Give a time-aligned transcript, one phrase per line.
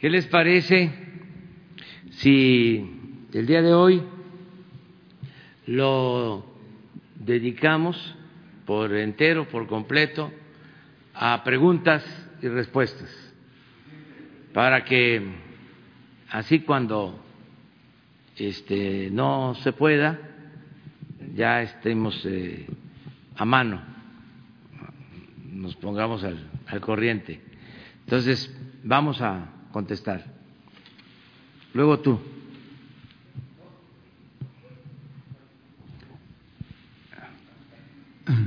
[0.00, 0.92] ¿Qué les parece
[2.10, 4.00] si el día de hoy
[5.66, 6.46] lo
[7.16, 8.14] dedicamos
[8.64, 10.30] por entero, por completo,
[11.14, 12.04] a preguntas
[12.40, 13.10] y respuestas,
[14.54, 15.20] para que
[16.30, 17.18] así cuando
[18.36, 20.16] este, no se pueda,
[21.34, 22.68] ya estemos eh,
[23.34, 23.82] a mano,
[25.50, 27.40] nos pongamos al, al corriente.
[28.04, 30.24] Entonces, vamos a contestar.
[31.74, 32.18] Luego tú.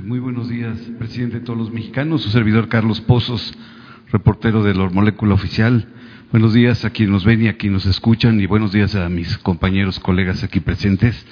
[0.04, 3.52] Muy buenos días, presidente de todos los mexicanos, su servidor Carlos Pozos,
[4.12, 5.88] reportero de la Molécula Oficial.
[6.30, 9.08] Buenos días a quienes nos ven y a quienes nos escuchan y buenos días a
[9.08, 11.26] mis compañeros, colegas aquí presentes.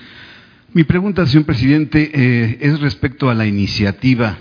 [0.72, 4.38] Mi pregunta, señor presidente, eh, es respecto a la iniciativa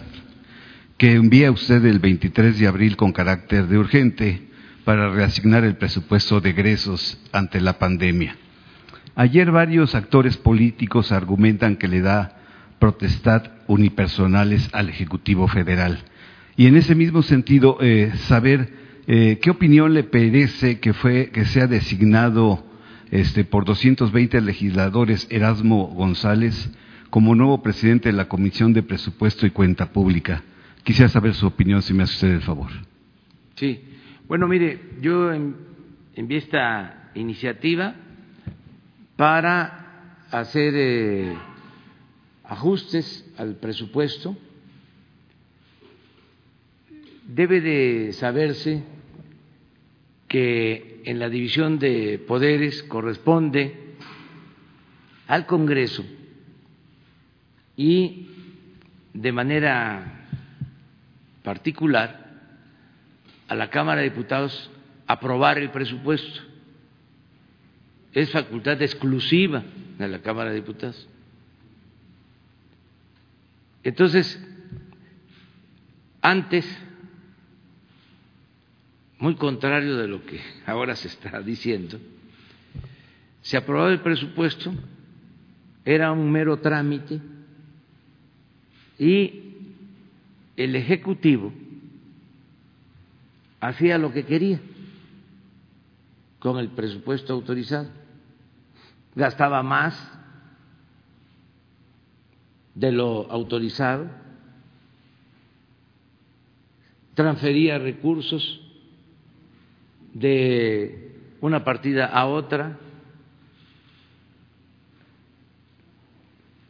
[0.98, 4.48] que envía usted el 23 de abril con carácter de urgente
[4.89, 8.35] para reasignar el presupuesto de egresos ante la pandemia.
[9.13, 12.40] Ayer varios actores políticos argumentan que le da
[12.79, 15.99] protestad unipersonales al Ejecutivo Federal.
[16.57, 18.73] Y en ese mismo sentido, eh, saber
[19.05, 22.65] eh, qué opinión le parece que fue que sea designado
[23.12, 26.71] este, por 220 legisladores Erasmo González
[27.12, 30.41] como nuevo presidente de la Comisión de Presupuesto y Cuenta Pública.
[30.84, 32.71] Quisiera saber su opinión, si me hace usted el favor.
[33.54, 33.84] Sí,
[34.30, 37.96] bueno, mire, yo envié esta iniciativa
[39.16, 41.35] para hacer eh,
[42.44, 44.38] ajustes al presupuesto.
[47.26, 48.84] Debe de saberse
[50.27, 53.96] que en la división de poderes corresponde
[55.26, 56.05] al Congreso
[57.76, 58.27] y
[59.12, 60.27] de manera
[61.41, 62.29] particular
[63.49, 64.69] a la Cámara de Diputados
[65.07, 66.41] aprobar el presupuesto.
[68.13, 69.63] Es facultad exclusiva
[69.97, 71.07] de la Cámara de Diputados.
[73.83, 74.39] Entonces,
[76.21, 76.65] antes,
[79.17, 81.99] muy contrario de lo que ahora se está diciendo,
[83.41, 84.71] se aprobaba el presupuesto,
[85.85, 87.19] era un mero trámite
[88.99, 89.55] y
[90.55, 91.51] el Ejecutivo
[93.59, 94.59] hacía lo que quería
[96.39, 97.89] con el presupuesto autorizado.
[99.15, 99.95] Gastaba más
[102.75, 104.09] de lo autorizado,
[107.13, 108.61] transfería recursos
[110.13, 112.77] de una partida a otra,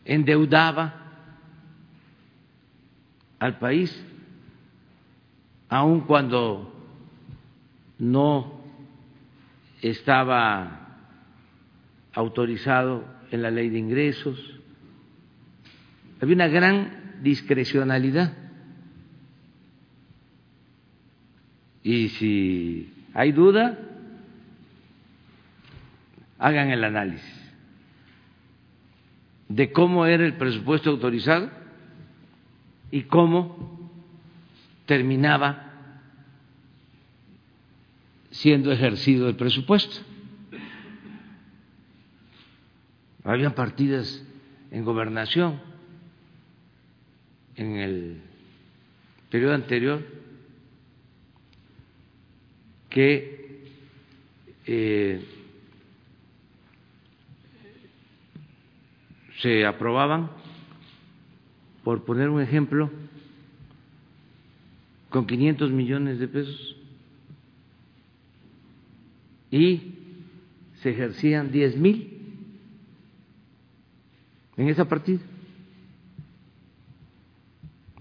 [0.06, 0.96] endeudaba
[3.38, 4.04] al país,
[5.70, 6.79] aun cuando
[8.00, 8.64] no
[9.82, 10.88] estaba
[12.14, 14.60] autorizado en la ley de ingresos
[16.22, 18.34] había una gran discrecionalidad.
[21.82, 23.80] Y si hay duda,
[26.38, 27.40] hagan el análisis
[29.48, 31.50] de cómo era el presupuesto autorizado
[32.92, 33.90] y cómo
[34.86, 35.69] terminaba
[38.32, 39.98] siendo ejercido el presupuesto.
[43.24, 44.24] Habían partidas
[44.72, 45.60] en gobernación
[47.56, 48.22] en el
[49.30, 50.06] periodo anterior
[52.90, 53.68] que
[54.66, 55.24] eh,
[59.42, 60.32] se aprobaban,
[61.84, 62.90] por poner un ejemplo,
[65.10, 66.79] con 500 millones de pesos
[69.52, 69.96] y
[70.82, 72.20] se ejercían 10 mil
[74.58, 75.22] en esa partida.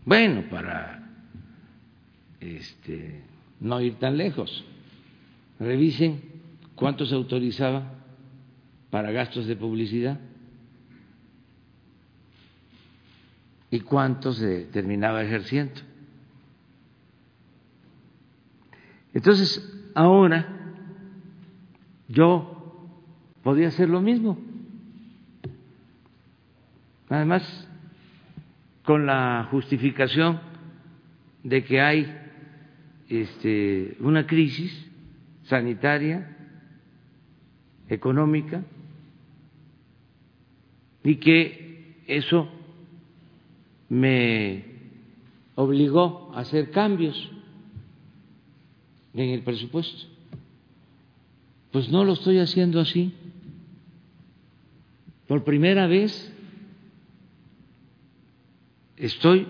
[0.04, 1.08] Bueno, para
[2.40, 3.22] este,
[3.60, 4.64] no ir tan lejos,
[5.58, 6.20] revisen
[6.74, 7.94] cuánto se autorizaba
[8.90, 10.18] para gastos de publicidad
[13.70, 15.80] y cuánto se terminaba ejerciendo.
[19.12, 20.57] Entonces, ahora
[22.08, 22.90] yo
[23.42, 24.38] podía hacer lo mismo.
[27.08, 27.68] Además,
[28.84, 30.40] con la justificación
[31.42, 32.14] de que hay
[33.08, 34.86] este, una crisis
[35.44, 36.36] sanitaria,
[37.88, 38.62] económica,
[41.02, 42.48] y que eso
[43.88, 44.64] me
[45.54, 47.30] obligó a hacer cambios
[49.14, 50.17] en el presupuesto.
[51.78, 53.14] Pues no lo estoy haciendo así.
[55.28, 56.34] Por primera vez
[58.96, 59.46] estoy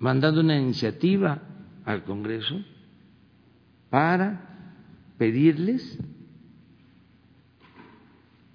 [0.00, 1.42] mandando una iniciativa
[1.84, 2.60] al Congreso
[3.88, 4.74] para
[5.16, 5.96] pedirles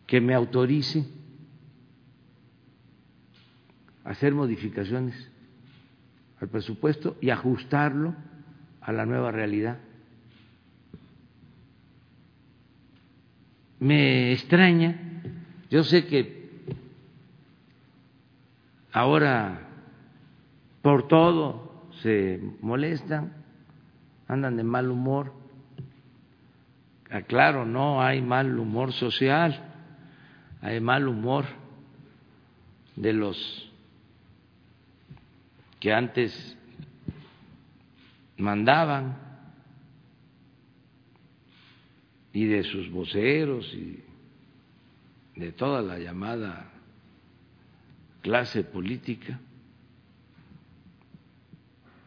[0.05, 1.07] que me autorice
[4.03, 5.15] hacer modificaciones
[6.41, 8.13] al presupuesto y ajustarlo
[8.81, 9.84] a la nueva realidad.
[13.79, 15.21] Me extraña,
[15.69, 16.49] yo sé que
[18.91, 19.59] ahora
[20.81, 23.33] por todo se molestan,
[24.27, 25.33] andan de mal humor.
[27.09, 29.73] Aclaro, no hay mal humor social,
[30.61, 31.45] hay mal humor
[32.95, 33.71] de los
[35.79, 36.57] que antes
[38.37, 39.24] mandaban
[42.35, 44.03] y de sus voceros y
[45.37, 46.69] de toda la llamada
[48.21, 49.39] clase política,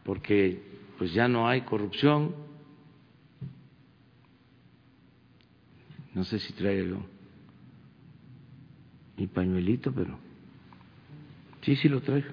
[0.03, 0.61] porque
[0.99, 2.35] pues ya no hay corrupción.
[6.13, 7.03] No sé si traigo
[9.17, 10.15] mi pañuelito, pero
[11.63, 12.29] sí, sí lo traigo.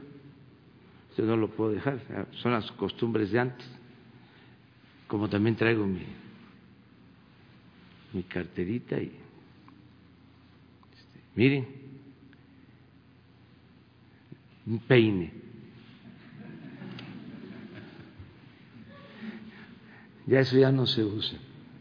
[1.16, 1.98] Yo no lo puedo dejar,
[2.42, 3.66] son las costumbres de antes.
[5.08, 6.04] Como también traigo mi,
[8.16, 9.12] mi carterita y
[10.94, 11.66] este, miren,
[14.66, 15.32] un peine.
[20.26, 21.38] Ya eso ya no se usa.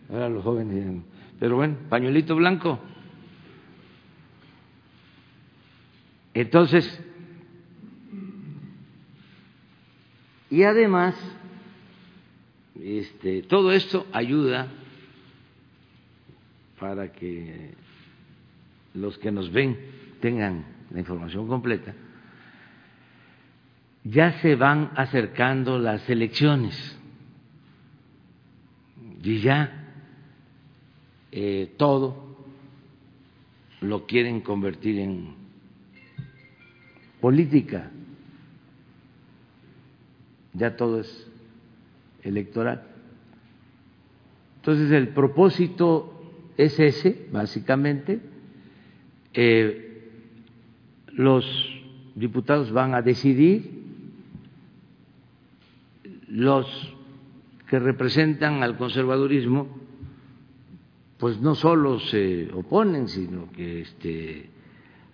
[0.09, 1.01] Ahora los jóvenes ya.
[1.39, 2.79] Pero bueno, pañuelito blanco.
[6.33, 7.01] Entonces,
[10.51, 11.15] y además,
[12.79, 14.67] este, todo esto ayuda
[16.79, 17.73] para que
[18.93, 19.77] los que nos ven
[20.19, 21.93] tengan la información completa.
[24.03, 26.97] Ya se van acercando las elecciones
[29.23, 29.85] y ya
[31.31, 32.37] eh, todo
[33.81, 35.33] lo quieren convertir en
[37.19, 37.91] política,
[40.53, 41.27] ya todo es
[42.21, 42.83] electoral.
[44.57, 46.14] Entonces el propósito
[46.57, 48.19] es ese, básicamente.
[49.33, 50.09] Eh,
[51.13, 51.45] los
[52.15, 53.83] diputados van a decidir,
[56.27, 56.67] los
[57.67, 59.67] que representan al conservadurismo,
[61.17, 64.49] pues no solo se oponen, sino que este,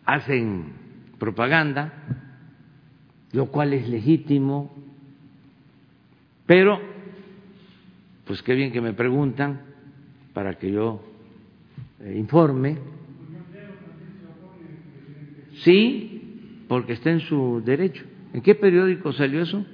[0.05, 0.73] hacen
[1.19, 1.93] propaganda,
[3.31, 4.75] lo cual es legítimo,
[6.45, 6.81] pero,
[8.25, 9.61] pues qué bien que me preguntan
[10.33, 11.10] para que yo
[12.06, 12.77] informe.
[15.63, 18.03] Sí, porque está en su derecho.
[18.33, 19.65] ¿En qué periódico salió eso?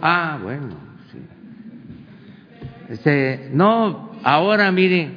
[0.00, 0.68] Ah, bueno,
[1.10, 1.18] sí.
[2.90, 5.16] Este, no, ahora miren,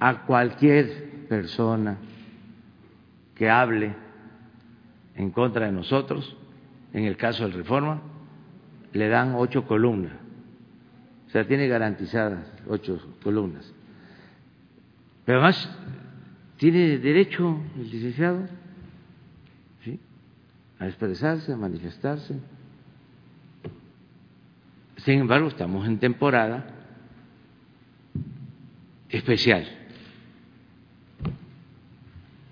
[0.00, 1.98] a cualquier persona
[3.34, 3.94] que hable
[5.14, 6.36] en contra de nosotros,
[6.92, 8.02] en el caso del Reforma,
[8.92, 10.12] le dan ocho columnas.
[11.28, 13.72] O sea, tiene garantizadas ocho columnas.
[15.30, 15.70] Pero además,
[16.56, 18.48] tiene derecho el licenciado
[20.80, 22.34] a expresarse, a manifestarse.
[24.96, 26.66] Sin embargo, estamos en temporada
[29.08, 29.68] especial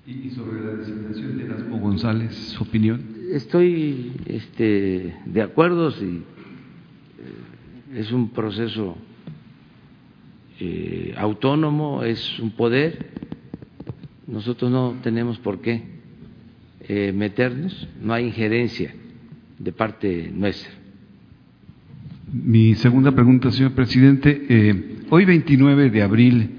[0.07, 3.03] ¿Y sobre la designación de Erasmo González, su opinión?
[3.33, 6.23] Estoy este, de acuerdo, si eh,
[7.97, 8.97] es un proceso
[10.61, 13.11] eh, autónomo, es un poder,
[14.27, 15.83] nosotros no tenemos por qué
[16.89, 18.95] eh, meternos, no hay injerencia
[19.59, 20.71] de parte nuestra.
[22.33, 24.99] Mi segunda pregunta, señor presidente.
[25.09, 26.51] hoy 29 de abril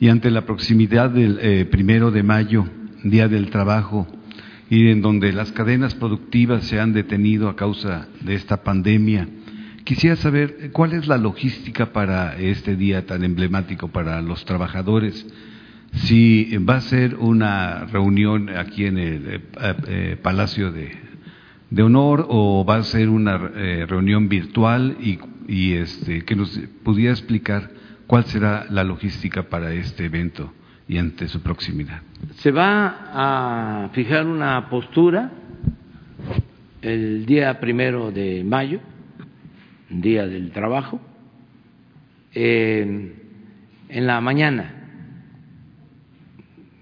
[0.00, 2.64] y ante la proximidad del primero de mayo,
[3.04, 4.06] Día del Trabajo
[4.70, 9.28] y en donde las cadenas productivas se han detenido a causa de esta pandemia.
[9.90, 15.26] Quisiera saber cuál es la logística para este día tan emblemático para los trabajadores.
[16.04, 19.40] Si va a ser una reunión aquí en el eh,
[19.88, 20.96] eh, Palacio de,
[21.82, 25.18] Honor o va a ser una eh, reunión virtual y,
[25.48, 27.70] y este, que nos pudiera explicar
[28.06, 30.52] cuál será la logística para este evento
[30.86, 32.00] y ante su proximidad.
[32.36, 35.32] Se va a fijar una postura
[36.80, 38.78] el día primero de mayo,
[39.90, 41.00] día del trabajo,
[42.34, 43.12] eh,
[43.88, 44.76] en la mañana,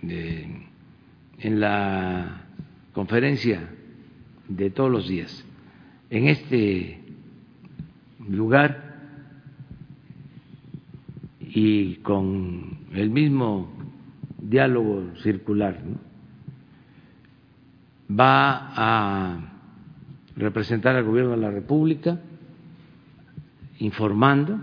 [0.03, 2.43] en la
[2.93, 3.69] conferencia
[4.49, 5.45] de todos los días,
[6.11, 7.01] en este
[8.29, 8.89] lugar
[11.41, 13.73] y con el mismo
[14.39, 15.81] diálogo circular,
[18.11, 19.53] va a
[20.37, 22.21] representar al gobierno de la República
[23.79, 24.59] informando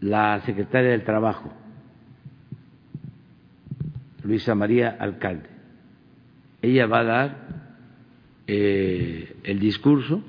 [0.00, 1.52] la secretaria del Trabajo,
[4.22, 5.48] Luisa María Alcalde.
[6.62, 7.48] Ella va a dar
[8.46, 10.22] eh, el discurso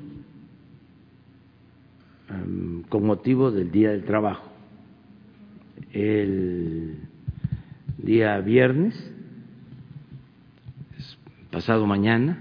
[2.30, 4.52] em, con motivo del Día del Trabajo.
[5.92, 7.00] El
[7.98, 9.12] día viernes,
[11.52, 12.38] pasado mañana,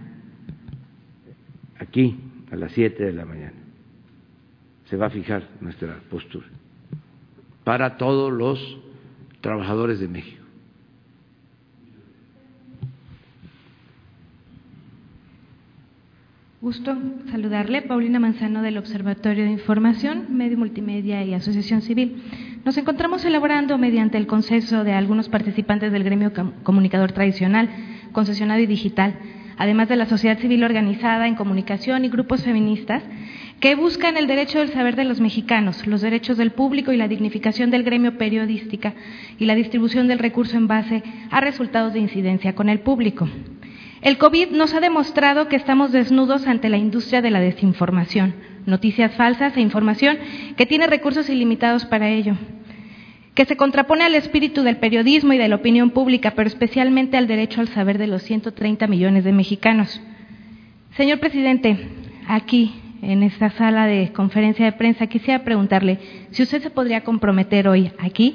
[1.78, 2.18] aquí
[2.50, 3.63] a las siete de la mañana,
[4.94, 6.46] se va a fijar nuestra postura
[7.64, 8.78] para todos los
[9.40, 10.44] trabajadores de México.
[16.60, 16.96] Gusto
[17.28, 22.22] saludarle, Paulina Manzano del Observatorio de Información, Medio Multimedia y Asociación Civil.
[22.64, 26.32] Nos encontramos elaborando, mediante el consenso de algunos participantes del gremio
[26.62, 27.68] comunicador tradicional,
[28.12, 29.18] concesionado y digital,
[29.58, 33.02] además de la sociedad civil organizada en comunicación y grupos feministas,
[33.64, 37.08] que buscan el derecho del saber de los mexicanos, los derechos del público y la
[37.08, 38.92] dignificación del gremio periodística
[39.38, 43.26] y la distribución del recurso en base a resultados de incidencia con el público.
[44.02, 48.34] El COVID nos ha demostrado que estamos desnudos ante la industria de la desinformación,
[48.66, 50.18] noticias falsas e información
[50.58, 52.36] que tiene recursos ilimitados para ello,
[53.34, 57.26] que se contrapone al espíritu del periodismo y de la opinión pública, pero especialmente al
[57.26, 60.02] derecho al saber de los 130 millones de mexicanos.
[60.98, 61.78] Señor presidente,
[62.28, 65.98] aquí en esta sala de conferencia de prensa, quisiera preguntarle
[66.30, 68.34] si usted se podría comprometer hoy aquí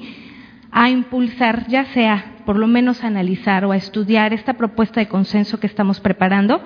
[0.71, 5.07] a impulsar, ya sea por lo menos a analizar o a estudiar esta propuesta de
[5.07, 6.61] consenso que estamos preparando,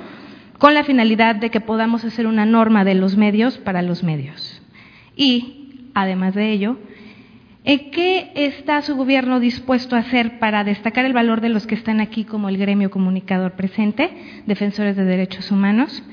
[0.57, 4.61] con la finalidad de que podamos hacer una norma de los medios para los medios.
[5.15, 6.77] Y, además de ello,
[7.63, 11.75] ¿en qué está su gobierno dispuesto a hacer para destacar el valor de los que
[11.75, 16.03] están aquí como el gremio comunicador presente, defensores de derechos humanos?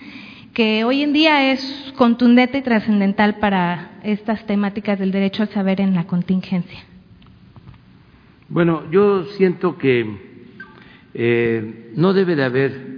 [0.54, 5.80] Que hoy en día es contundente y trascendental para estas temáticas del derecho al saber
[5.80, 6.84] en la contingencia.
[8.48, 10.06] Bueno, yo siento que
[11.14, 12.90] eh, no debe de haber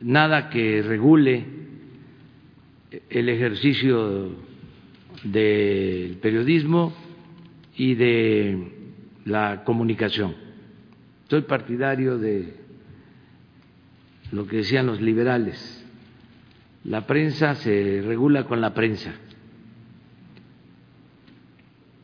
[0.00, 1.44] nada que regule
[3.10, 4.30] el ejercicio
[5.24, 6.92] del periodismo
[7.76, 8.72] y de
[9.24, 10.34] la comunicación.
[11.28, 12.54] Soy partidario de
[14.32, 15.83] lo que decían los liberales,
[16.84, 19.14] la prensa se regula con la prensa.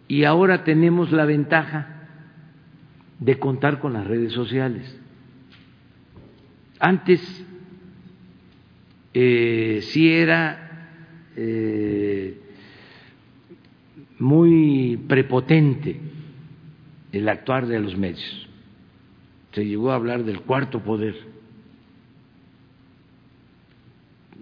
[0.08, 2.08] Y ahora tenemos la ventaja
[3.18, 4.98] de contar con las redes sociales.
[6.80, 7.20] Antes
[9.12, 10.88] eh, sí era
[11.36, 12.40] eh,
[14.18, 16.00] muy prepotente
[17.12, 18.48] el actuar de los medios.
[19.52, 21.29] Se llegó a hablar del cuarto poder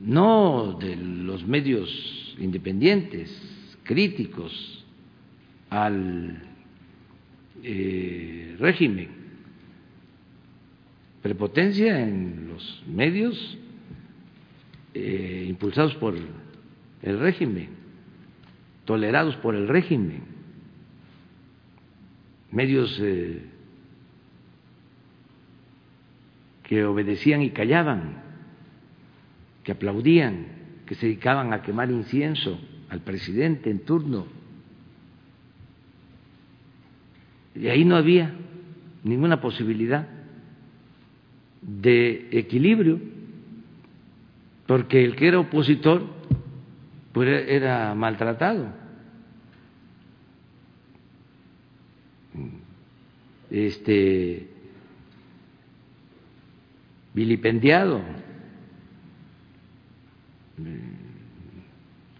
[0.01, 3.31] no de los medios independientes,
[3.83, 4.85] críticos
[5.71, 6.43] al
[7.63, 9.09] eh, régimen,
[11.23, 13.59] prepotencia en los medios
[14.95, 16.15] eh, impulsados por
[17.03, 17.71] el régimen,
[18.85, 20.23] tolerados por el régimen,
[22.51, 23.43] medios eh,
[26.63, 28.28] que obedecían y callaban
[29.69, 30.47] que aplaudían,
[30.87, 32.59] que se dedicaban a quemar incienso
[32.89, 34.27] al presidente en turno.
[37.55, 38.33] Y ahí no había
[39.05, 40.09] ninguna posibilidad
[41.61, 42.99] de equilibrio,
[44.67, 46.03] porque el que era opositor
[47.13, 48.73] pues era maltratado.
[53.51, 54.49] Este
[57.13, 58.01] vilipendiado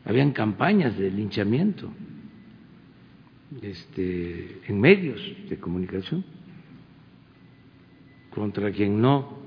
[0.05, 1.91] habían campañas de linchamiento
[3.63, 6.25] este, en medios de comunicación
[8.31, 9.39] contra quien no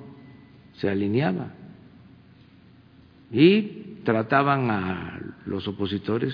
[0.74, 1.54] se alineaba.
[3.32, 6.34] Y trataban a los opositores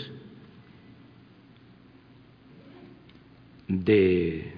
[3.68, 4.54] de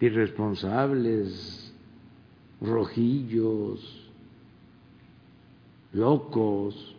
[0.00, 1.74] irresponsables,
[2.60, 4.05] rojillos,
[5.92, 6.96] locos.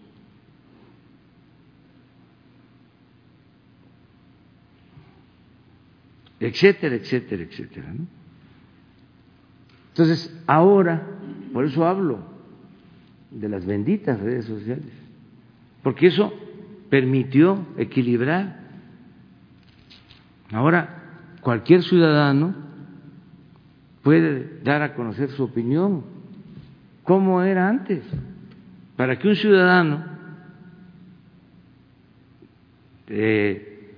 [6.39, 7.93] etcétera, etcétera, etcétera.
[9.89, 11.03] Entonces, ahora,
[11.53, 12.19] por eso hablo
[13.31, 14.93] de las benditas redes sociales,
[15.83, 16.31] porque eso
[16.89, 18.59] permitió equilibrar.
[20.51, 21.03] Ahora,
[21.41, 22.55] cualquier ciudadano
[24.03, 26.03] puede dar a conocer su opinión,
[27.03, 28.03] como era antes,
[28.97, 30.03] para que un ciudadano
[33.07, 33.93] eh,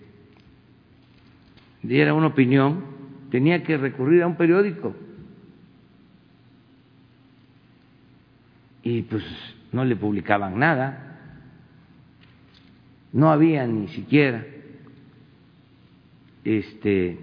[1.81, 2.83] diera una opinión,
[3.31, 4.93] tenía que recurrir a un periódico.
[8.83, 9.23] Y pues
[9.71, 11.17] no le publicaban nada,
[13.13, 14.45] no había ni siquiera
[16.43, 17.17] este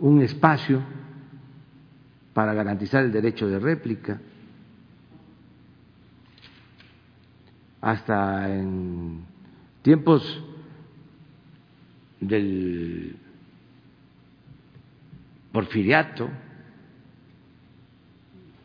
[0.00, 0.82] un espacio
[2.34, 4.20] para garantizar el derecho de réplica.
[7.80, 9.24] Hasta en
[9.82, 10.42] tiempos
[12.20, 13.16] del
[15.52, 16.28] porfiriato,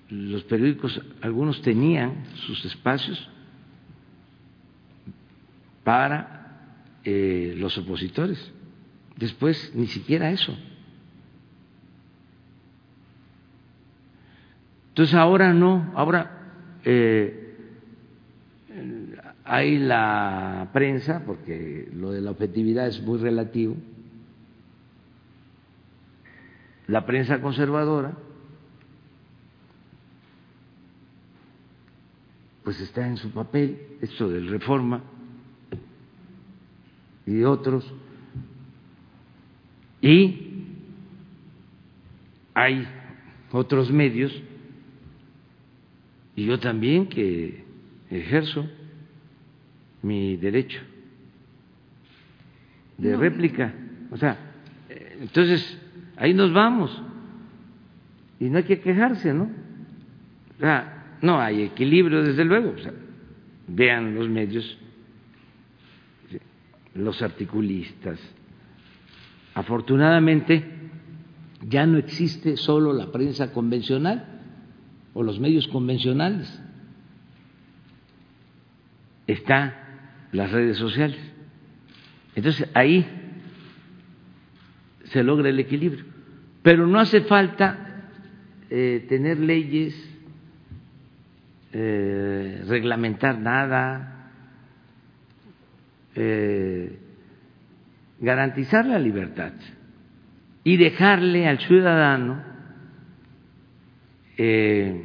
[0.10, 3.30] los periódicos, algunos tenían sus espacios
[5.84, 6.42] para
[7.04, 8.52] eh, los opositores.
[9.16, 10.58] Después ni siquiera eso.
[14.90, 17.41] Entonces ahora no, ahora eh,
[19.54, 23.76] hay la prensa, porque lo de la objetividad es muy relativo,
[26.88, 28.14] la prensa conservadora,
[32.64, 35.04] pues está en su papel, esto del reforma
[37.26, 37.94] y otros,
[40.02, 40.64] y
[42.54, 42.88] hay
[43.52, 44.32] otros medios
[46.38, 47.66] y yo también que
[48.10, 48.66] ejerzo
[50.02, 50.80] mi derecho
[52.98, 53.74] de réplica.
[54.12, 54.38] O sea,
[55.20, 55.80] entonces
[56.18, 57.02] ahí nos vamos
[58.40, 59.50] y no hay que quejarse, ¿no?
[60.58, 62.72] O sea, no hay equilibrio, desde luego.
[62.72, 62.94] O sea,
[63.68, 64.78] vean los medios,
[66.94, 68.20] los articulistas.
[69.54, 70.64] Afortunadamente,
[71.68, 74.42] ya no existe solo la prensa convencional
[75.14, 76.62] o los medios convencionales.
[79.28, 79.81] Están
[80.32, 81.20] las redes sociales.
[82.36, 83.06] Entonces ahí
[85.06, 86.06] se logra el equilibrio.
[86.64, 88.06] Pero no hace falta
[88.70, 89.96] eh, tener leyes,
[91.74, 94.30] eh, reglamentar nada,
[96.16, 97.00] eh,
[98.20, 99.54] garantizar la libertad
[100.64, 102.44] y dejarle al ciudadano
[104.38, 105.02] eh,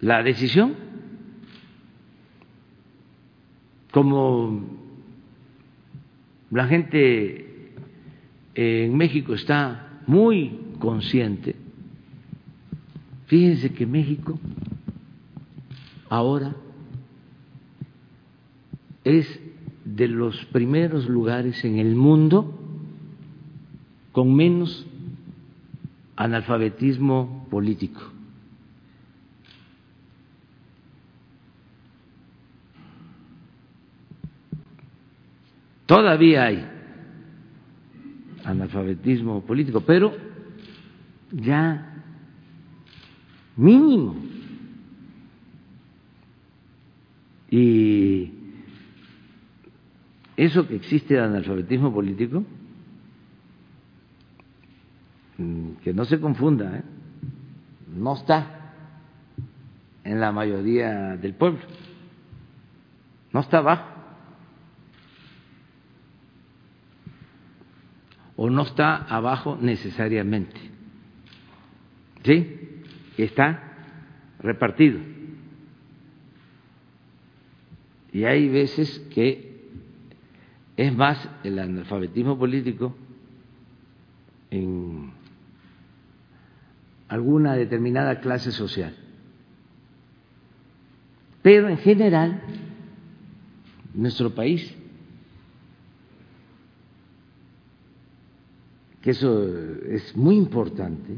[0.00, 0.74] la decisión,
[3.90, 4.60] como
[6.50, 7.74] la gente
[8.54, 11.56] en México está muy consciente,
[13.26, 14.38] fíjense que México
[16.08, 16.54] ahora
[19.04, 19.40] es
[19.84, 22.58] de los primeros lugares en el mundo
[24.12, 24.86] con menos
[26.16, 28.00] analfabetismo político.
[35.90, 36.64] Todavía hay
[38.44, 40.14] analfabetismo político, pero
[41.32, 42.04] ya
[43.56, 44.14] mínimo.
[47.50, 48.30] Y
[50.36, 52.44] eso que existe de analfabetismo político
[55.40, 56.82] Mm, que no se confunda, ¿eh?
[57.96, 58.74] no está
[60.04, 61.60] en la mayoría del pueblo,
[63.32, 63.89] no está abajo,
[68.42, 70.58] o no está abajo necesariamente,
[72.24, 72.80] ¿sí?
[73.18, 73.60] Está
[74.38, 74.98] repartido.
[78.14, 79.68] Y hay veces que
[80.78, 82.96] es más el analfabetismo político
[84.50, 85.10] en
[87.08, 88.96] alguna determinada clase social.
[91.42, 92.40] Pero en general,
[93.92, 94.74] nuestro país,
[99.00, 99.46] que eso
[99.88, 101.16] es muy importante,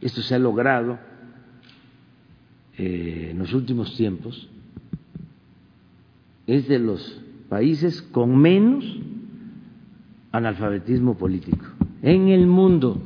[0.00, 0.98] esto se ha logrado
[2.78, 4.48] eh, en los últimos tiempos,
[6.46, 8.84] es de los países con menos
[10.32, 11.66] analfabetismo político
[12.02, 13.00] en el mundo.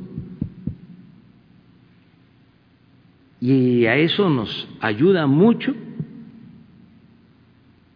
[3.41, 5.73] Y a eso nos ayuda mucho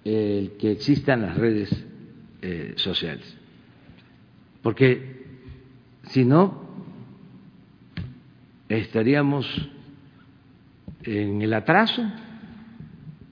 [0.03, 1.69] el que existan las redes
[2.41, 3.35] eh, sociales.
[4.61, 5.18] porque
[6.09, 6.63] si no,
[8.67, 9.45] estaríamos
[11.03, 12.03] en el atraso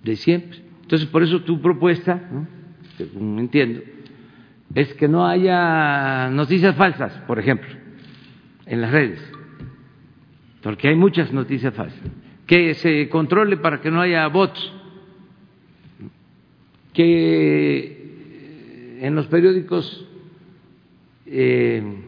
[0.04, 0.60] de siempre.
[0.84, 2.22] Entonces, por eso tu propuesta,
[2.98, 3.82] según entiendo,
[4.76, 7.70] es que no haya noticias falsas, por ejemplo,
[8.66, 9.20] en las redes,
[10.62, 12.02] porque hay muchas noticias falsas.
[12.46, 14.72] Que se controle para que no haya bots,
[16.94, 17.98] que
[19.02, 20.06] en los periódicos
[21.26, 22.07] eh,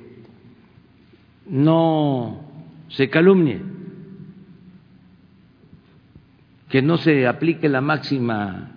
[1.49, 2.41] no
[2.89, 3.61] se calumnie,
[6.69, 8.71] que no se aplique la máxima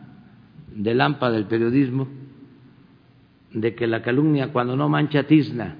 [0.74, 2.08] del AMPA del periodismo
[3.52, 5.76] de que la calumnia cuando no mancha tizna,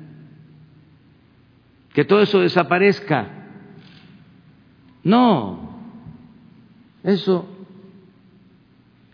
[1.94, 3.28] que todo eso desaparezca.
[5.05, 5.78] No,
[7.02, 7.48] eso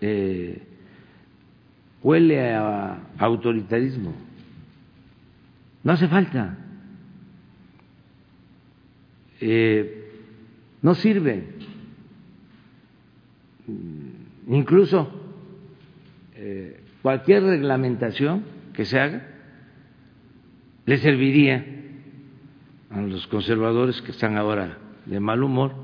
[0.01, 0.67] eh,
[2.03, 4.13] huele a autoritarismo.
[5.83, 6.57] No hace falta.
[9.41, 10.11] Eh,
[10.83, 11.45] no sirve.
[14.49, 15.11] Incluso
[16.35, 19.27] eh, cualquier reglamentación que se haga
[20.87, 21.67] le serviría
[22.91, 25.75] a los conservadores que están ahora de mal humor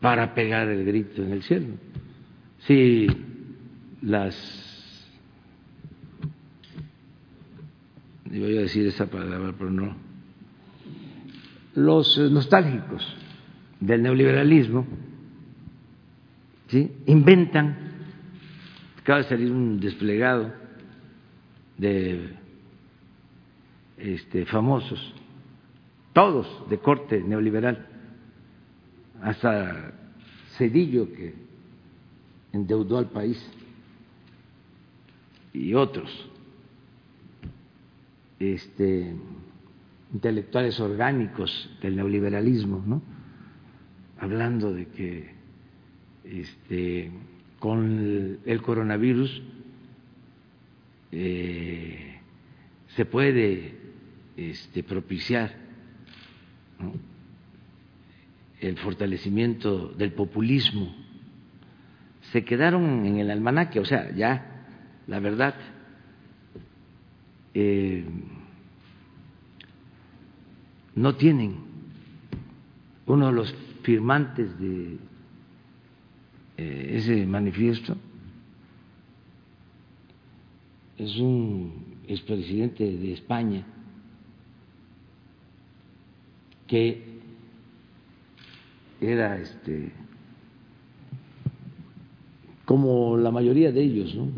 [0.00, 1.74] para pegar el grito en el cielo.
[2.60, 3.06] Si
[4.00, 4.62] las
[8.40, 10.11] voy a decir esa palabra, pero no.
[11.74, 13.16] Los nostálgicos
[13.80, 14.86] del neoliberalismo
[16.68, 16.90] ¿sí?
[17.06, 17.76] inventan,
[19.00, 20.52] acaba de salir un desplegado
[21.78, 22.34] de
[23.96, 25.14] este, famosos,
[26.12, 27.86] todos de corte neoliberal,
[29.22, 29.92] hasta
[30.56, 31.34] Cedillo que
[32.52, 33.42] endeudó al país
[35.54, 36.28] y otros
[38.38, 39.14] este,
[40.12, 43.02] intelectuales orgánicos del neoliberalismo, ¿no?
[44.18, 45.30] hablando de que
[46.24, 47.10] este,
[47.58, 49.42] con el coronavirus
[51.10, 52.20] eh,
[52.94, 53.74] se puede
[54.36, 55.52] este, propiciar
[58.60, 60.94] el fortalecimiento del populismo.
[62.30, 64.64] Se quedaron en el almanaque, o sea, ya,
[65.08, 65.54] la verdad,
[67.54, 68.04] eh,
[70.94, 71.56] no tienen
[73.06, 74.98] uno de los firmantes de
[76.56, 77.96] eh, ese manifiesto
[80.98, 81.72] es un
[82.06, 83.66] expresidente de España
[86.66, 87.20] que
[89.00, 89.92] era este
[92.64, 94.28] como la mayoría de ellos, ¿no?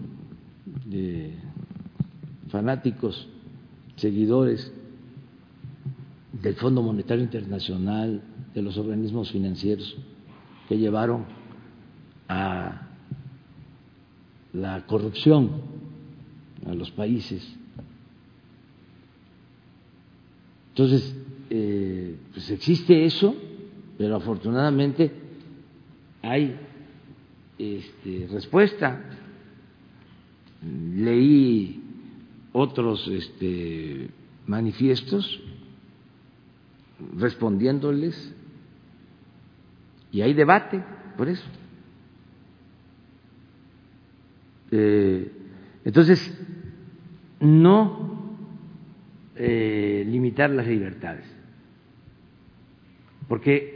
[0.86, 1.34] de
[2.48, 3.28] fanáticos,
[3.94, 4.72] seguidores
[6.42, 8.22] del Fondo Monetario Internacional,
[8.54, 9.96] de los organismos financieros
[10.68, 11.24] que llevaron
[12.28, 12.88] a
[14.52, 15.50] la corrupción
[16.66, 17.56] a los países.
[20.70, 21.16] Entonces,
[21.50, 23.36] eh, pues existe eso,
[23.98, 25.12] pero afortunadamente
[26.22, 26.56] hay
[27.58, 29.04] este, respuesta.
[30.96, 31.82] Leí
[32.52, 34.08] otros este,
[34.46, 35.40] manifiestos
[37.16, 38.34] respondiéndoles
[40.10, 40.82] y hay debate
[41.16, 41.44] por eso.
[44.70, 45.30] Eh,
[45.84, 46.36] entonces,
[47.40, 48.36] no
[49.36, 51.26] eh, limitar las libertades,
[53.28, 53.74] porque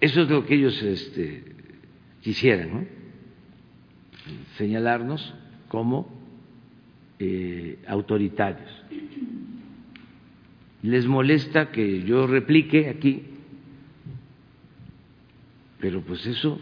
[0.00, 1.44] eso es lo que ellos este,
[2.20, 2.88] quisieran,
[4.56, 5.34] señalarnos
[5.68, 6.08] como
[7.18, 8.70] eh, autoritarios.
[10.82, 13.22] Les molesta que yo replique aquí,
[15.80, 16.60] pero pues eso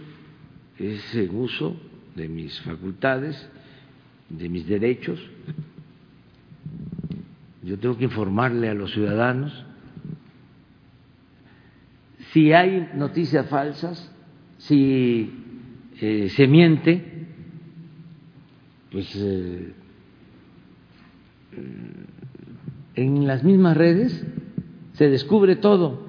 [0.78, 1.76] es en uso
[2.14, 3.48] de mis facultades,
[4.30, 5.20] de mis derechos.
[7.62, 9.64] Yo tengo que informarle a los ciudadanos.
[12.32, 14.10] Si hay noticias falsas,
[14.58, 15.30] si
[16.00, 17.26] eh, se miente,
[18.90, 19.72] pues eh,
[22.96, 24.24] en las mismas redes
[24.94, 26.04] se descubre todo.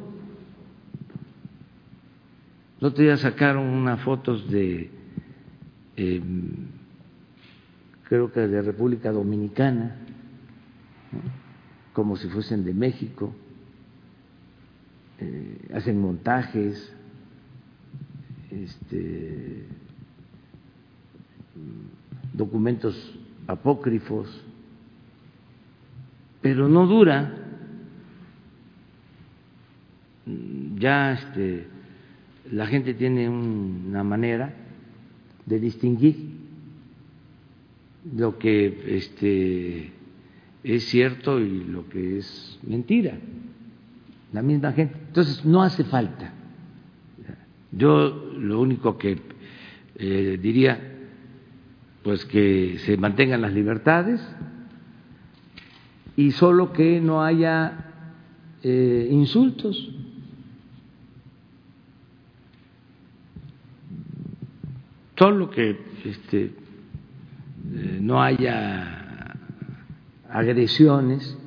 [2.79, 4.89] El otro día sacaron unas fotos de
[5.97, 6.21] eh,
[8.07, 9.97] creo que de República Dominicana,
[11.93, 13.33] como si fuesen de México,
[15.19, 16.93] eh, hacen montajes,
[18.51, 19.65] este,
[22.33, 24.43] documentos apócrifos,
[26.47, 27.33] pero no dura.
[30.79, 31.67] Ya este,
[32.53, 34.53] la gente tiene una manera
[35.45, 36.15] de distinguir
[38.15, 39.91] lo que este,
[40.63, 43.17] es cierto y lo que es mentira.
[44.31, 44.95] La misma gente.
[45.07, 46.31] Entonces, no hace falta.
[47.73, 49.19] Yo lo único que
[49.97, 50.79] eh, diría,
[52.03, 54.21] pues que se mantengan las libertades
[56.17, 57.85] y solo que no haya
[58.63, 59.89] eh, insultos.
[65.15, 69.35] Solo que este, eh, no haya
[70.29, 71.37] agresiones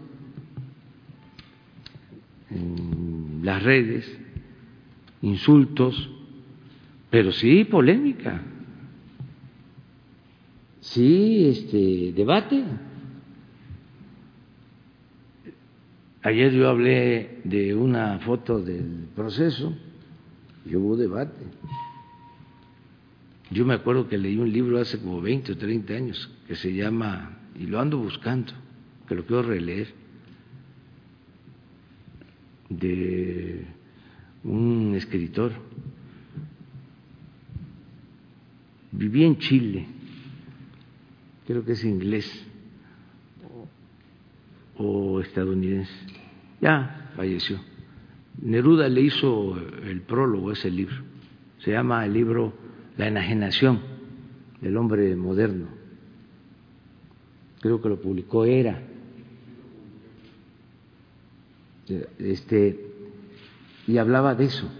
[2.51, 4.19] en las redes,
[5.23, 6.11] insultos,
[7.11, 8.41] pero sí polémica,
[10.81, 12.65] sí este debate.
[16.23, 19.75] Ayer yo hablé de una foto del proceso
[20.67, 21.47] y hubo debate.
[23.51, 26.75] Yo me acuerdo que leí un libro hace como 20 o 30 años que se
[26.75, 28.53] llama, y lo ando buscando,
[29.09, 29.95] que lo quiero releer,
[32.69, 33.65] de
[34.45, 35.53] un escritor.
[38.93, 39.87] Viví en Chile,
[41.47, 42.47] creo que es inglés
[44.77, 46.10] o estadounidense.
[46.61, 47.59] Ya falleció.
[48.40, 50.96] Neruda le hizo el prólogo ese libro.
[51.59, 52.55] Se llama el libro
[52.96, 53.81] La enajenación
[54.61, 55.68] del hombre moderno.
[57.61, 58.83] Creo que lo publicó Era.
[62.18, 62.79] Este,
[63.87, 64.70] y hablaba de eso,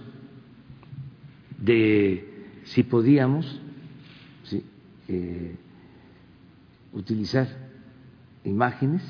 [1.59, 3.61] de si podíamos
[5.09, 5.57] eh,
[6.93, 7.49] utilizar
[8.45, 9.03] imágenes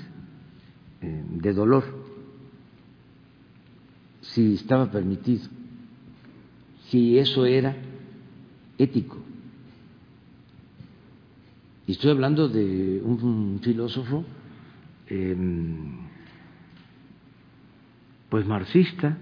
[1.03, 2.00] eh, de dolor,
[4.21, 5.45] si estaba permitido,
[6.89, 7.77] si eso era
[8.79, 9.19] ético.
[11.87, 14.25] Y estoy hablando de un filósofo
[15.09, 16.11] em,
[18.29, 19.19] pues marxista,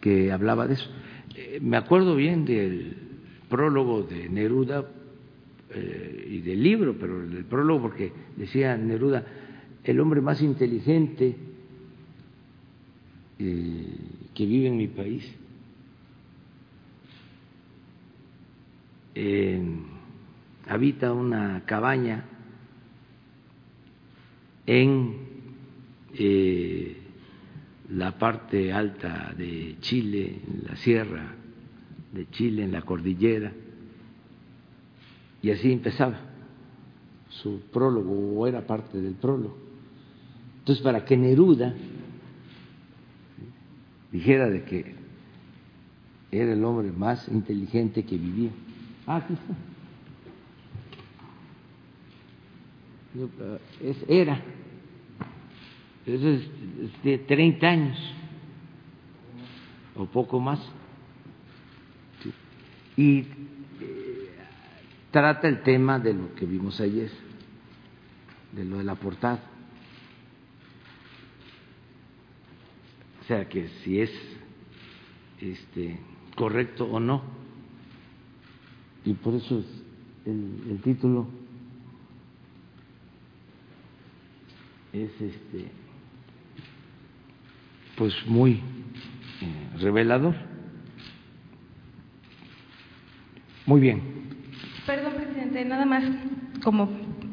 [0.00, 0.88] que hablaba de eso.
[1.34, 2.96] Eh, me acuerdo bien del
[3.48, 4.84] prólogo de Neruda
[5.70, 9.24] eh, y del libro, pero el prólogo porque decía Neruda,
[9.90, 11.36] el hombre más inteligente
[13.38, 13.98] eh,
[14.34, 15.24] que vive en mi país.
[20.68, 22.26] habita una cabaña
[24.66, 25.14] en
[27.90, 31.34] la parte alta de Chile, en la sierra
[32.12, 33.52] de Chile, en la cordillera,
[35.42, 36.18] y así empezaba
[37.28, 39.65] su prólogo, o era parte del prólogo.
[40.66, 41.72] Entonces, para que Neruda
[44.10, 44.96] dijera de que
[46.32, 48.50] era el hombre más inteligente que vivía.
[49.06, 49.54] Ah, aquí está.
[53.80, 54.42] Es, era.
[56.04, 56.42] Eso es
[57.04, 58.14] de 30 años
[59.94, 60.58] o poco más.
[62.96, 63.24] Y
[65.12, 67.12] trata el tema de lo que vimos ayer,
[68.50, 69.54] de lo de la portada.
[73.26, 74.10] O sea, que si es
[75.40, 75.98] este,
[76.36, 77.22] correcto o no.
[79.04, 79.66] Y por eso es
[80.26, 81.26] el, título
[84.92, 85.66] es este
[87.96, 88.52] pues muy
[89.40, 90.36] eh, revelador.
[93.66, 94.02] Muy bien.
[94.86, 96.04] Perdón, presidente, nada más
[96.62, 96.88] como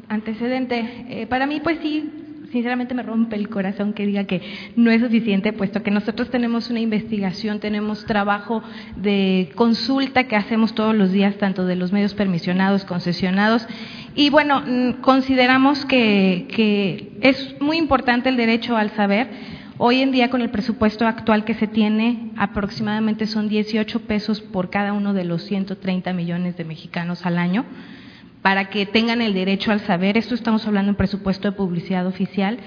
[0.08, 1.04] antecedente.
[1.08, 2.10] Eh, para mí, pues sí,
[2.54, 4.40] sinceramente me rompe el corazón que diga que
[4.76, 8.62] no es suficiente, puesto que nosotros tenemos una investigación, tenemos trabajo
[8.94, 13.66] de consulta que hacemos todos los días, tanto de los medios permisionados, concesionados,
[14.14, 19.28] y bueno, mm, consideramos que, que es muy importante el derecho al saber.
[19.76, 24.70] Hoy en día, con el presupuesto actual que se tiene, aproximadamente son 18 pesos por
[24.70, 27.64] cada uno de los 130 millones de mexicanos al año
[28.44, 30.18] para que tengan el derecho al saber.
[30.18, 32.58] Esto estamos hablando en presupuesto de publicidad oficial.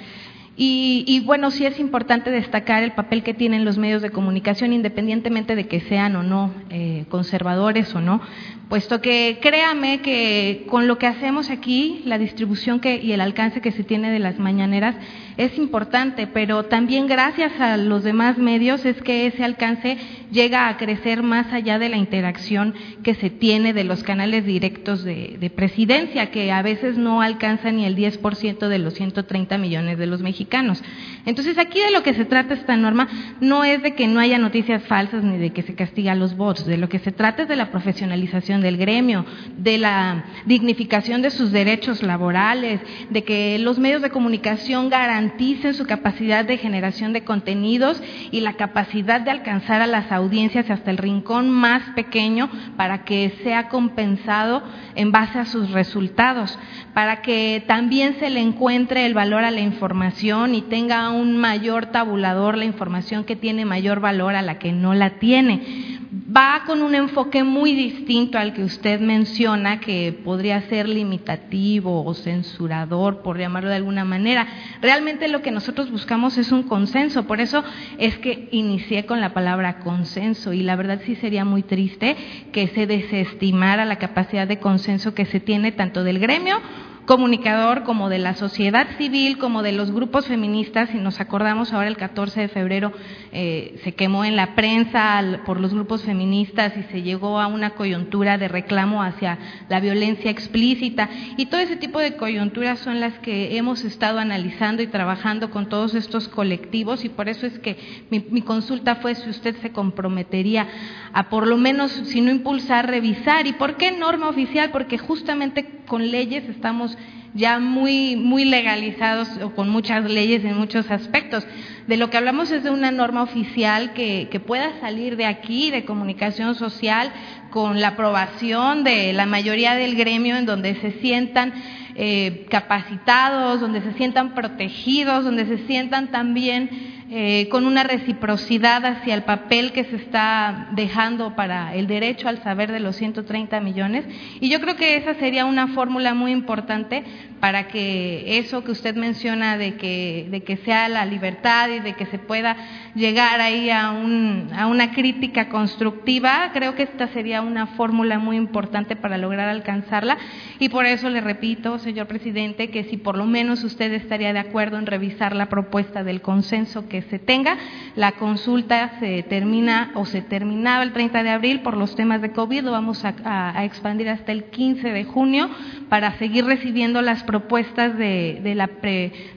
[0.59, 5.55] Y, bueno, sí es importante destacar el papel que tienen los medios de comunicación, independientemente
[5.55, 8.21] de que sean o no eh, conservadores o no,
[8.69, 13.61] puesto que créame que con lo que hacemos aquí, la distribución que, y el alcance
[13.61, 14.95] que se tiene de las mañaneras
[15.37, 19.97] es importante, pero también gracias a los demás medios es que ese alcance
[20.31, 22.73] llega a crecer más allá de la interacción
[23.03, 27.71] que se tiene de los canales directos de, de presidencia, que a veces no alcanza
[27.71, 30.83] ni el 10% de los 130 millones de los mexicanos.
[31.25, 33.07] Entonces, aquí de lo que se trata esta norma
[33.39, 36.35] no es de que no haya noticias falsas ni de que se castiga a los
[36.35, 39.23] bots, de lo que se trata es de la profesionalización del gremio,
[39.55, 45.26] de la dignificación de sus derechos laborales, de que los medios de comunicación garanticen
[45.73, 50.91] su capacidad de generación de contenidos y la capacidad de alcanzar a las audiencias hasta
[50.91, 54.63] el rincón más pequeño para que sea compensado
[54.95, 56.57] en base a sus resultados,
[56.97, 61.91] para que también se le encuentre el valor a la información y tenga un mayor
[61.91, 65.99] tabulador la información que tiene mayor valor a la que no la tiene.
[66.35, 72.15] Va con un enfoque muy distinto al que usted menciona, que podría ser limitativo o
[72.15, 74.47] censurador, por llamarlo de alguna manera.
[74.81, 77.63] Realmente lo que nosotros buscamos es un consenso, por eso
[77.99, 82.17] es que inicié con la palabra consenso y la verdad sí sería muy triste
[82.51, 86.59] que se desestimara la capacidad de consenso que se tiene tanto del gremio
[87.07, 91.87] comunicador como de la sociedad civil, como de los grupos feministas, y nos acordamos ahora
[91.87, 92.91] el 14 de febrero
[93.31, 97.71] eh, se quemó en la prensa por los grupos feministas y se llegó a una
[97.71, 99.39] coyuntura de reclamo hacia
[99.69, 104.83] la violencia explícita y todo ese tipo de coyunturas son las que hemos estado analizando
[104.83, 107.77] y trabajando con todos estos colectivos y por eso es que
[108.09, 110.67] mi, mi consulta fue si usted se comprometería
[111.13, 113.47] a por lo menos, si no impulsar, revisar.
[113.47, 114.71] ¿Y por qué norma oficial?
[114.71, 116.96] Porque justamente con leyes estamos
[117.37, 121.45] ya muy, muy legalizados o con muchas leyes en muchos aspectos.
[121.87, 125.71] De lo que hablamos es de una norma oficial que, que pueda salir de aquí,
[125.71, 127.11] de comunicación social,
[127.51, 131.53] con la aprobación de la mayoría del gremio, en donde se sientan
[131.95, 136.69] eh, capacitados, donde se sientan protegidos, donde se sientan también
[137.09, 142.43] eh, con una reciprocidad hacia el papel que se está dejando para el derecho al
[142.43, 144.03] saber de los 130 millones.
[144.41, 147.05] Y yo creo que esa sería una fórmula muy importante
[147.39, 151.93] para que eso que usted menciona de que, de que sea la libertad y de
[151.93, 152.57] que se pueda
[152.93, 158.35] llegar ahí a, un, a una crítica constructiva, creo que esta sería una fórmula muy
[158.35, 160.17] importante para lograr alcanzarla.
[160.59, 164.39] Y por eso le repito, señor presidente, que si por lo menos usted estaría de
[164.39, 167.57] acuerdo en revisar la propuesta del consenso que se tenga.
[167.95, 172.31] La consulta se termina o se terminaba el 30 de abril por los temas de
[172.31, 175.49] COVID, lo vamos a, expandir hasta el 15 de junio
[175.89, 178.69] para seguir recibiendo las propuestas de, la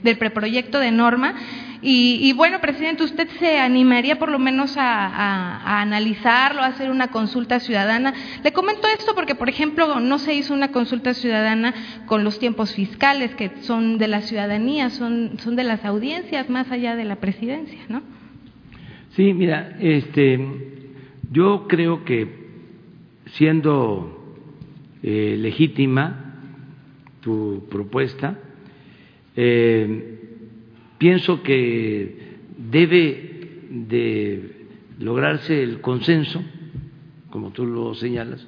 [0.03, 1.35] del preproyecto de norma.
[1.83, 7.59] Y, bueno, presidente, ¿usted se animaría por lo menos a, analizarlo, a hacer una consulta
[7.59, 8.13] ciudadana?
[8.45, 11.75] Le comento esto porque, por ejemplo, no se hizo una consulta ciudadana
[12.07, 16.71] con los tiempos fiscales, que son de la ciudadanía, son, son de las audiencias, más
[16.71, 18.03] allá de la presidencia, ¿no?
[19.17, 20.39] Sí, mira, este,
[21.33, 22.29] yo creo que
[23.33, 24.37] siendo
[25.03, 26.35] eh, legítima
[27.21, 28.39] tu propuesta,
[29.37, 30.10] eh,
[31.01, 34.67] pienso que debe de
[34.99, 36.45] lograrse el consenso,
[37.31, 38.47] como tú lo señalas,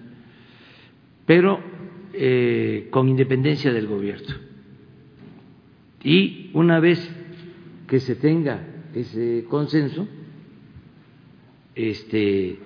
[1.25, 1.61] pero
[2.13, 4.37] eh, con independencia del gobierno.
[6.05, 7.01] Y una vez
[7.89, 8.61] que se tenga
[8.95, 10.07] ese consenso,
[11.75, 12.59] este,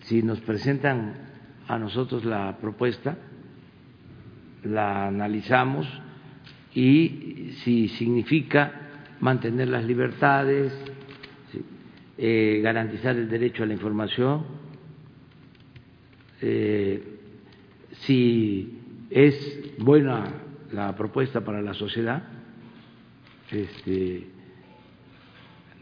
[0.00, 1.14] si nos presentan
[1.68, 3.18] a nosotros la propuesta,
[4.64, 5.86] la analizamos
[6.74, 8.72] y si significa
[9.20, 10.72] mantener las libertades,
[12.16, 14.44] eh, garantizar el derecho a la información,
[16.40, 17.02] eh,
[18.02, 18.78] si
[19.10, 20.32] es buena
[20.72, 22.22] la propuesta para la sociedad,
[23.50, 24.26] este,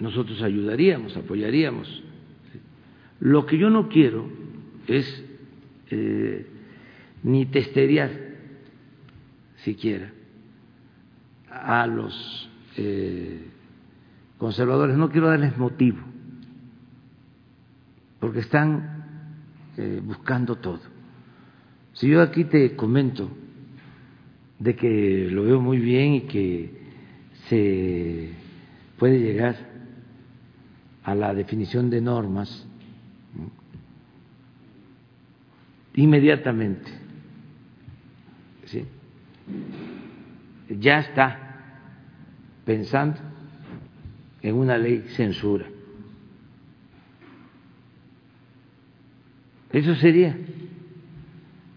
[0.00, 2.02] nosotros ayudaríamos, apoyaríamos.
[3.20, 4.28] Lo que yo no quiero
[4.86, 5.24] es
[5.90, 6.46] eh,
[7.22, 8.10] ni testeriar
[9.56, 10.12] siquiera
[11.50, 13.46] a los eh,
[14.38, 15.98] conservadores, no quiero darles motivo,
[18.20, 19.04] porque están
[19.76, 20.80] eh, buscando todo.
[21.92, 23.30] Si yo aquí te comento
[24.58, 26.78] de que lo veo muy bien y que
[27.48, 28.30] se
[28.98, 29.56] puede llegar
[31.04, 32.66] a la definición de normas
[35.94, 36.90] inmediatamente,
[38.66, 38.84] ¿sí?
[40.68, 41.38] Ya está
[42.64, 43.18] pensando
[44.42, 45.66] en una ley censura.
[49.72, 50.36] Eso sería.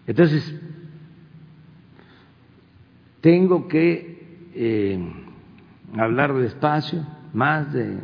[0.06, 0.54] Entonces,
[3.20, 4.98] tengo que eh,
[5.96, 7.98] hablar despacio, más de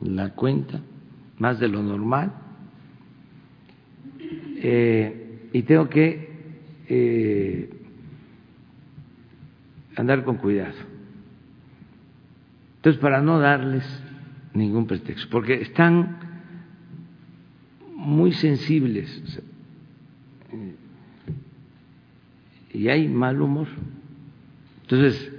[0.00, 0.80] la cuenta,
[1.38, 2.32] más de lo normal,
[4.60, 6.28] eh, y tengo que
[6.88, 7.77] eh,
[9.98, 10.76] andar con cuidado.
[12.76, 13.84] Entonces, para no darles
[14.54, 16.18] ningún pretexto, porque están
[17.96, 19.40] muy sensibles
[22.72, 23.66] y hay mal humor.
[24.82, 25.32] Entonces,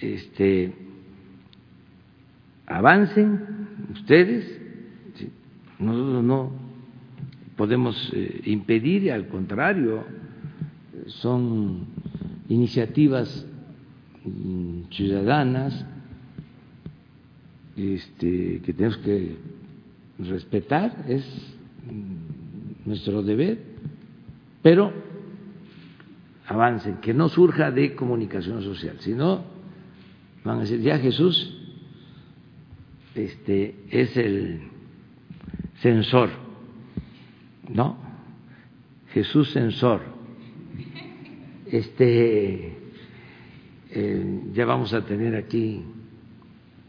[0.00, 0.74] este,
[2.66, 4.60] avancen ustedes,
[5.78, 6.52] nosotros no
[7.56, 10.04] podemos eh, impedir, al contrario,
[11.06, 11.86] son
[12.50, 13.46] iniciativas
[14.24, 15.86] mm, ciudadanas
[17.76, 19.36] este, que tenemos que
[20.18, 21.24] respetar, es
[21.86, 23.58] mm, nuestro deber,
[24.62, 24.92] pero
[26.46, 29.44] avancen, que no surja de comunicación social, sino
[30.44, 31.56] van a decir, ya Jesús
[33.14, 34.60] este, es el
[35.76, 36.30] censor,
[37.68, 37.96] ¿no?
[39.12, 40.19] Jesús censor.
[41.70, 42.72] Este,
[43.92, 45.82] eh, ya vamos a tener aquí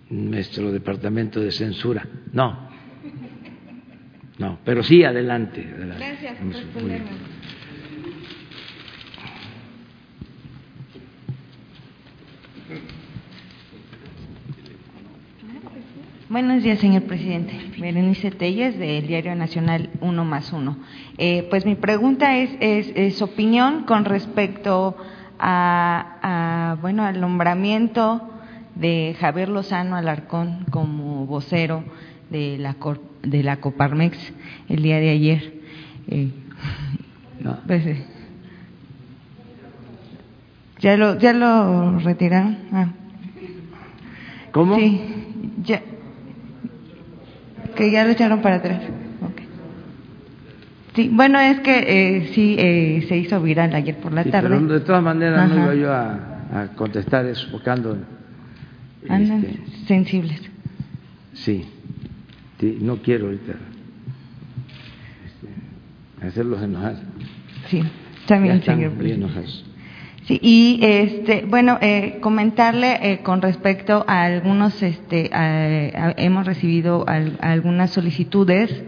[0.09, 2.07] nuestro departamento de censura.
[2.33, 2.69] No,
[4.37, 5.63] no, pero sí adelante.
[5.63, 6.37] Gracias
[6.73, 6.83] por
[16.31, 17.51] Buenos días, señor presidente.
[17.77, 20.77] Berenice Telles, del Diario Nacional Uno más Uno.
[21.17, 22.51] Eh, pues mi pregunta es,
[22.95, 24.95] es, opinión con respecto
[25.37, 28.21] a, bueno, al nombramiento
[28.75, 31.83] de Javier Lozano Alarcón como vocero
[32.29, 32.77] de la,
[33.23, 34.17] de la Coparmex
[34.69, 35.53] el día de ayer.
[36.07, 36.29] Eh,
[37.67, 38.05] pues, eh,
[40.79, 42.57] ¿Ya lo, ya lo retiraron?
[42.71, 42.87] Ah.
[44.53, 44.77] ¿Cómo?
[44.77, 45.01] Sí,
[45.63, 45.81] ya,
[47.75, 48.81] que ya lo echaron para atrás.
[50.95, 54.49] Sí, bueno, es que eh, sí eh, se hizo viral ayer por la tarde.
[54.49, 57.97] Pero de todas maneras no iba yo a, contestar eso, buscando.
[59.07, 60.41] Andan este, sensibles.
[61.33, 61.65] Sí,
[62.81, 63.53] no quiero ahorita
[65.25, 66.97] este, hacerlos enojar.
[67.67, 67.81] Sí,
[68.27, 68.91] también, señor.
[70.25, 77.89] Sí, y este, bueno, eh, comentarle eh, con respecto a algunos, este, hemos recibido algunas
[77.89, 78.83] solicitudes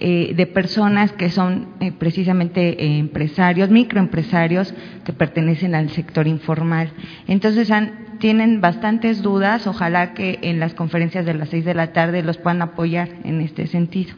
[0.00, 1.68] eh, de personas que son
[1.98, 4.74] precisamente empresarios, microempresarios
[5.04, 6.90] que pertenecen al sector informal.
[7.28, 11.94] Entonces han, tienen bastantes dudas, ojalá que en las conferencias de las seis de la
[11.94, 14.14] tarde los puedan apoyar en este sentido.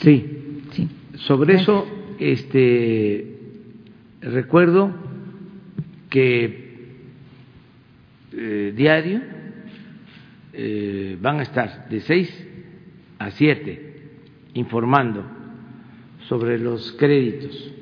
[0.00, 0.26] Sí.
[0.72, 0.88] sí.
[1.18, 1.86] Sobre eso,
[2.18, 3.38] este,
[4.20, 5.03] recuerdo
[6.14, 6.94] que
[8.30, 9.20] eh, diario
[10.52, 12.30] eh, van a estar de seis
[13.18, 14.12] a siete
[14.52, 15.24] informando
[16.28, 17.72] sobre los créditos,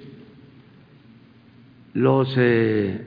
[1.93, 3.07] los eh,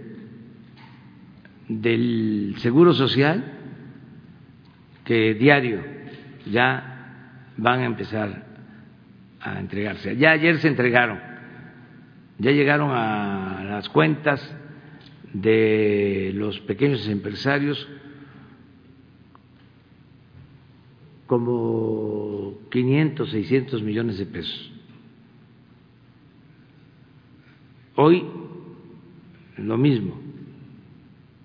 [1.69, 3.51] del Seguro Social,
[5.05, 5.81] que diario
[6.51, 8.45] ya van a empezar
[9.41, 10.17] a entregarse.
[10.17, 11.19] Ya ayer se entregaron,
[12.37, 14.55] ya llegaron a las cuentas
[15.41, 17.87] de los pequeños empresarios
[21.27, 24.71] como 500, 600 millones de pesos.
[27.95, 28.23] Hoy
[29.57, 30.19] lo mismo,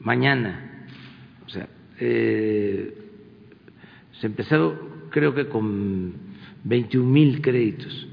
[0.01, 0.87] mañana,
[1.47, 1.69] o sea,
[1.99, 2.95] eh,
[4.21, 6.13] se empezaron creo que con
[6.65, 8.09] 21 mil créditos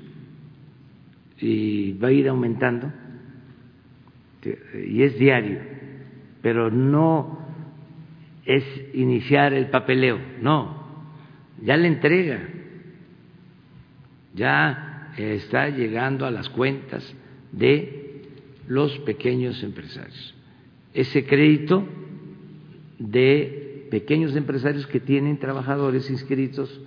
[1.40, 2.92] y va a ir aumentando
[4.88, 5.60] y es diario,
[6.42, 7.40] pero no
[8.46, 10.86] es iniciar el papeleo, no,
[11.62, 12.48] ya la entrega,
[14.34, 17.14] ya está llegando a las cuentas
[17.52, 18.24] de
[18.68, 20.36] los pequeños empresarios.
[20.94, 21.86] Ese crédito
[23.00, 26.82] de pequeños empresarios que tienen trabajadores inscritos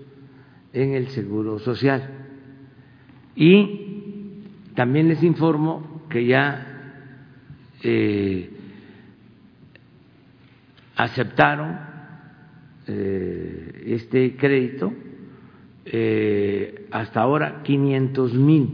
[0.73, 2.09] en el Seguro Social.
[3.35, 4.43] Y
[4.75, 6.70] también les informo que ya
[7.83, 8.51] eh,
[10.97, 11.79] aceptaron
[12.87, 14.93] eh, este crédito,
[15.87, 18.69] eh, hasta ahora 500 mil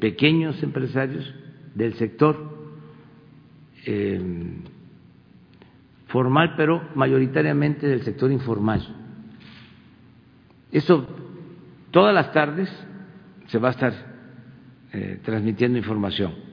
[0.00, 1.34] pequeños empresarios
[1.74, 2.36] del sector
[6.06, 8.80] formal, pero mayoritariamente del sector informal.
[10.70, 11.04] Eso
[11.90, 12.68] todas las tardes
[13.48, 13.92] se va a estar
[15.24, 16.47] transmitiendo información.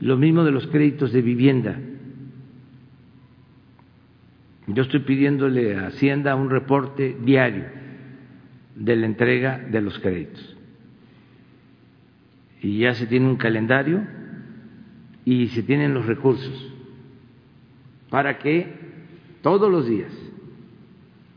[0.00, 1.78] Lo mismo de los créditos de vivienda.
[4.66, 7.64] Yo estoy pidiéndole a Hacienda un reporte diario
[8.76, 10.56] de la entrega de los créditos.
[12.62, 14.06] Y ya se tiene un calendario
[15.24, 16.72] y se tienen los recursos
[18.10, 18.66] para que
[19.42, 20.12] todos los días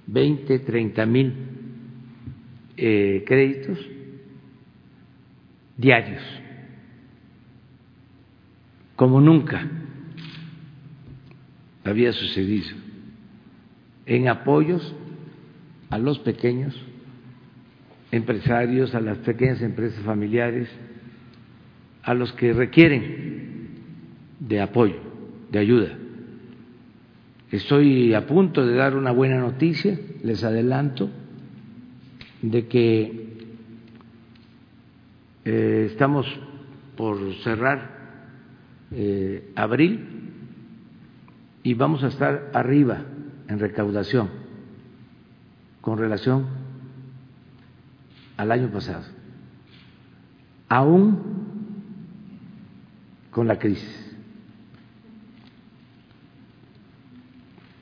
[0.08, 1.34] 20, 30 mil
[2.76, 3.80] eh, créditos
[5.78, 6.22] diarios,
[9.04, 9.68] como nunca
[11.84, 12.70] había sucedido,
[14.06, 14.96] en apoyos
[15.90, 16.74] a los pequeños
[18.14, 20.70] empresarios, a las pequeñas empresas familiares,
[22.02, 23.72] a los que requieren
[24.40, 25.02] de apoyo,
[25.52, 25.98] de ayuda.
[27.52, 31.10] Estoy a punto de dar una buena noticia, les adelanto,
[32.42, 33.28] de que
[35.44, 36.26] eh, estamos
[36.96, 37.93] por cerrar
[38.94, 40.08] eh, abril
[41.64, 43.02] y vamos a estar arriba
[43.48, 44.30] en recaudación
[45.82, 46.46] con relación
[48.38, 49.04] al año pasado,
[50.70, 51.20] aún
[53.32, 54.04] con la crisis.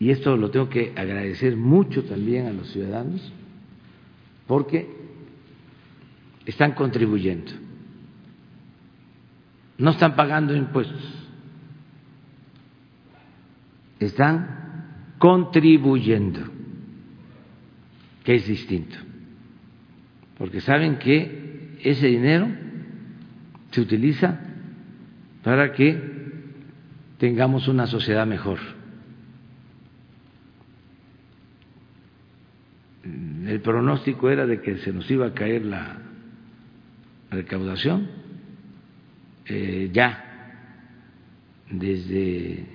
[0.02, 3.32] y esto lo tengo que agradecer mucho también a los ciudadanos,
[4.48, 4.90] porque
[6.44, 7.52] están contribuyendo,
[9.82, 11.02] no están pagando impuestos,
[14.00, 16.42] están contribuyendo,
[18.24, 18.96] que es distinto,
[20.38, 22.48] porque saben que ese dinero
[23.72, 24.40] se utiliza
[25.44, 26.00] para que
[27.18, 28.60] tengamos una sociedad mejor.
[33.04, 35.98] El pronóstico era de que se nos iba a caer la
[37.32, 38.22] recaudación
[39.46, 40.32] eh, ya
[41.70, 42.66] desde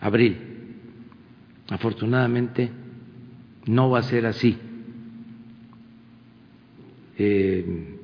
[0.00, 0.36] abril.
[1.68, 2.70] Afortunadamente
[3.66, 4.56] no va a ser así.
[7.18, 7.96] Eh,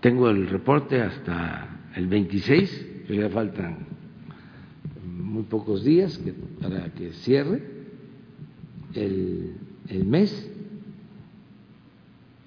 [0.00, 3.78] tengo el reporte hasta el 26, pero ya faltan
[5.04, 6.20] muy pocos días
[6.60, 7.62] para que cierre
[8.94, 9.54] el,
[9.88, 10.50] el mes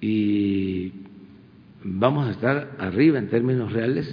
[0.00, 1.03] y
[1.84, 4.12] vamos a estar arriba en términos reales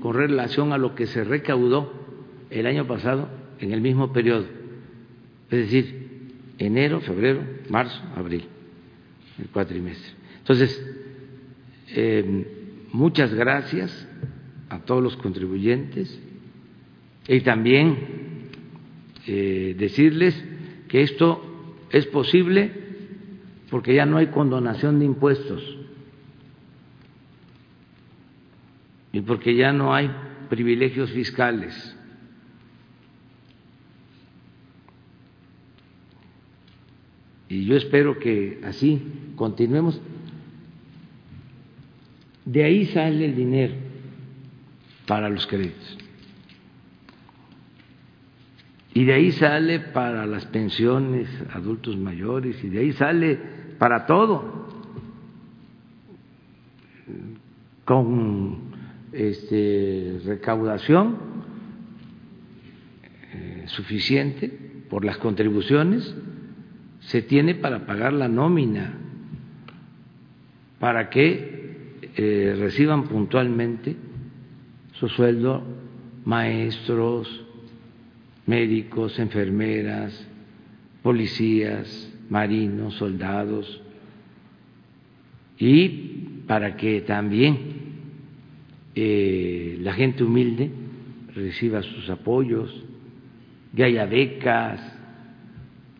[0.00, 1.92] con relación a lo que se recaudó
[2.50, 3.28] el año pasado
[3.60, 4.46] en el mismo periodo,
[5.50, 6.06] es decir,
[6.58, 8.44] enero, febrero, marzo, abril,
[9.38, 10.12] el cuatrimestre.
[10.38, 10.96] Entonces,
[11.88, 14.08] eh, muchas gracias
[14.70, 16.18] a todos los contribuyentes
[17.28, 17.98] y también
[19.26, 20.42] eh, decirles
[20.88, 21.42] que esto
[21.90, 22.70] es posible
[23.70, 25.75] porque ya no hay condonación de impuestos
[29.16, 30.10] y porque ya no hay
[30.50, 31.96] privilegios fiscales.
[37.48, 39.98] Y yo espero que así continuemos.
[42.44, 43.72] De ahí sale el dinero
[45.06, 45.96] para los créditos.
[48.92, 53.40] Y de ahí sale para las pensiones, adultos mayores, y de ahí sale
[53.78, 54.68] para todo,
[57.86, 58.65] con
[59.16, 61.16] este, recaudación
[63.32, 64.48] eh, suficiente
[64.88, 66.14] por las contribuciones,
[67.00, 68.94] se tiene para pagar la nómina,
[70.78, 73.96] para que eh, reciban puntualmente
[74.92, 75.62] su sueldo
[76.24, 77.44] maestros,
[78.46, 80.26] médicos, enfermeras,
[81.02, 83.80] policías, marinos, soldados,
[85.58, 87.75] y para que también
[88.96, 90.70] eh, la gente humilde
[91.34, 92.82] reciba sus apoyos,
[93.74, 94.80] que haya becas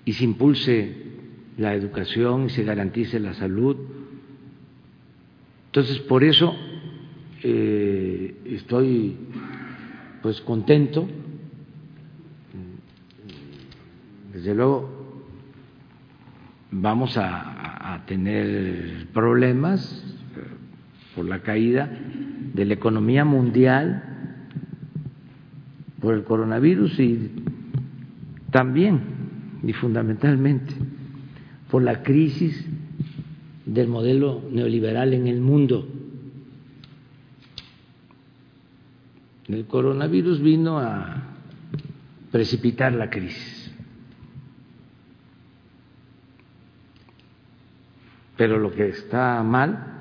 [0.05, 0.97] y se impulse
[1.59, 3.77] la educación y se garantice la salud.
[5.67, 6.57] Entonces, por eso
[7.43, 9.17] eh, estoy
[10.23, 11.07] pues contento
[14.37, 14.89] desde luego
[16.71, 20.05] vamos a, tener problemas
[21.15, 21.91] por la caída
[22.55, 24.03] de la economía mundial
[26.01, 27.31] por el coronavirus y
[28.51, 29.01] también
[29.63, 30.75] y fundamentalmente
[31.71, 32.65] por la crisis
[33.65, 35.89] del modelo neoliberal en el mundo.
[39.49, 41.23] El coronavirus vino a
[42.31, 43.71] precipitar la crisis.
[48.37, 49.96] Pero lo que está mal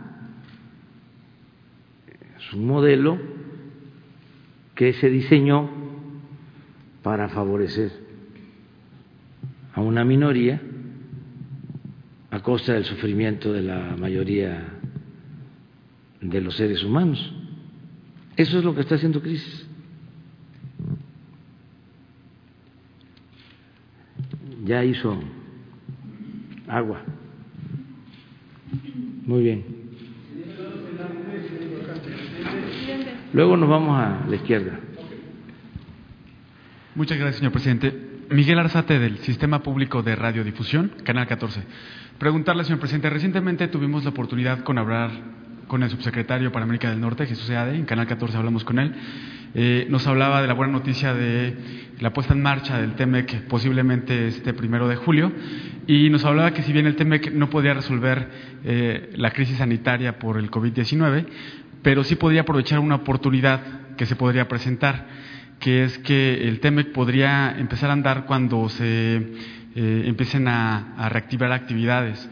[2.48, 3.18] es un modelo
[4.76, 5.70] que se diseñó
[7.02, 7.92] para favorecer
[9.74, 10.62] a una minoría
[12.32, 14.80] a costa del sufrimiento de la mayoría
[16.22, 17.34] de los seres humanos.
[18.36, 19.68] Eso es lo que está haciendo crisis.
[24.66, 25.18] Ya hizo
[26.68, 27.02] agua.
[29.26, 29.85] Muy bien.
[33.36, 34.80] Luego nos vamos a la izquierda.
[36.96, 37.94] Muchas gracias, señor presidente.
[38.30, 41.62] Miguel Arzate, del Sistema Público de Radiodifusión, Canal 14.
[42.18, 45.12] Preguntarle, señor presidente, recientemente tuvimos la oportunidad con hablar
[45.68, 48.94] con el subsecretario para América del Norte, Jesús Eade, en Canal 14 hablamos con él.
[49.54, 51.58] Eh, nos hablaba de la buena noticia de
[52.00, 55.32] la puesta en marcha del TEMEC posiblemente este primero de julio
[55.88, 58.30] y nos hablaba que si bien el TEMEC no podía resolver
[58.66, 61.26] eh, la crisis sanitaria por el COVID-19,
[61.86, 63.62] pero sí podía aprovechar una oportunidad
[63.96, 65.06] que se podría presentar,
[65.60, 69.18] que es que el TEMEC podría empezar a andar cuando se
[69.76, 72.28] eh, empiecen a, reactivar actividades,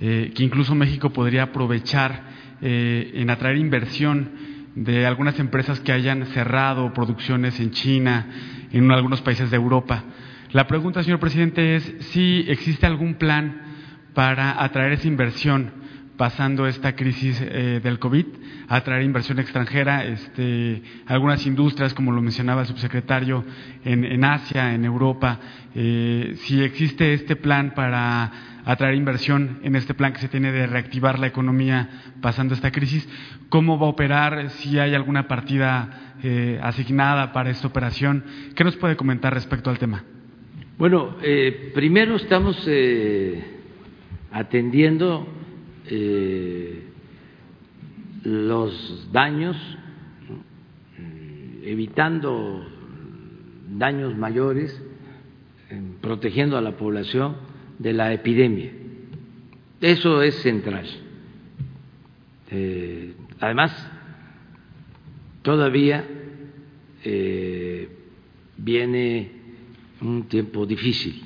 [0.00, 2.20] que incluso México podría aprovechar
[2.60, 4.28] eh, en atraer inversión
[4.74, 8.26] de algunas empresas que hayan cerrado producciones en China,
[8.72, 10.02] en algunos países de Europa.
[10.50, 13.62] La pregunta, señor presidente, es si existe algún plan
[14.14, 15.85] para atraer esa inversión
[16.16, 18.26] pasando esta crisis eh, del COVID,
[18.68, 23.44] atraer inversión extranjera, este, algunas industrias, como lo mencionaba el subsecretario,
[23.84, 25.38] en, Asia, en Europa,
[25.74, 30.66] eh, si existe este plan para atraer inversión en este plan que se tiene de
[30.66, 31.88] reactivar la economía
[32.20, 33.08] pasando esta crisis.
[33.48, 34.50] ¿Cómo va a operar?
[34.50, 38.24] Si hay alguna partida eh, asignada para esta operación.
[38.56, 40.02] ¿Qué nos puede comentar respecto al tema?
[40.78, 42.66] Bueno, eh, primero estamos
[45.88, 46.82] eh,
[48.24, 49.56] los daños,
[51.62, 52.66] evitando
[53.76, 54.82] daños mayores,
[56.00, 57.36] protegiendo a la población
[57.78, 58.72] de la epidemia.
[59.80, 60.86] Eso es central.
[62.50, 63.90] Eh, además,
[65.42, 66.04] todavía
[67.04, 67.88] eh,
[68.56, 69.30] viene
[70.00, 71.22] un tiempo difícil.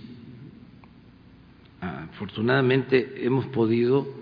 [1.80, 4.19] Afortunadamente hemos podido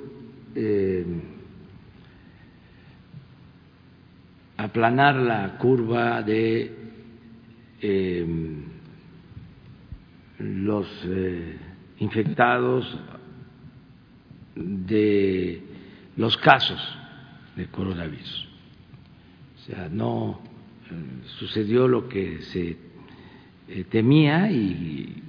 [0.60, 1.06] eh,
[4.56, 6.74] aplanar la curva de
[10.38, 10.88] los
[11.98, 12.98] infectados
[14.56, 15.62] de
[16.16, 16.80] los casos
[17.56, 18.48] de coronavirus.
[19.56, 20.40] O sea, no
[20.90, 20.94] eh,
[21.38, 22.76] sucedió lo que se
[23.68, 25.24] eh, temía y,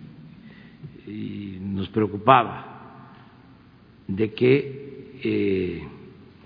[1.62, 3.10] nos preocupaba
[4.08, 4.89] de que
[5.24, 5.84] eh,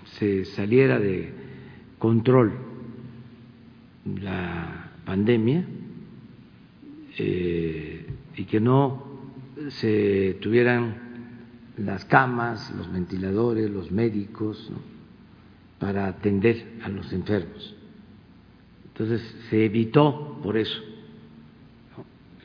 [0.05, 1.31] se saliera de
[1.99, 2.53] control
[4.21, 5.65] la pandemia
[7.17, 9.03] y que no
[9.69, 10.95] se tuvieran
[11.77, 14.71] las camas, los ventiladores, los médicos
[15.79, 17.75] para atender a los enfermos.
[18.85, 20.81] Entonces se evitó por eso,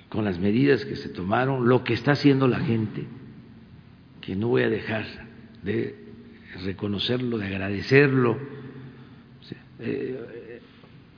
[0.08, 3.04] con las medidas que se tomaron, lo que está haciendo la gente,
[4.20, 5.04] que no voy a dejar
[5.62, 6.07] de
[6.64, 8.38] reconocerlo, de agradecerlo.
[9.80, 10.60] Eh,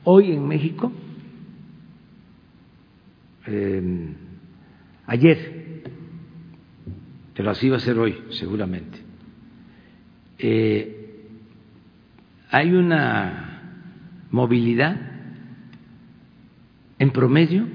[0.05, 0.93] hoy en México,
[3.47, 4.15] eh,
[5.07, 5.61] ayer
[7.41, 8.99] pero así va a ser hoy, seguramente.
[10.39, 11.31] Eh,
[12.51, 13.63] hay una
[14.31, 14.95] movilidad
[16.99, 17.67] en promedio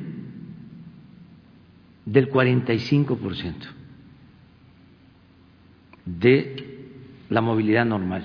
[2.05, 3.55] del 45%
[6.05, 6.64] de
[7.35, 8.23] la movilidad normal.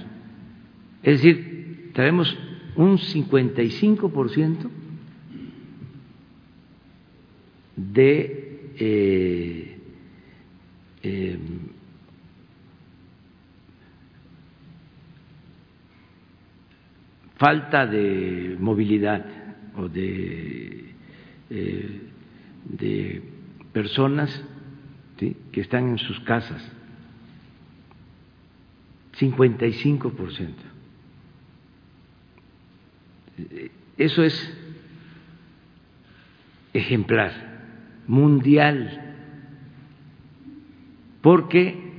[1.02, 2.38] Es decir, tenemos
[2.76, 4.70] un 55%
[7.74, 9.78] de eh,
[11.02, 11.38] eh,
[17.36, 19.26] falta de movilidad
[19.76, 20.84] o de,
[21.50, 22.00] eh,
[22.64, 23.22] de
[23.72, 24.44] personas
[25.16, 26.79] que están en sus casas.
[29.20, 30.54] 55%.
[33.96, 34.56] Eso es
[36.72, 37.32] ejemplar,
[38.06, 39.10] mundial
[41.20, 41.90] porque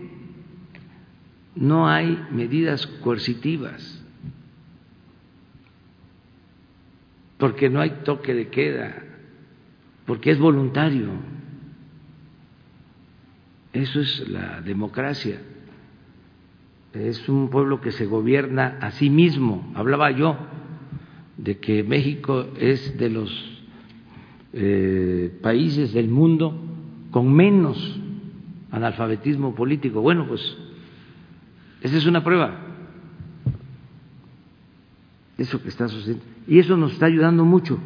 [1.56, 4.04] no hay medidas coercitivas,
[7.38, 9.04] porque no hay toque de queda,
[10.06, 11.10] porque es voluntario.
[13.74, 15.40] Eso es la democracia.
[16.94, 19.72] Es un pueblo que se gobierna a sí mismo.
[19.76, 20.38] Hablaba yo
[21.38, 23.62] de que México es de los
[24.54, 26.54] eh, países del mundo
[27.12, 28.00] con menos
[28.72, 30.02] analfabetismo político.
[30.02, 30.58] Bueno, pues
[31.82, 32.60] esa es una prueba.
[35.38, 36.24] Eso que está sucediendo.
[36.48, 37.80] Y eso nos está ayudando mucho,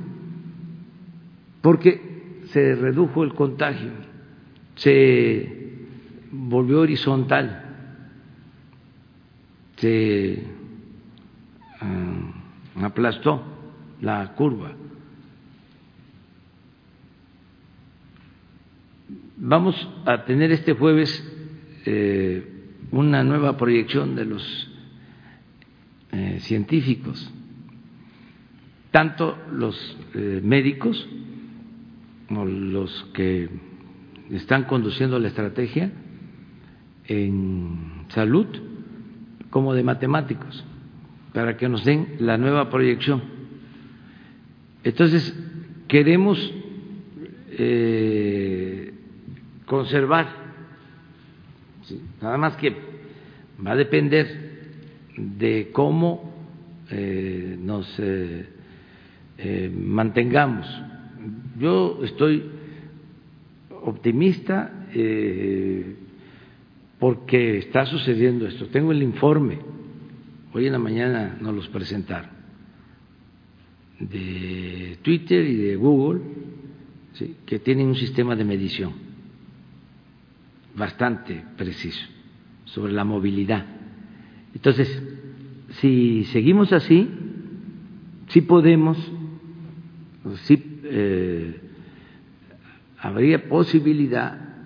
[1.61, 3.91] porque se redujo el contagio,
[4.75, 5.73] se
[6.31, 7.64] volvió horizontal,
[9.77, 10.43] se
[11.79, 13.43] ah, aplastó
[14.01, 14.73] la curva.
[19.37, 21.23] Vamos a tener este jueves
[21.85, 22.55] eh,
[22.91, 24.71] una nueva proyección de los
[26.11, 27.31] eh, científicos,
[28.91, 29.75] tanto los
[30.13, 31.07] eh, médicos
[32.27, 33.49] como los que
[34.31, 35.91] están conduciendo la estrategia
[37.07, 38.47] en salud,
[39.55, 40.65] como de matemáticos,
[41.31, 43.23] para que nos den la nueva proyección.
[44.83, 45.33] Entonces,
[45.87, 46.53] queremos
[47.51, 48.93] eh,
[49.65, 50.43] conservar
[52.21, 52.75] Nada más que
[53.65, 54.27] va a depender
[55.15, 56.33] de cómo
[56.91, 58.45] eh, nos eh,
[59.37, 60.67] eh, mantengamos.
[61.57, 62.43] Yo estoy
[63.69, 64.87] optimista
[67.05, 68.65] porque está sucediendo esto.
[68.69, 69.59] Tengo el informe,
[70.53, 72.31] hoy en la mañana nos los presentaron,
[73.99, 76.21] de Twitter y de Google,
[77.45, 78.93] que tienen un sistema de medición
[80.75, 82.03] bastante preciso
[82.63, 83.67] sobre la movilidad.
[84.55, 84.89] Entonces,
[85.73, 87.07] si seguimos así,
[88.29, 88.97] sí podemos,
[90.45, 91.61] sí eh,
[92.97, 94.65] habría posibilidad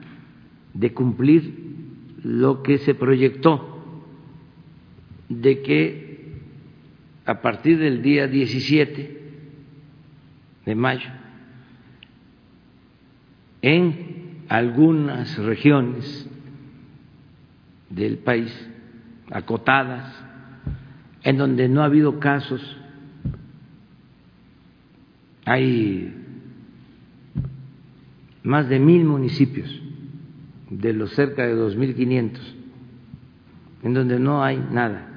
[0.73, 1.68] de cumplir
[2.23, 3.77] lo que se proyectó,
[5.29, 6.39] de que
[7.25, 9.21] a partir del día 17
[10.65, 11.09] de mayo,
[13.61, 16.27] en algunas regiones
[17.89, 18.69] del país
[19.31, 20.25] acotadas,
[21.23, 22.77] en donde no ha habido casos,
[25.45, 26.15] hay
[28.43, 29.69] más de mil municipios
[30.69, 32.55] de los cerca de dos mil quinientos
[33.83, 35.07] en donde no hay nada.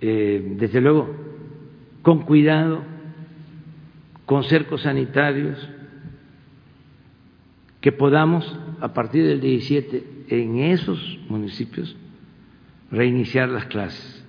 [0.00, 1.14] Eh, desde luego,
[2.02, 2.82] con cuidado,
[4.24, 5.68] con cercos sanitarios,
[7.80, 11.96] que podamos, a partir del 17, en esos municipios,
[12.90, 14.24] reiniciar las clases,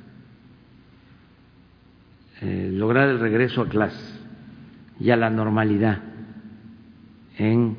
[2.41, 4.19] eh, lograr el regreso a clases
[4.99, 6.10] y a la normalidad
[7.41, 7.77] en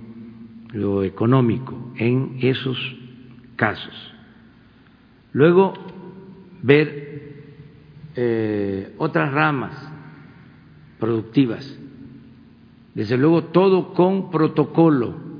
[0.73, 2.77] lo económico, en esos
[3.57, 3.95] casos.
[5.33, 5.75] Luego,
[6.63, 7.33] ver
[8.17, 9.91] eh, otras ramas
[10.99, 11.79] productivas,
[12.95, 15.33] desde luego todo con protocolo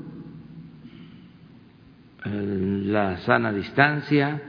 [2.25, 4.41] la sana distancia,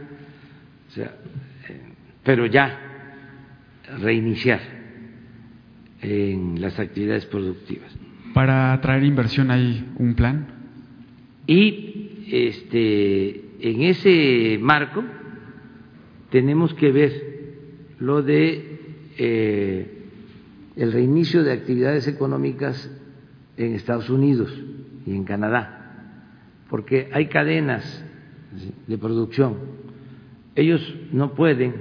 [2.22, 2.78] pero ya
[3.98, 4.60] reiniciar
[6.00, 8.03] en las actividades productivas.
[8.34, 10.46] Para atraer inversión hay un plan.
[11.46, 15.02] Y este, en ese marco
[16.30, 17.12] tenemos que ver
[18.00, 18.80] lo de
[19.16, 19.88] eh,
[20.76, 22.90] el reinicio de actividades económicas
[23.56, 24.52] en Estados Unidos
[25.06, 25.84] y en Canadá
[26.74, 28.04] porque hay cadenas
[28.88, 29.58] de producción.
[30.56, 30.80] Ellos
[31.12, 31.72] no pueden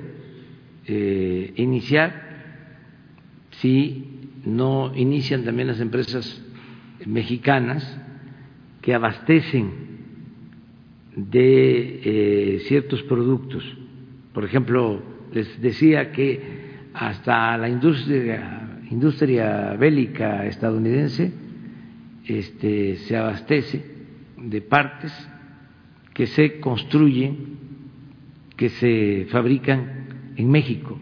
[0.85, 2.13] eh, iniciar
[3.51, 6.42] si no inician también las empresas
[7.05, 7.99] mexicanas
[8.81, 9.71] que abastecen
[11.15, 13.63] de eh, ciertos productos.
[14.33, 15.01] Por ejemplo,
[15.31, 21.31] les decía que hasta la industria, industria bélica estadounidense
[22.25, 23.85] este, se abastece
[24.37, 25.11] de partes
[26.13, 27.57] que se construyen,
[28.55, 30.99] que se fabrican en México.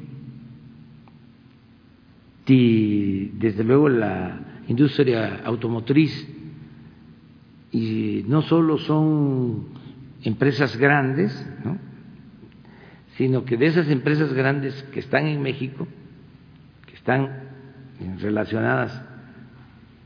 [2.48, 6.28] Y desde luego la industria automotriz,
[7.72, 9.68] y no solo son
[10.24, 11.32] empresas grandes,
[13.18, 15.88] sino que de esas empresas grandes que están en México,
[16.88, 17.50] que están
[18.20, 19.02] relacionadas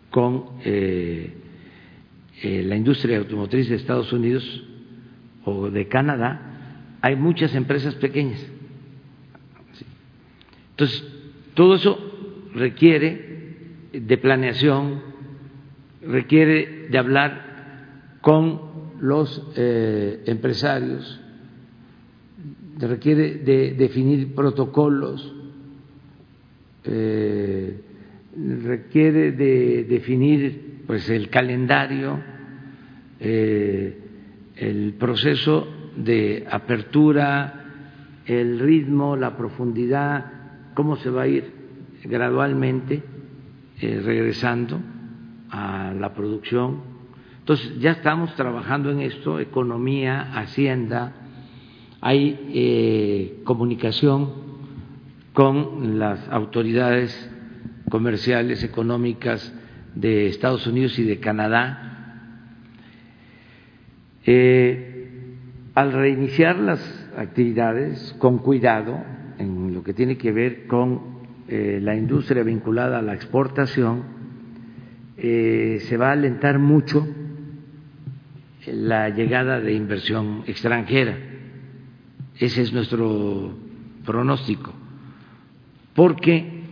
[0.10, 1.34] con eh,
[2.44, 4.44] eh, la industria automotriz de Estados Unidos
[5.44, 8.46] o de Canadá, hay muchas empresas pequeñas.
[10.72, 11.04] Entonces,
[11.54, 11.98] todo eso
[12.54, 13.35] requiere
[14.02, 15.02] de planeación,
[16.02, 18.62] requiere de hablar con
[19.00, 21.22] los eh, empresarios,
[22.80, 25.34] requiere de definir protocolos,
[26.84, 27.82] eh,
[28.64, 32.20] requiere de definir pues el calendario,
[33.20, 33.98] eh,
[34.58, 37.62] el proceso de apertura,
[38.26, 40.32] el ritmo, la profundidad,
[40.74, 41.52] cómo se va a ir
[42.04, 43.02] gradualmente
[43.82, 44.80] eh, regresando
[45.50, 46.82] a la producción.
[47.40, 51.14] Entonces, ya estamos trabajando en esto, economía, hacienda,
[52.02, 54.32] hay eh, comunicación
[55.34, 57.32] con las autoridades
[57.90, 59.54] comerciales, económicas
[59.96, 61.92] de Estados Unidos y de Canadá.
[64.26, 65.36] Eh,
[65.76, 69.04] al reiniciar las actividades con cuidado
[69.38, 71.15] en lo que tiene que ver con
[71.48, 74.04] eh, la industria vinculada a la exportación,
[75.16, 77.08] eh, se va a alentar mucho
[78.66, 81.16] la llegada de inversión extranjera.
[82.40, 83.54] Ese es nuestro
[84.04, 84.74] pronóstico,
[85.94, 86.64] porque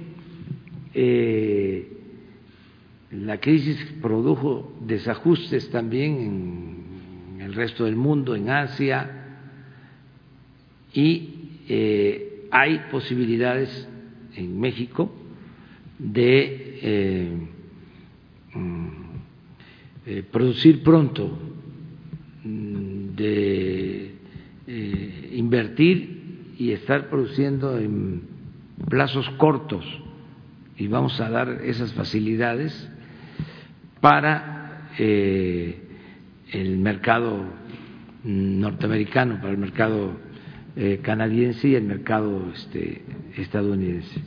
[0.96, 1.92] eh,
[3.12, 9.20] la crisis produjo desajustes también en el resto del mundo, en Asia,
[10.94, 11.30] y
[12.52, 13.88] hay posibilidades
[14.36, 15.12] en México
[16.00, 17.38] de eh,
[18.54, 18.88] mm,
[20.06, 21.38] eh, producir pronto,
[22.44, 24.16] mm, de
[24.68, 28.22] eh, invertir y estar produciendo en
[28.90, 29.86] plazos cortos.
[30.78, 32.90] Y vamos a dar esas facilidades
[34.02, 37.46] para el mercado
[38.24, 40.12] norteamericano, para el mercado
[41.02, 43.04] canadiense y el mercado este,
[43.38, 44.22] estadounidense.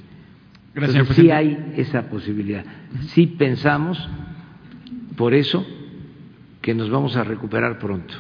[0.75, 2.65] Gracias, sí hay esa posibilidad.
[3.09, 3.99] Sí pensamos,
[5.17, 5.67] por eso,
[6.61, 8.15] que nos vamos a recuperar pronto.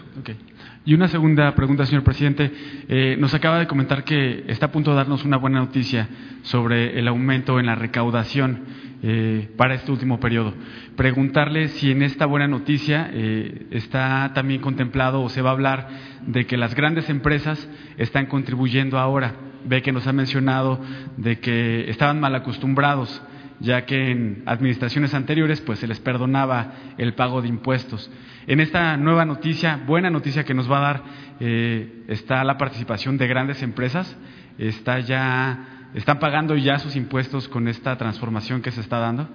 [0.87, 2.51] Y una segunda pregunta, señor presidente.
[2.89, 6.09] Eh, nos acaba de comentar que está a punto de darnos una buena noticia
[6.43, 8.61] sobre el aumento en la recaudación
[9.09, 10.53] eh, para este último periodo.
[10.97, 15.89] Preguntarle si en esta buena noticia eh, está también contemplado o se va a hablar
[16.27, 19.35] de que las grandes empresas están contribuyendo ahora
[19.67, 20.81] ve que nos ha mencionado
[21.17, 23.23] de que estaban mal acostumbrados,
[23.61, 28.11] ya que en administraciones anteriores pues se les perdonaba el pago de impuestos.
[28.47, 31.03] En esta nueva noticia, buena noticia que nos va a dar,
[31.41, 34.17] eh, está la participación de grandes empresas,
[34.59, 39.29] está ya, están pagando ya sus impuestos con esta transformación que se está dando.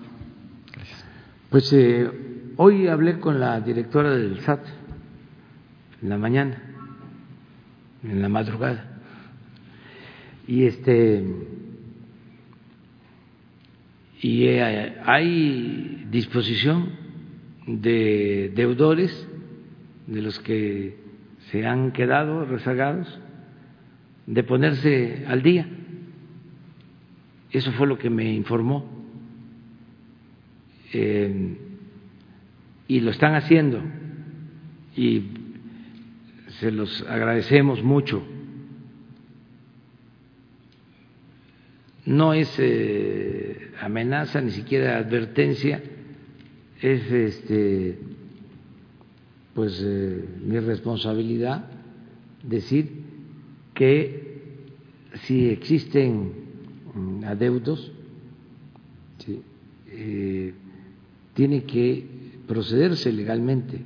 [0.74, 1.06] Gracias.
[1.50, 2.10] Pues eh,
[2.58, 4.64] hoy hablé con la directora del SAT
[6.02, 6.62] en la mañana,
[8.04, 8.92] en la madrugada
[10.48, 11.24] y este
[14.22, 16.90] y eh, hay disposición
[17.66, 19.28] de deudores
[20.08, 20.98] de los que
[21.52, 23.20] se han quedado rezagados
[24.28, 25.68] de ponerse al día.
[27.52, 28.86] Eso fue lo que me informó.
[30.94, 31.58] Eh,
[32.88, 33.82] y lo están haciendo
[34.96, 35.24] y
[36.60, 38.22] se los agradecemos mucho.
[42.06, 45.82] no es eh, amenaza ni siquiera advertencia,
[46.82, 48.00] es este
[49.54, 51.66] pues eh, mi responsabilidad
[52.44, 52.90] decir
[53.74, 54.58] que
[55.24, 56.32] si existen
[56.94, 57.92] mm, adeudos
[59.88, 60.54] eh,
[61.34, 62.06] tiene que
[62.48, 63.82] procederse legalmente.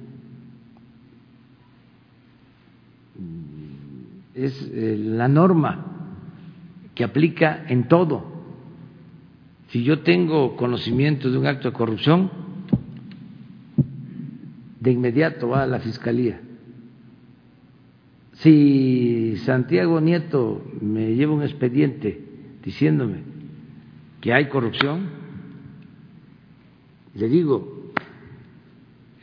[4.34, 5.86] Es la norma
[6.94, 8.26] que aplica en todo.
[9.70, 12.30] Si yo tengo conocimiento de un acto de corrupción,
[14.80, 16.42] de inmediato va a la fiscalía.
[18.34, 22.25] Si Santiago Nieto me lleva un expediente
[22.66, 23.24] diciéndome
[24.20, 25.08] que hay corrupción,
[27.14, 27.94] le digo,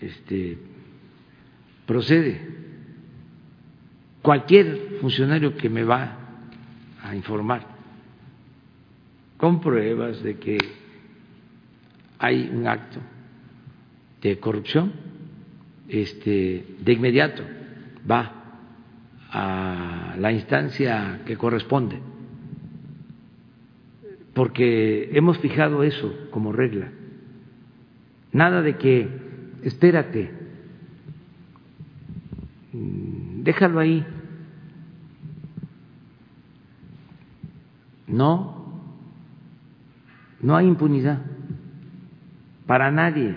[0.00, 0.56] este,
[1.84, 2.40] procede.
[4.22, 6.16] Cualquier funcionario que me va
[7.02, 7.66] a informar
[9.36, 10.58] con pruebas de que
[12.20, 13.00] hay un acto
[14.20, 14.92] de corrupción,
[15.88, 17.42] este, de inmediato
[18.08, 18.32] va
[19.28, 21.98] a la instancia que corresponde,
[24.34, 26.90] porque hemos fijado eso como regla.
[28.32, 29.08] Nada de que,
[29.62, 30.30] espérate,
[32.72, 34.06] mm, déjalo ahí,
[38.12, 38.82] No,
[40.40, 41.22] no hay impunidad.
[42.66, 43.36] para nadie,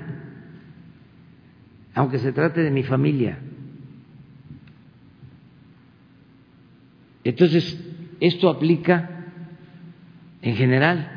[1.94, 3.40] aunque se trate de mi familia.
[7.24, 7.78] Entonces,
[8.22, 9.15] esto aplica
[10.46, 11.12] en general.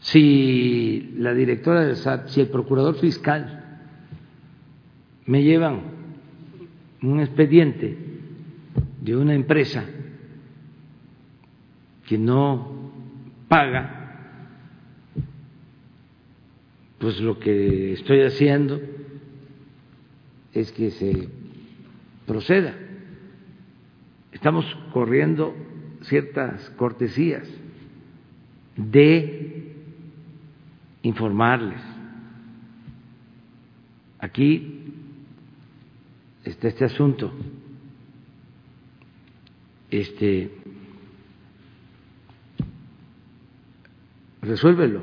[0.00, 3.78] Si la directora del SAT, si el procurador fiscal
[5.24, 5.82] me llevan
[7.00, 7.96] un expediente
[9.00, 9.84] de una empresa
[12.06, 12.90] que no
[13.48, 14.00] paga,
[16.98, 18.80] pues lo que estoy haciendo
[20.52, 21.28] es que se
[22.26, 22.74] proceda.
[24.32, 25.54] Estamos corriendo
[26.04, 27.48] ciertas cortesías
[28.76, 29.74] de
[31.02, 31.80] informarles.
[34.18, 34.92] Aquí
[36.44, 37.32] está este asunto.
[39.90, 40.50] Este
[44.42, 45.02] resuélvelo.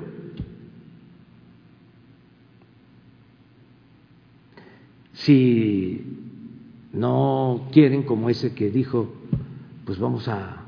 [5.14, 6.04] Si
[6.94, 9.14] no quieren, como ese que dijo,
[9.86, 10.61] pues vamos a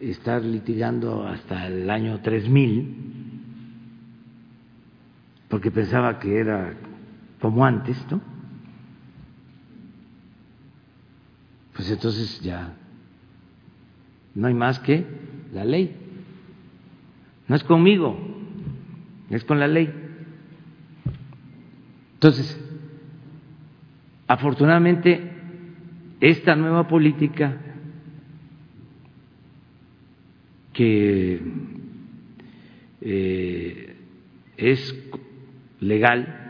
[0.00, 2.96] estar litigando hasta el año 3000,
[5.48, 6.74] porque pensaba que era
[7.40, 8.20] como antes, ¿no?
[11.74, 12.74] Pues entonces ya
[14.34, 15.04] no hay más que
[15.52, 15.94] la ley.
[17.48, 18.18] No es conmigo,
[19.30, 19.92] es con la ley.
[22.14, 22.58] Entonces,
[24.26, 25.32] afortunadamente,
[26.20, 27.56] esta nueva política
[30.76, 31.40] que
[33.00, 33.96] eh,
[34.58, 34.94] es
[35.80, 36.46] legal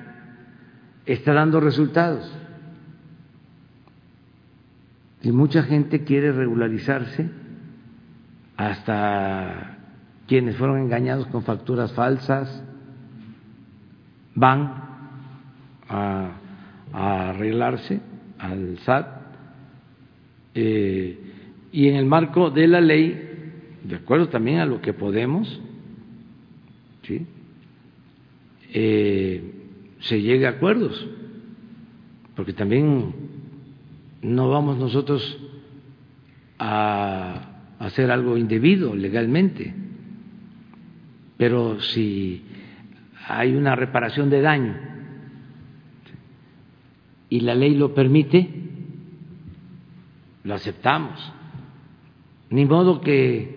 [1.07, 2.31] está dando resultados.
[5.23, 7.31] Y mucha gente quiere regularizarse
[8.57, 9.79] hasta
[10.27, 12.65] quienes fueron engañados con facturas falsas
[14.35, 14.83] van
[15.89, 16.33] a,
[16.93, 18.01] arreglarse
[18.39, 19.07] al SAT
[20.55, 21.21] eh,
[21.73, 23.26] y en el marco de la ley,
[23.87, 25.61] de acuerdo también a lo que podemos,
[27.03, 27.27] ¿sí?
[28.73, 29.53] Eh,
[30.01, 31.07] se llegue a acuerdos,
[32.35, 33.15] porque también
[34.23, 35.39] no vamos nosotros
[36.59, 39.75] a hacer algo indebido legalmente
[41.37, 42.43] pero si
[43.29, 44.77] hay una reparación de daño
[47.29, 48.49] y la ley lo permite,
[50.45, 51.33] lo aceptamos.
[52.51, 53.56] Ni modo que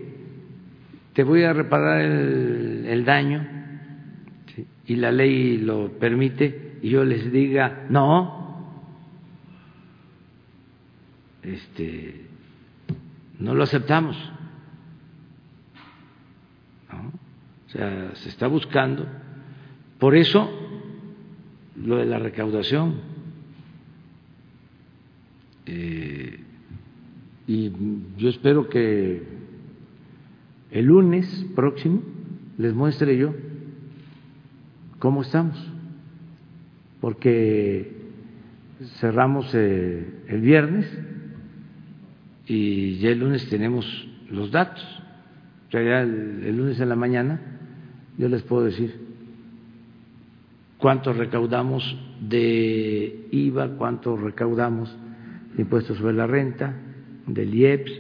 [1.14, 3.48] te voy a reparar el, daño
[4.86, 8.74] y la ley lo permite y yo les diga, no,
[11.44, 12.26] este,
[13.40, 14.18] no lo aceptamos.
[16.92, 19.06] O sea, se está buscando.
[20.00, 20.50] Por eso,
[21.76, 22.96] lo de la recaudación.
[25.66, 26.40] Eh,
[27.48, 27.72] y
[28.18, 29.39] yo espero que
[30.72, 32.02] el lunes próximo
[32.58, 33.34] les muestre yo
[35.00, 35.58] cómo estamos,
[37.00, 37.94] porque
[39.00, 40.86] cerramos eh, el viernes
[42.46, 43.86] y ya el lunes tenemos
[44.30, 44.84] los datos,
[45.72, 47.40] ya el lunes en la mañana
[48.20, 48.94] yo les puedo decir
[50.78, 54.94] cuánto recaudamos de IVA, cuánto recaudamos
[55.56, 56.74] de impuestos sobre la renta,
[57.28, 57.92] del IEPS,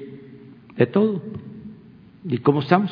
[0.77, 1.21] de todo.
[2.25, 2.91] ¿Y cómo estamos?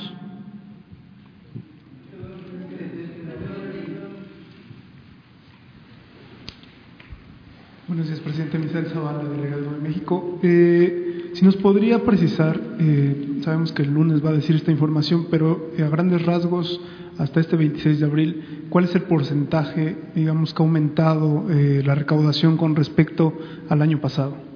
[7.87, 10.39] Buenos días, presidente Misael Zavala, delegado de México.
[10.43, 15.27] Eh, si nos podría precisar, eh, sabemos que el lunes va a decir esta información,
[15.29, 16.79] pero eh, a grandes rasgos,
[17.17, 21.95] hasta este 26 de abril, ¿cuál es el porcentaje, digamos, que ha aumentado eh, la
[21.95, 23.33] recaudación con respecto
[23.69, 24.46] al año pasado?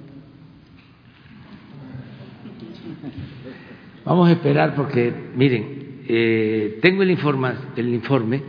[4.04, 8.42] Vamos a esperar porque, miren, eh, tengo el, informa, el informe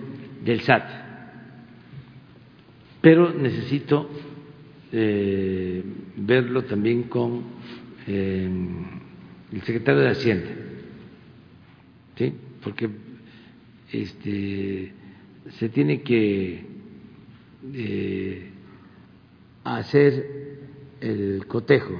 [0.44, 0.84] del SAT,
[3.02, 4.10] pero necesito
[4.92, 5.84] eh,
[6.18, 7.44] verlo también con
[8.08, 10.50] el secretario de Hacienda,
[12.18, 12.34] ¿sí?
[12.64, 12.90] porque
[13.92, 14.92] este,
[15.50, 16.66] se tiene que
[17.74, 18.50] eh,
[19.64, 20.60] hacer
[21.00, 21.98] el cotejo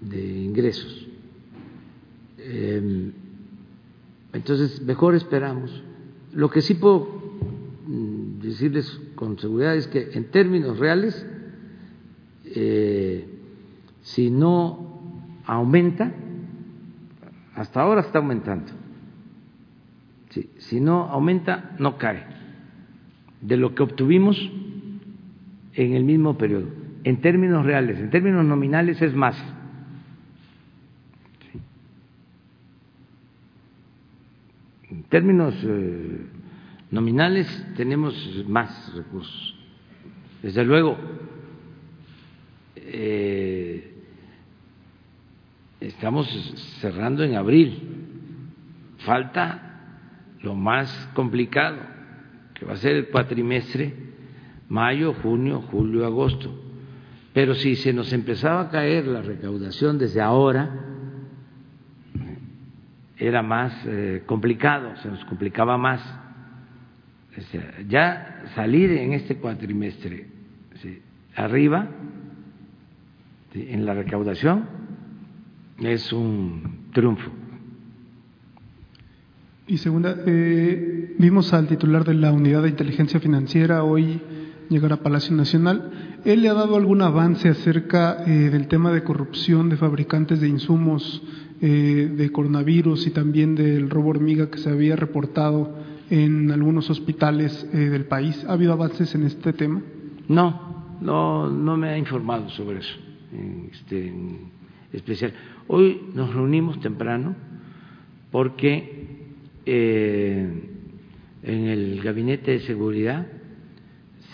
[0.00, 1.03] de ingresos.
[2.44, 3.12] Em,
[4.32, 5.82] entonces, mejor esperamos.
[6.32, 7.08] Lo que sí puedo
[7.86, 11.26] mm, decirles con seguridad es que en términos reales,
[12.44, 13.26] eh,
[14.02, 15.12] si no
[15.46, 16.12] aumenta,
[17.54, 18.84] hasta ahora está aumentando
[20.58, 22.24] si no aumenta, no cae
[23.40, 24.36] de lo que obtuvimos
[25.74, 26.66] en el mismo periodo.
[27.04, 29.36] En términos reales, en términos nominales es más.
[34.94, 36.26] En términos eh,
[36.92, 38.14] nominales tenemos
[38.46, 39.56] más recursos.
[40.40, 40.96] Desde luego,
[42.76, 43.92] eh,
[45.80, 46.28] estamos
[46.80, 47.82] cerrando en abril.
[48.98, 49.80] Falta
[50.42, 51.78] lo más complicado,
[52.54, 53.92] que va a ser el cuatrimestre,
[54.68, 56.54] mayo, junio, julio, agosto.
[57.32, 60.93] Pero si se nos empezaba a caer la recaudación desde ahora,
[63.26, 66.00] era más eh, complicado, se nos complicaba más.
[67.88, 70.28] ya salir en este cuatrimestre
[71.34, 71.88] arriba
[73.54, 74.64] en la recaudación
[75.78, 77.30] es un triunfo.
[79.66, 84.20] Y segunda, eh, vimos al titular de la Unidad de Inteligencia Financiera hoy
[84.68, 86.18] llegar a Palacio Nacional.
[86.24, 90.48] ¿Él le ha dado algún avance acerca eh, del tema de corrupción de fabricantes de
[90.48, 91.22] insumos
[91.66, 95.74] eh, de coronavirus y también del robo hormiga que se había reportado
[96.10, 98.44] en algunos hospitales del país?
[98.46, 99.80] ¿Ha habido avances en este tema?
[100.28, 102.94] No, no, no me ha informado sobre eso
[103.72, 104.50] este, en
[104.92, 105.32] especial.
[105.66, 107.34] Hoy nos reunimos temprano
[108.30, 109.24] porque
[109.66, 110.48] eh,
[111.42, 113.26] en el gabinete de seguridad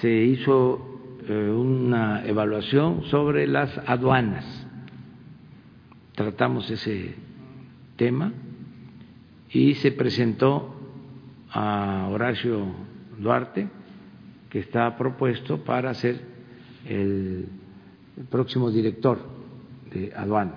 [0.00, 4.59] se hizo eh, una evaluación sobre las aduanas.
[6.20, 7.14] Tratamos ese
[7.96, 8.30] tema
[9.50, 10.74] y se presentó
[11.50, 12.66] a Horacio
[13.18, 13.66] Duarte,
[14.50, 16.20] que está propuesto para ser
[16.86, 17.46] el
[18.28, 19.18] próximo director
[19.94, 20.56] de aduana.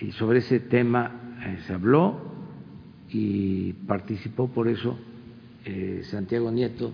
[0.00, 2.20] Y sobre ese tema eh, se habló
[3.10, 4.96] y participó por eso
[5.64, 6.92] eh, Santiago Nieto,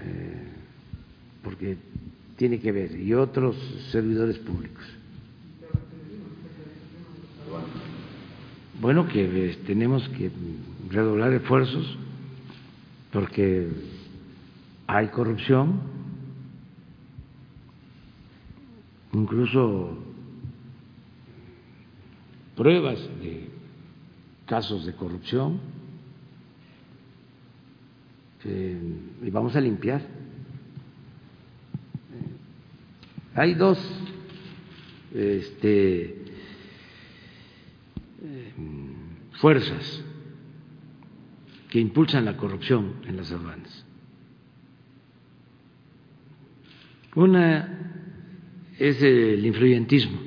[0.00, 0.42] eh,
[1.44, 1.76] porque
[2.34, 3.54] tiene que ver, y otros
[3.92, 4.97] servidores públicos.
[8.80, 10.30] Bueno, que tenemos que
[10.88, 11.98] redoblar esfuerzos
[13.12, 13.68] porque
[14.86, 15.80] hay corrupción,
[19.12, 19.98] incluso
[22.56, 23.48] pruebas de
[24.46, 25.58] casos de corrupción
[28.44, 28.80] eh,
[29.24, 30.02] y vamos a limpiar.
[33.34, 33.78] Hay dos
[35.12, 36.17] este,
[38.22, 38.52] eh,
[39.32, 40.04] fuerzas
[41.70, 43.84] que impulsan la corrupción en las aduanas.
[47.14, 47.78] Una
[48.78, 50.18] es el influyentismo,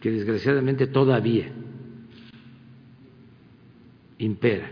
[0.00, 1.52] que desgraciadamente todavía
[4.18, 4.70] impera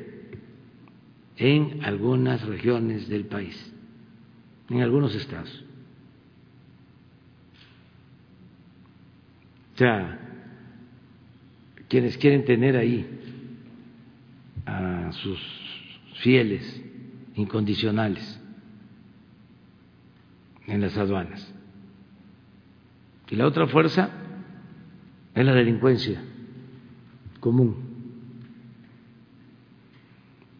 [1.36, 3.72] en algunas regiones del país,
[4.68, 5.64] en algunos estados.
[9.74, 10.27] O sea,
[11.88, 13.06] quienes quieren tener ahí
[14.66, 15.38] a sus
[16.20, 16.82] fieles
[17.34, 18.40] incondicionales
[20.66, 21.54] en las aduanas.
[23.30, 24.10] Y la otra fuerza
[25.34, 26.20] es la delincuencia
[27.40, 27.76] común.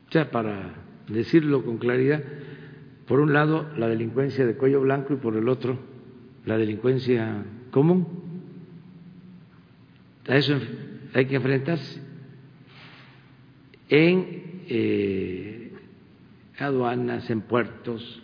[0.08, 0.74] O sea, para
[1.08, 2.22] decirlo con claridad,
[3.06, 5.78] por un lado la delincuencia de cuello blanco y por el otro
[6.46, 8.06] la delincuencia común.
[10.28, 10.58] A eso
[11.18, 12.00] hay que enfrentarse
[13.88, 15.72] en eh,
[16.58, 18.22] aduanas, en puertos,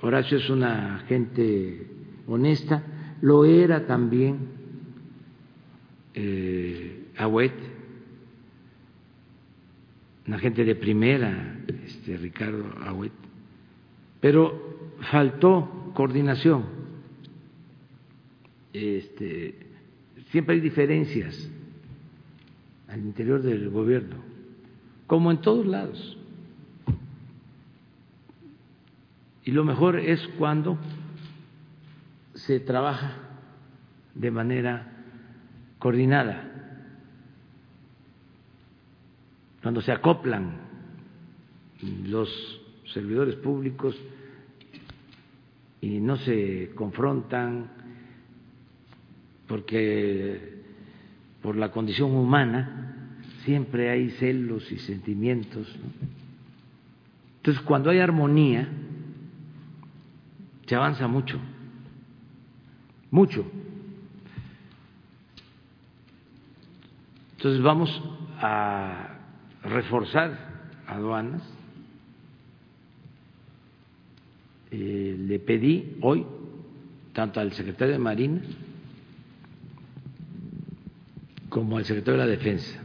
[0.00, 1.86] Horacio es una gente
[2.26, 2.82] honesta,
[3.22, 4.48] lo era también
[6.12, 7.54] eh, Agüet,
[10.26, 13.12] una gente de primera, este, Ricardo Agüet,
[14.20, 16.73] pero faltó coordinación.
[18.74, 19.54] Este,
[20.32, 21.48] siempre hay diferencias
[22.88, 24.16] al interior del gobierno,
[25.06, 26.18] como en todos lados.
[29.44, 30.76] Y lo mejor es cuando
[32.34, 33.16] se trabaja
[34.12, 34.90] de manera
[35.78, 36.50] coordinada,
[39.62, 40.62] cuando se acoplan
[42.08, 42.28] los
[42.92, 43.96] servidores públicos
[45.80, 47.83] y no se confrontan
[49.54, 50.64] porque
[51.40, 55.72] por la condición humana siempre hay celos y sentimientos.
[57.36, 58.68] Entonces, cuando hay armonía,
[60.66, 61.38] se avanza mucho,
[63.12, 63.46] mucho.
[67.36, 68.02] Entonces vamos
[68.40, 69.18] a
[69.62, 70.36] reforzar
[70.88, 71.42] aduanas.
[74.72, 76.26] Eh, le pedí hoy,
[77.12, 78.42] tanto al secretario de Marina
[81.54, 82.82] como al secretario de la Defensa,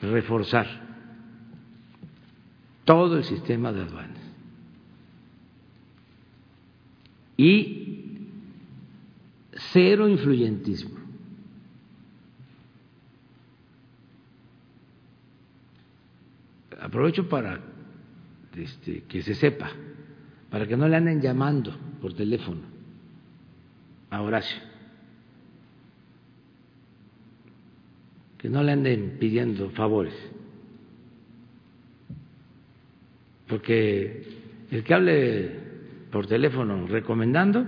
[0.00, 0.64] reforzar
[2.84, 4.20] todo el sistema de aduanas.
[7.36, 8.28] Y
[9.72, 11.00] cero influyentismo.
[16.80, 17.60] Aprovecho para
[18.54, 19.72] este, que se sepa,
[20.48, 22.60] para que no le anden llamando por teléfono
[24.10, 24.67] a Horacio,
[28.38, 30.14] que no le anden pidiendo favores,
[33.48, 34.22] porque
[34.70, 35.60] el que hable
[36.10, 37.66] por teléfono recomendando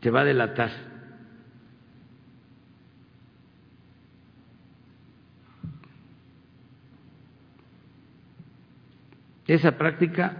[0.00, 0.94] te va a delatar
[9.46, 10.32] Esa práctica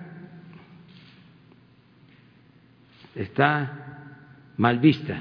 [3.14, 4.16] está
[4.56, 5.20] mal vista.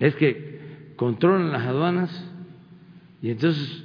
[0.00, 2.30] Es que controlan las aduanas
[3.22, 3.84] y entonces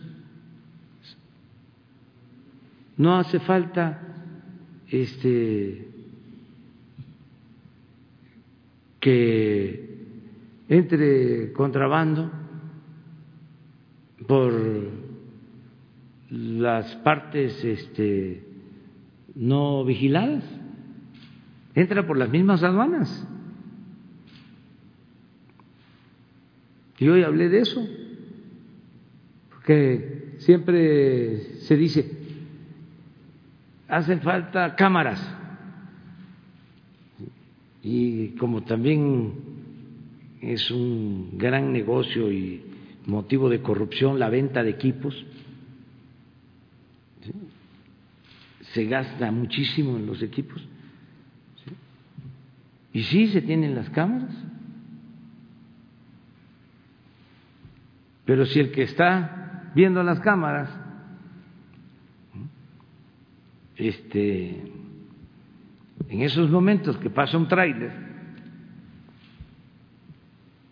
[2.98, 4.02] no hace falta
[4.88, 5.90] este
[9.00, 9.86] que
[10.68, 12.32] entre contrabando
[14.28, 14.54] por
[16.30, 18.44] las partes este,
[19.36, 20.44] no vigiladas,
[21.76, 23.28] entra por las mismas aduanas.
[26.98, 27.86] Y hoy hablé de eso,
[29.50, 32.10] porque siempre se dice,
[33.88, 35.22] hacen falta cámaras.
[37.84, 39.34] Y como también
[40.42, 42.64] es un gran negocio y
[43.06, 45.26] motivo de corrupción la venta de equipos.
[48.74, 50.62] Se gasta muchísimo en los equipos.
[52.94, 54.34] Y sí se tienen las cámaras.
[58.26, 60.70] Pero si el que está viendo las cámaras
[63.76, 64.72] este
[66.08, 67.92] en esos momentos que pasa un tráiler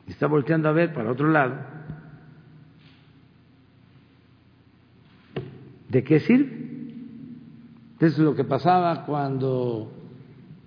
[0.07, 1.73] está volteando a ver para otro lado
[5.93, 6.49] ¿De qué sirve?
[7.99, 9.93] Es lo que pasaba cuando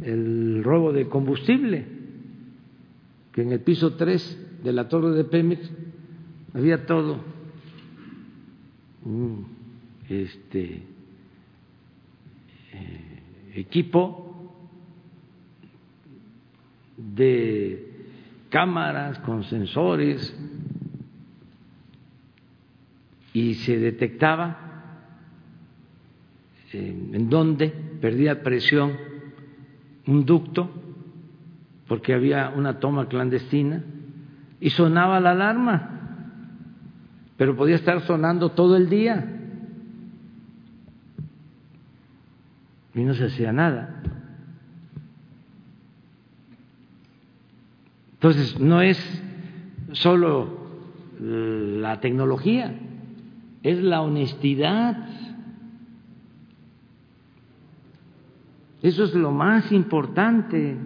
[0.01, 1.85] el robo de combustible,
[3.33, 5.69] que en el piso 3 de la torre de Pemex
[6.57, 7.21] había todo.
[9.05, 9.47] Un
[10.09, 10.83] este,
[12.73, 13.23] eh,
[13.55, 14.53] equipo
[16.97, 17.93] de
[18.49, 20.35] cámaras con sensores
[23.33, 24.63] y se detectaba
[26.73, 27.69] en donde
[28.01, 28.93] perdía presión
[30.07, 30.71] un ducto
[31.87, 33.83] porque había una toma clandestina
[34.61, 35.96] y sonaba la alarma,
[37.37, 39.33] pero podía estar sonando todo el día.
[42.95, 44.03] Y no se hacía nada.
[48.15, 48.99] Entonces, no es
[49.93, 50.67] solo
[51.21, 52.75] la tecnología,
[53.63, 55.09] es la honestidad.
[58.83, 60.77] Eso es lo más importante,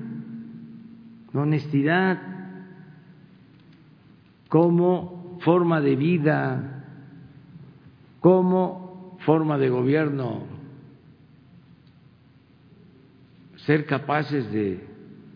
[1.32, 2.20] la honestidad.
[4.48, 6.84] Como forma de vida,
[8.20, 10.44] como forma de gobierno,
[13.66, 14.84] ser capaces de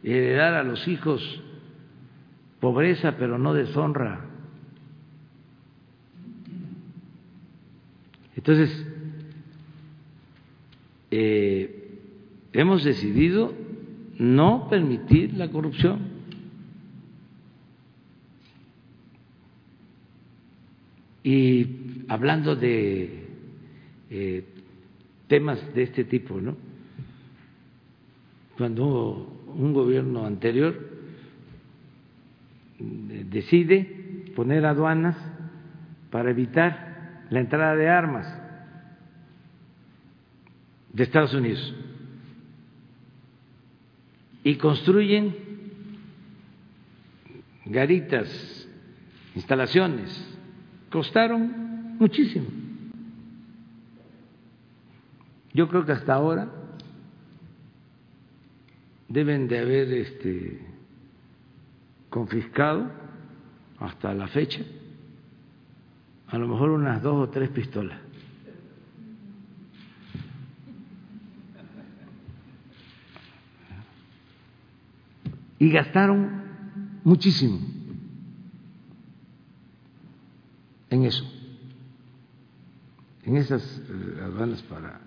[0.02, 1.42] heredar a los hijos
[2.60, 4.24] pobreza pero no deshonra.
[8.34, 8.86] Entonces,
[11.10, 12.00] eh,
[12.52, 13.52] hemos decidido
[14.18, 16.13] no permitir la corrupción.
[21.24, 23.26] Y hablando de
[24.10, 24.44] eh,
[25.26, 26.56] temas de este tipo, ¿no?
[28.56, 30.78] Cuando un gobierno anterior
[32.78, 35.16] eh, decide poner aduanas
[36.10, 38.40] para evitar la entrada de armas
[40.92, 41.74] de Estados Unidos
[44.44, 45.34] y construyen
[47.64, 48.68] garitas,
[49.34, 50.33] instalaciones,
[50.94, 52.46] costaron muchísimo.
[55.52, 56.48] Yo creo que hasta ahora
[59.08, 60.60] deben de haber este,
[62.10, 62.92] confiscado
[63.80, 64.62] hasta la fecha
[66.28, 67.98] a lo mejor unas dos o tres pistolas.
[75.58, 77.73] Y gastaron muchísimo
[80.94, 81.24] en eso,
[83.24, 85.00] en esas eh, aduanas para...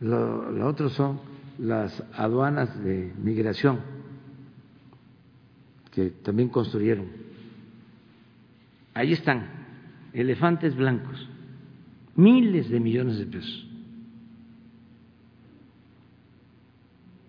[0.00, 1.20] Lo, lo otro son
[1.58, 3.80] las aduanas de migración
[5.92, 7.06] que también construyeron.
[8.92, 9.48] Ahí están,
[10.12, 11.28] elefantes blancos,
[12.14, 13.68] miles de millones de pesos.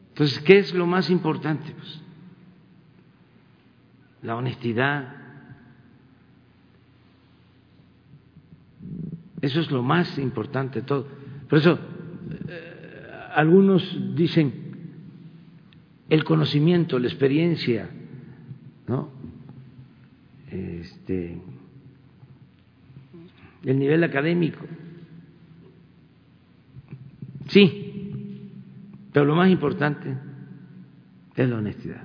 [0.10, 1.72] Entonces, ¿qué es lo más importante?
[1.72, 2.02] Pues,
[4.22, 5.25] la honestidad.
[9.46, 11.06] Eso es lo más importante de todo.
[11.48, 11.78] Por eso,
[12.48, 14.52] eh, algunos dicen
[16.10, 17.88] el conocimiento, la experiencia,
[18.88, 19.12] ¿no?
[20.50, 21.38] Este,
[23.64, 24.66] el nivel académico.
[27.48, 28.50] Sí,
[29.14, 30.18] pero lo más importante
[31.36, 32.04] es la honestidad.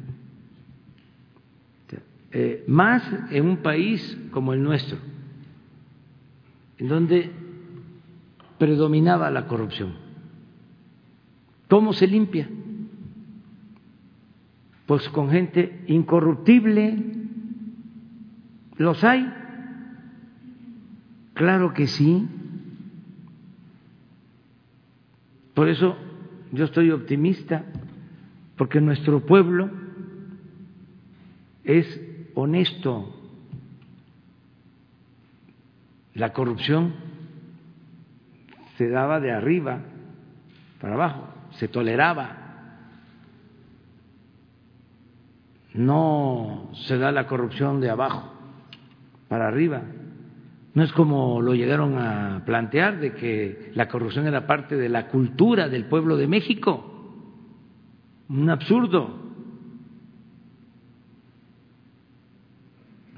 [2.33, 4.99] Eh, más en un país como el nuestro,
[6.81, 7.31] en donde
[8.59, 9.94] predominaba la corrupción.
[11.69, 12.48] ¿Cómo se limpia?
[14.86, 16.97] Pues con gente incorruptible.
[18.77, 19.31] ¿Los hay?
[21.35, 22.27] Claro que sí.
[25.52, 25.97] Por eso
[26.51, 27.65] yo estoy optimista,
[28.57, 29.70] porque nuestro pueblo
[31.62, 32.01] es
[32.35, 33.19] honesto.
[36.15, 36.95] La corrupción
[38.77, 39.81] se daba de arriba
[40.81, 42.37] para abajo, se toleraba.
[45.74, 48.32] No se da la corrupción de abajo
[49.28, 49.82] para arriba.
[50.74, 55.09] No es como lo llegaron a plantear de que la corrupción era parte de la
[55.09, 56.87] cultura del pueblo de México.
[58.28, 59.30] Un absurdo.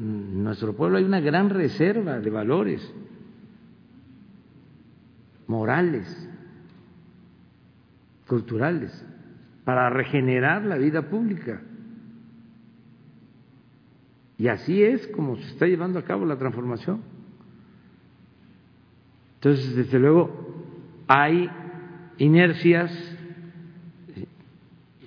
[0.03, 2.93] En nuestro pueblo hay una gran reserva de valores
[5.47, 6.29] morales,
[8.27, 9.07] culturales,
[9.65, 11.63] para regenerar la vida pública.
[14.39, 17.01] Y así es como se está llevando a cabo la transformación.
[19.37, 20.65] Entonces, desde luego,
[21.07, 21.49] hay
[22.19, 22.93] inercias,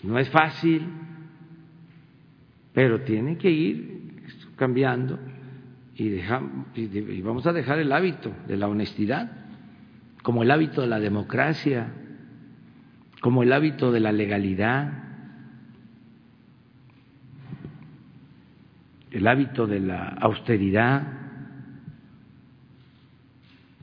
[0.03, 0.87] no es fácil,
[2.73, 3.94] pero tiene que ir
[4.55, 5.19] cambiando
[5.95, 9.31] y, dejamos, y vamos a dejar el hábito de la honestidad,
[10.23, 11.87] como el hábito de la democracia,
[13.21, 15.05] como el hábito de la legalidad,
[19.11, 21.03] el hábito de la austeridad.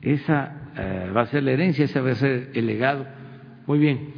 [0.01, 3.07] Esa eh, va a ser la herencia, ese va a ser el legado.
[3.65, 4.13] Muy bien.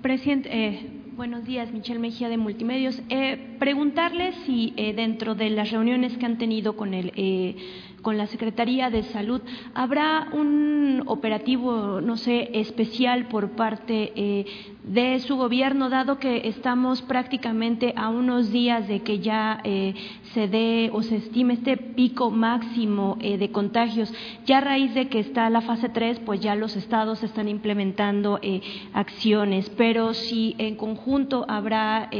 [0.00, 3.00] Presidente, eh, Buenos días, Michelle Mejía de Multimedios.
[3.08, 7.54] Eh, preguntarle si eh, dentro de las reuniones que han tenido con el eh,
[8.02, 9.40] con la Secretaría de Salud,
[9.74, 14.44] ¿habrá un operativo, no sé, especial por parte eh,
[14.84, 19.94] de su gobierno, dado que estamos prácticamente a unos días de que ya eh,
[20.34, 24.12] se dé o se estime este pico máximo eh, de contagios?
[24.46, 28.40] Ya a raíz de que está la fase 3, pues ya los estados están implementando
[28.92, 32.10] acciones, pero si en conjunto habrá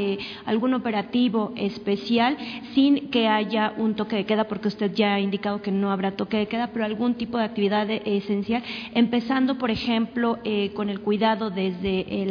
[0.45, 2.37] algún operativo especial
[2.73, 6.11] sin que haya un toque de queda, porque usted ya ha indicado que no habrá
[6.11, 8.63] toque de queda, pero algún tipo de actividad esencial,
[8.93, 12.25] empezando, por ejemplo, eh, con el cuidado desde eh,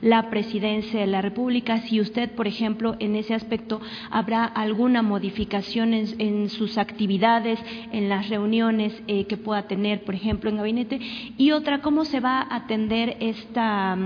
[0.00, 1.78] la, presidencia de la República.
[1.78, 3.80] Si usted, por ejemplo, en ese aspecto
[4.10, 7.58] habrá alguna modificación en, sus actividades,
[7.92, 11.00] en las reuniones eh, que pueda tener, por ejemplo, en gabinete.
[11.36, 13.96] Y otra, ¿cómo se va a atender esta,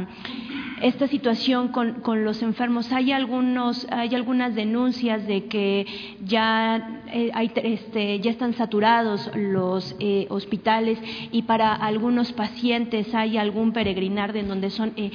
[0.83, 2.93] esta situación con, con los enfermos?
[2.93, 5.87] Hay, algunos, hay algunas denuncias de que
[6.25, 7.01] ya,
[7.33, 10.99] hay, este, ya están saturados los eh, hospitales
[11.33, 15.11] y para algunos pacientes hay algún peregrinar de donde son eh,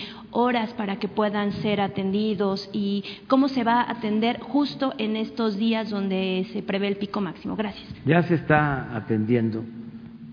[0.45, 5.57] horas para que puedan ser atendidos y cómo se va a atender justo en estos
[5.57, 7.55] días donde se prevé el pico máximo.
[7.55, 7.87] Gracias.
[8.05, 9.63] Ya se está atendiendo.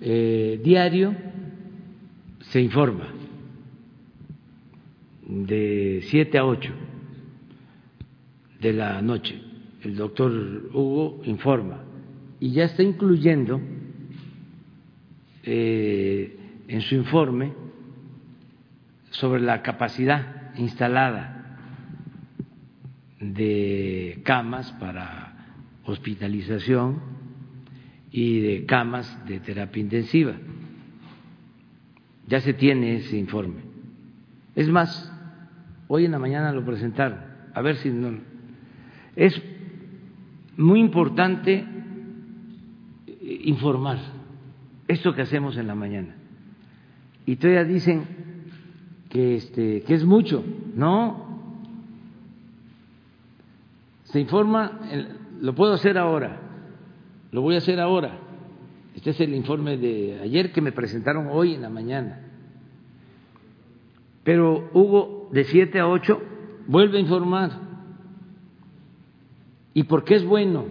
[0.01, 1.15] Eh, diario
[2.51, 3.09] se informa
[5.27, 6.73] de 7 a 8
[8.61, 9.41] de la noche.
[9.83, 10.31] El doctor
[10.73, 11.83] Hugo informa
[12.39, 13.61] y ya está incluyendo
[15.45, 16.37] eh,
[16.69, 17.62] en su informe
[19.13, 21.59] sobre la capacidad instalada
[23.21, 25.33] de camas para
[25.85, 27.01] hospitalización
[28.11, 30.35] y de camas de terapia intensiva.
[32.27, 33.61] Ya se tiene ese informe.
[34.55, 35.13] Es más,
[35.89, 37.19] hoy en la mañana lo presentaron,
[37.55, 38.19] a ver si no.
[39.15, 39.41] Es
[40.57, 41.65] muy importante
[43.45, 43.99] informar
[44.89, 46.15] esto que hacemos en la mañana.
[47.27, 48.32] Y todavía dicen
[49.13, 50.43] que, este, que es mucho.
[50.75, 51.39] No.
[54.05, 54.81] Se informa,
[55.39, 56.41] lo puedo hacer ahora,
[57.31, 58.19] lo voy a hacer ahora.
[58.97, 62.21] Este es el informe de ayer que me presentaron hoy en la mañana.
[64.25, 66.23] Pero Hugo, de 7 a 8,
[66.67, 67.51] vuelve a informar.
[69.75, 70.65] ¿Y por qué es bueno?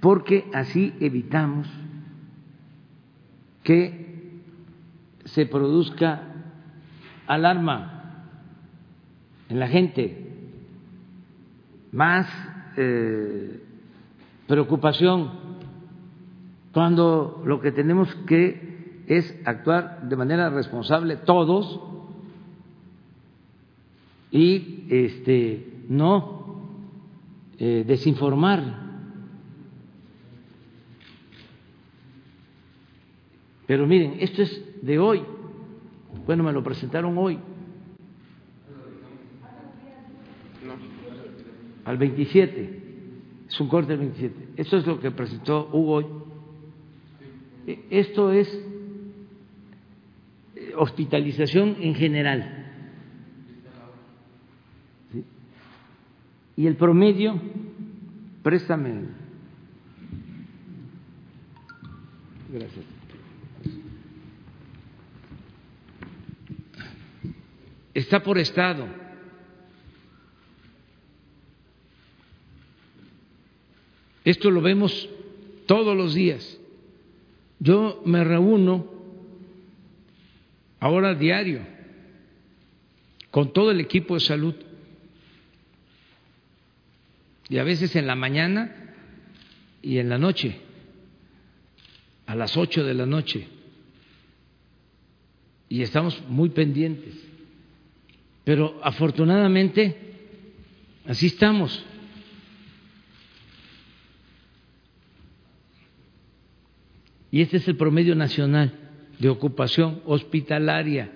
[0.00, 1.68] Porque así evitamos
[3.62, 4.42] que
[5.24, 6.33] se produzca
[7.26, 8.30] alarma
[9.48, 10.30] en la gente,
[11.92, 12.26] más
[12.76, 13.60] eh,
[14.46, 15.30] preocupación,
[16.72, 21.80] cuando lo que tenemos que es actuar de manera responsable todos
[24.30, 26.68] y este no
[27.58, 28.84] eh, desinformar
[33.66, 35.22] Pero miren, esto es de hoy.
[36.26, 37.38] Bueno, me lo presentaron hoy.
[41.84, 42.82] Al 27.
[43.48, 44.48] Es un corte del 27.
[44.56, 46.06] Esto es lo que presentó Hugo hoy.
[47.66, 48.48] E, esto es
[50.56, 52.60] eh, hospitalización en general.
[56.56, 57.38] Y el promedio,
[58.42, 59.08] préstame.
[62.52, 62.93] Gracias.
[67.94, 68.86] Está por estado.
[74.24, 75.08] Esto lo vemos
[75.66, 76.58] todos los días.
[77.60, 78.92] Yo me reúno
[80.80, 81.60] ahora diario
[83.30, 84.54] con todo el equipo de salud
[87.48, 88.94] y a veces en la mañana
[89.82, 90.56] y en la noche,
[92.26, 93.46] a las ocho de la noche,
[95.68, 97.14] y estamos muy pendientes.
[98.44, 99.96] Pero afortunadamente,
[101.06, 101.84] así estamos.
[107.30, 108.72] Y este es el promedio nacional
[109.18, 111.10] de ocupación hospitalaria.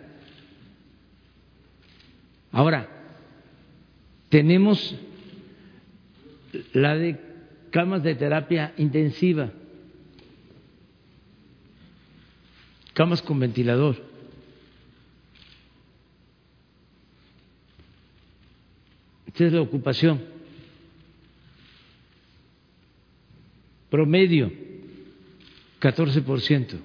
[2.51, 2.89] Ahora,
[4.31, 4.97] tenemos
[6.73, 7.21] la de
[7.71, 9.53] camas de terapia intensiva,
[12.95, 14.08] camas con ventilador.
[19.37, 20.23] Es la ocupación.
[23.91, 24.53] Promedio,
[25.81, 26.79] 14%.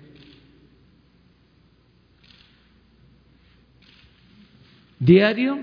[4.99, 5.59] Diario,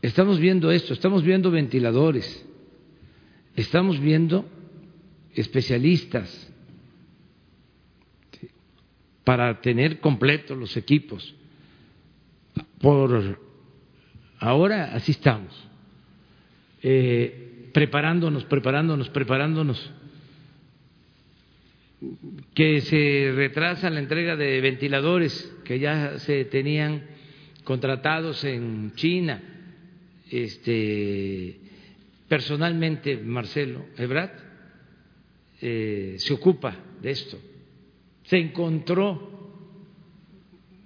[0.00, 2.46] estamos viendo esto, estamos viendo ventiladores,
[3.56, 4.48] estamos viendo
[5.34, 6.52] especialistas
[9.24, 11.34] para tener completos los equipos
[12.80, 13.40] por
[14.42, 15.54] Ahora así estamos,
[16.82, 19.92] eh, preparándonos, preparándonos, preparándonos.
[22.52, 27.04] Que se retrasa la entrega de ventiladores que ya se tenían
[27.62, 29.40] contratados en China.
[30.28, 31.60] Este,
[32.26, 34.32] personalmente, Marcelo Ebrat
[35.60, 37.38] eh, se ocupa de esto.
[38.24, 39.54] Se encontró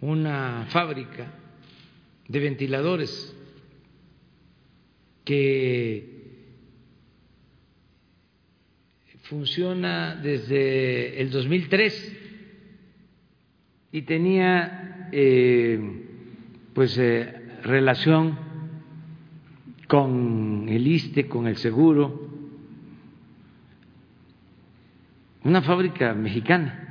[0.03, 1.33] una fábrica
[2.29, 3.33] de ventiladores
[5.27, 6.17] que
[9.25, 12.17] funciona desde el 2003
[13.91, 15.81] y tenía eh,
[16.73, 18.39] pues eh, relación
[19.89, 22.31] con el ISTE, con el seguro,
[25.43, 26.85] una fábrica mexicana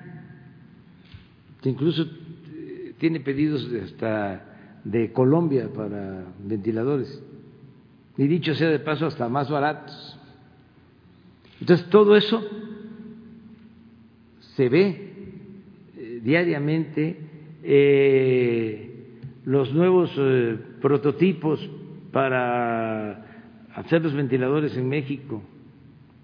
[1.61, 7.23] que incluso eh, tiene pedidos hasta de Colombia para ventiladores
[8.17, 10.19] y dicho sea de paso, hasta más baratos.
[11.59, 12.43] Entonces, todo eso
[14.55, 15.13] se ve
[15.97, 17.19] eh, diariamente,
[17.63, 21.69] eh, los nuevos eh, prototipos
[22.11, 23.25] para
[23.75, 25.43] hacer los ventiladores en México,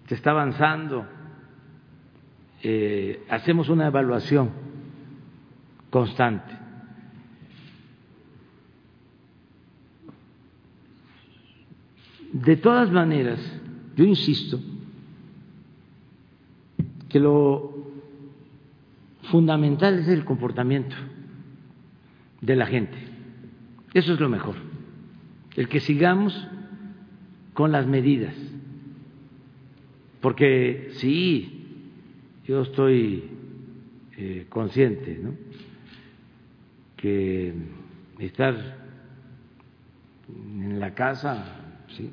[0.08, 1.06] se está avanzando,
[3.30, 4.52] hacemos una evaluación
[5.90, 6.61] constante.
[12.34, 13.40] De todas maneras,
[13.96, 14.60] yo insisto
[17.10, 17.92] que lo
[19.24, 20.96] fundamental es el comportamiento
[22.40, 22.98] de la gente.
[23.94, 24.56] Eso es lo mejor.
[25.56, 26.48] El que sigamos
[27.54, 28.36] con las medidas.
[30.22, 31.98] Porque sí,
[32.46, 33.30] yo estoy
[34.18, 35.20] eh, consciente.
[36.96, 37.54] Que
[38.20, 38.78] estar
[40.30, 41.61] en la casa,
[41.98, 42.10] ¿sí?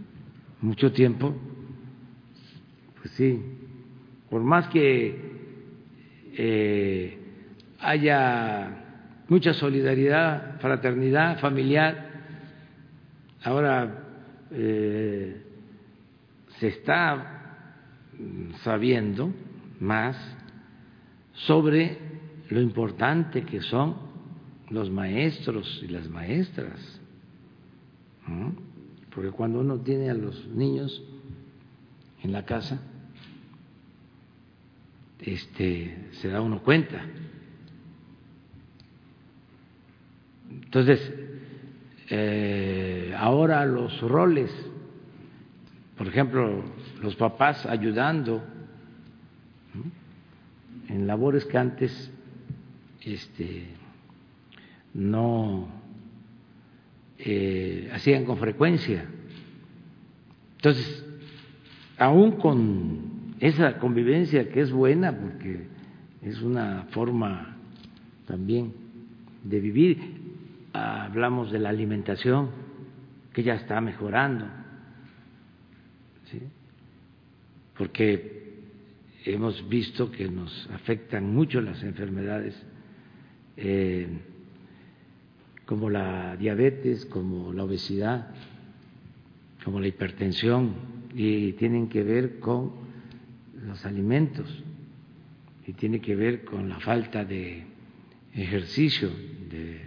[0.60, 1.34] Mucho tiempo,
[3.00, 3.40] pues sí,
[4.28, 5.16] por más que
[6.36, 7.18] eh,
[7.80, 12.09] haya mucha solidaridad, fraternidad familiar,
[13.44, 14.05] ahora
[14.50, 15.42] eh,
[16.59, 17.34] se está
[18.62, 19.32] sabiendo
[19.80, 20.16] más
[21.32, 21.98] sobre
[22.50, 23.96] lo importante que son
[24.70, 27.00] los maestros y las maestras.
[29.19, 31.03] Porque cuando uno tiene a los niños
[32.23, 32.81] en la casa,
[35.19, 37.05] este, se da uno cuenta.
[40.49, 41.12] Entonces,
[42.11, 44.53] eh, ahora los roles,
[45.97, 46.62] por ejemplo,
[47.03, 48.40] los papás ayudando
[50.89, 52.12] en labores que antes
[53.01, 53.66] este,
[54.95, 55.77] no
[57.19, 59.05] eh, hacían con frecuencia.
[60.57, 61.05] Entonces,
[61.97, 65.66] aún con esa convivencia que es buena, porque
[66.23, 67.57] es una forma
[68.27, 68.73] también
[69.45, 69.99] de vivir,
[70.73, 72.51] hablamos de la alimentación,
[73.32, 74.47] que ya está mejorando,
[77.77, 78.39] porque
[79.24, 82.61] hemos visto que nos afectan mucho las enfermedades
[83.57, 84.09] eh,
[85.69, 88.28] como la diabetes, como la obesidad,
[89.62, 90.74] como la hipertensión,
[91.15, 92.73] y tienen que ver con
[93.66, 94.65] los alimentos,
[95.66, 97.66] y tiene que ver con la falta de
[98.32, 99.11] ejercicio,
[99.51, 99.82] de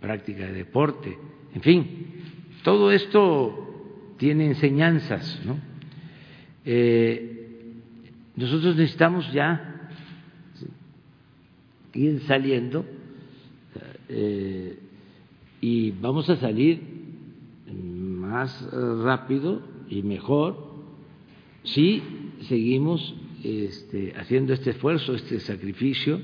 [0.00, 1.18] práctica de deporte,
[1.54, 2.06] en fin,
[2.62, 5.58] todo esto tiene enseñanzas, ¿no?
[6.64, 7.74] Eh,
[8.36, 9.90] nosotros necesitamos ya
[11.92, 12.86] ir saliendo
[14.08, 14.78] eh,
[15.60, 16.80] y vamos a salir
[17.72, 18.68] más
[19.02, 20.56] rápido y mejor
[21.64, 22.02] si
[22.48, 26.20] seguimos este, haciendo este esfuerzo, este sacrificio,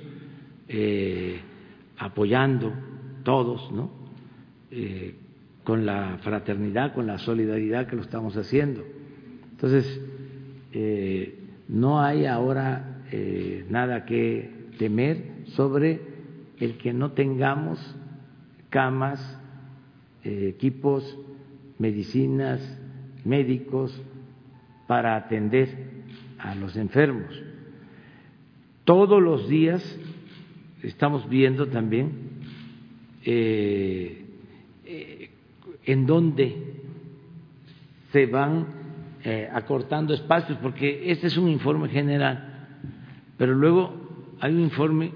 [0.69, 1.41] eh,
[1.99, 2.73] apoyando
[3.25, 3.91] todos, ¿no?
[4.71, 5.15] Eh,
[5.65, 8.83] con la fraternidad, con la solidaridad que lo estamos haciendo.
[9.53, 10.01] Entonces,
[10.73, 11.39] eh,
[11.69, 16.01] no hay ahora eh, nada que temer sobre
[16.59, 17.79] el que no tengamos
[18.73, 19.21] camas,
[20.25, 21.05] equipos,
[21.79, 22.61] medicinas,
[23.25, 23.93] médicos
[24.89, 25.69] para atender
[26.39, 27.41] a los enfermos.
[28.85, 29.83] Todos los días
[30.83, 32.11] estamos viendo también
[33.25, 34.25] eh,
[34.85, 35.31] eh,
[35.85, 36.57] en donde
[38.11, 38.67] se van
[39.25, 42.79] eh, acortando espacios, porque este es un informe general,
[43.39, 43.95] pero luego
[44.41, 45.13] hay un informe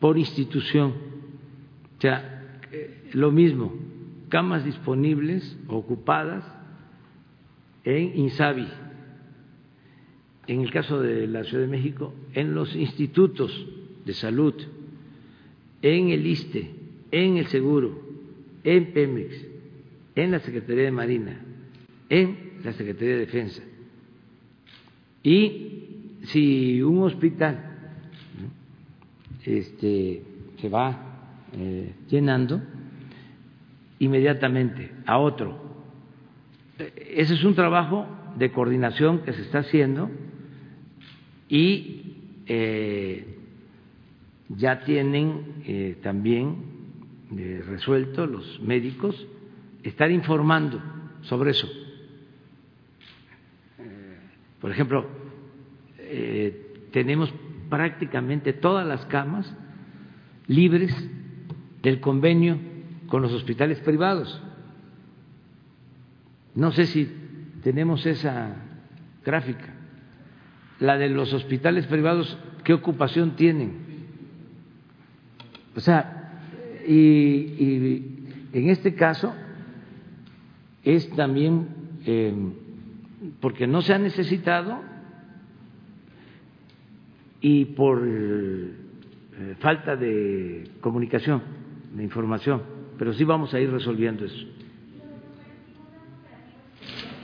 [0.00, 0.92] por institución,
[1.98, 2.58] o sea,
[3.12, 3.72] lo mismo,
[4.28, 6.44] camas disponibles, ocupadas
[7.84, 8.66] en INSABI,
[10.46, 13.66] en el caso de la Ciudad de México, en los institutos
[14.04, 14.54] de salud,
[15.82, 16.70] en el ISTE,
[17.10, 18.02] en el Seguro,
[18.64, 19.46] en Pemex,
[20.14, 21.40] en la Secretaría de Marina,
[22.08, 23.62] en la Secretaría de Defensa.
[25.22, 27.70] Y si un hospital
[29.44, 30.22] este,
[30.60, 31.13] se va
[31.56, 32.60] eh, llenando,
[33.98, 35.62] inmediatamente a otro.
[36.78, 38.06] Ese es un trabajo
[38.36, 40.10] de coordinación que se está haciendo
[41.48, 43.34] y eh,
[44.48, 46.56] ya tienen eh, también
[47.36, 49.26] eh, resuelto los médicos
[49.82, 50.82] estar informando
[51.22, 51.68] sobre eso.
[53.78, 54.18] Eh,
[54.60, 55.24] por ejemplo,
[56.92, 57.32] tenemos
[57.68, 59.52] prácticamente todas las camas
[60.46, 60.94] libres
[61.84, 62.58] del convenio
[63.06, 64.42] con los hospitales privados.
[66.54, 67.08] No sé si
[67.62, 68.56] tenemos esa
[69.24, 69.74] gráfica.
[70.80, 73.84] La de los hospitales privados, ¿qué ocupación tienen?
[75.76, 76.40] O sea,
[76.88, 78.02] y,
[78.52, 79.34] en este caso
[80.82, 81.68] es también
[82.06, 82.52] em,
[83.40, 84.80] porque no se ha necesitado
[87.40, 91.42] y por eh, falta de comunicación,
[91.94, 92.62] de información,
[92.98, 94.46] pero sí vamos a ir resolviendo eso.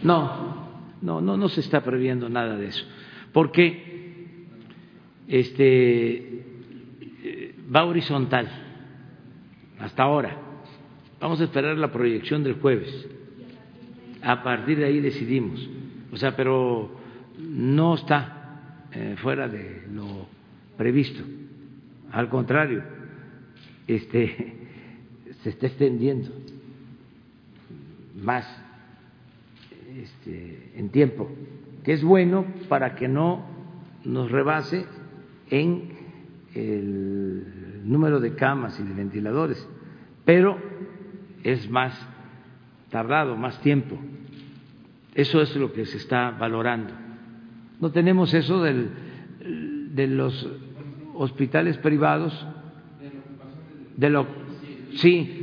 [0.03, 0.71] No,
[1.03, 2.85] no, no, no se está previendo nada de eso,
[3.33, 4.47] porque
[5.29, 6.41] este
[7.75, 8.49] va horizontal
[9.79, 10.37] hasta ahora.
[11.21, 13.09] Vamos a esperar la proyección del jueves.
[14.23, 15.69] A partir de ahí decidimos.
[16.13, 16.91] O sea, pero
[17.39, 20.27] no está eh, fuera de lo
[20.77, 21.23] previsto.
[22.13, 22.83] Al contrario,
[23.87, 24.60] este
[25.43, 26.31] se está extendiendo
[28.23, 28.47] más
[29.97, 31.29] este, en tiempo,
[31.85, 33.45] que es bueno para que no
[34.05, 34.87] nos rebase
[35.51, 35.99] en
[36.55, 39.67] el número de camas y de ventiladores,
[40.25, 40.59] pero
[41.43, 41.95] es más
[42.91, 43.97] tardado, más tiempo.
[45.15, 46.93] Eso es lo que se está valorando.
[47.81, 48.91] No tenemos eso del,
[49.95, 50.49] de los
[51.15, 52.47] hospitales privados,
[53.97, 54.40] de lo
[54.95, 55.41] sí,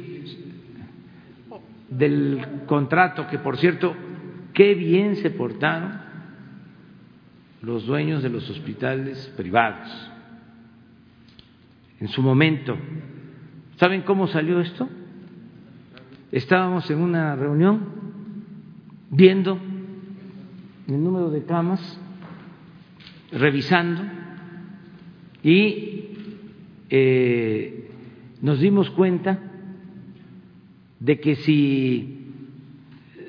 [1.90, 3.95] del contrato que por cierto
[4.53, 5.99] qué bien se portaron
[7.61, 10.11] los dueños de los hospitales privados
[11.99, 12.78] en su momento.
[13.78, 14.88] ¿Saben cómo salió esto?
[16.32, 17.86] Estábamos en una reunión
[19.10, 19.60] viendo
[20.88, 21.99] el número de camas,
[23.32, 24.03] revisando
[25.44, 26.10] y
[26.90, 27.86] eh,
[28.41, 29.39] nos dimos cuenta
[30.99, 32.18] de que si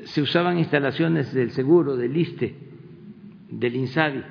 [0.05, 2.55] se usaban instalaciones del seguro, del ISTE,
[3.51, 4.23] del INSABI,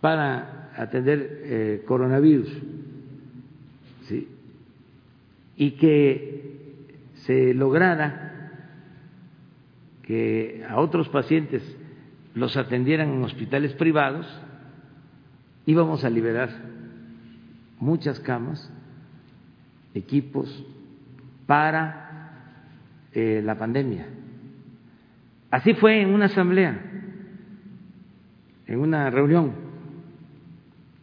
[0.00, 2.50] para atender eh, coronavirus,
[5.56, 6.86] y que
[7.16, 8.30] se lograra
[10.02, 11.62] que a otros pacientes
[12.34, 14.26] los atendieran en hospitales privados,
[15.66, 16.48] íbamos a liberar
[17.78, 18.72] muchas camas,
[19.94, 20.64] equipos
[21.46, 22.10] para
[23.12, 24.06] eh, la pandemia.
[25.50, 26.80] Así fue en una asamblea,
[28.66, 29.52] en una reunión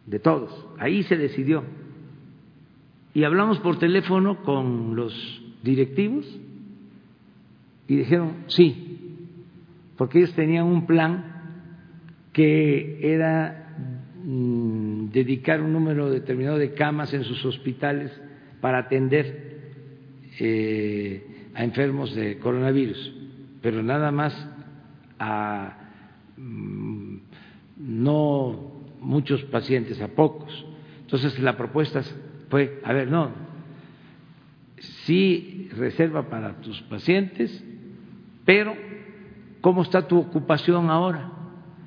[0.06, 0.66] de todos.
[0.78, 1.64] Ahí se decidió
[3.12, 5.12] y hablamos por teléfono con los
[5.62, 6.24] directivos
[7.86, 9.16] y dijeron sí,
[9.96, 11.34] porque ellos tenían un plan
[12.32, 13.76] que era
[14.24, 18.12] mm, dedicar un número determinado de camas en sus hospitales
[18.60, 19.70] para atender
[20.40, 23.12] eh, a enfermos de coronavirus,
[23.60, 24.34] pero nada más
[25.18, 25.76] a
[26.36, 27.16] mm,
[27.76, 30.66] no muchos pacientes, a pocos.
[31.00, 32.02] Entonces la propuesta
[32.50, 33.32] fue, a ver, no,
[35.04, 37.64] sí reserva para tus pacientes,
[38.44, 38.74] pero
[39.60, 41.32] ¿cómo está tu ocupación ahora?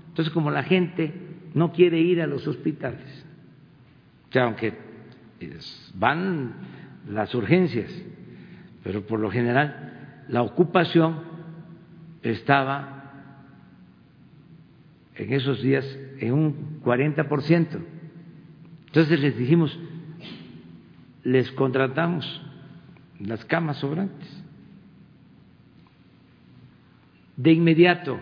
[0.10, 1.14] Entonces, como la gente
[1.54, 3.26] no quiere ir a los hospitales,
[4.30, 4.74] o sea, aunque
[5.96, 6.54] van
[7.10, 7.92] las urgencias,
[8.84, 11.20] pero por lo general la ocupación
[12.24, 13.02] estaba
[15.16, 15.86] en esos días
[16.20, 17.80] en un 40%.
[18.88, 19.78] Entonces les dijimos,
[21.24, 22.42] les contratamos
[23.20, 24.44] las camas sobrantes.
[27.38, 28.20] De inmediato,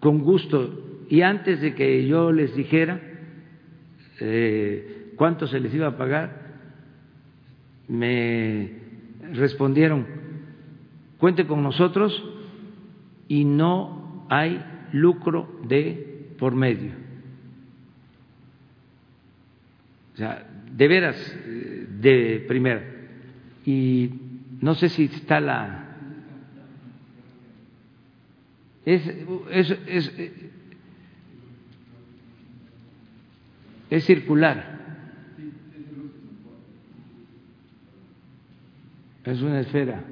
[0.00, 3.00] con gusto, y antes de que yo les dijera
[4.20, 6.30] eh, cuánto se les iba a pagar,
[7.88, 8.70] me
[9.32, 10.06] respondieron,
[11.18, 12.24] cuente con nosotros
[13.26, 16.92] y no hay lucro de por medio.
[20.14, 21.36] O sea, de veras
[22.00, 22.82] de primera.
[23.66, 24.10] Y
[24.60, 25.84] no sé si está la...
[28.86, 29.02] Es,
[29.50, 30.12] es, es,
[33.90, 34.77] es circular.
[39.28, 40.02] Es una esfera.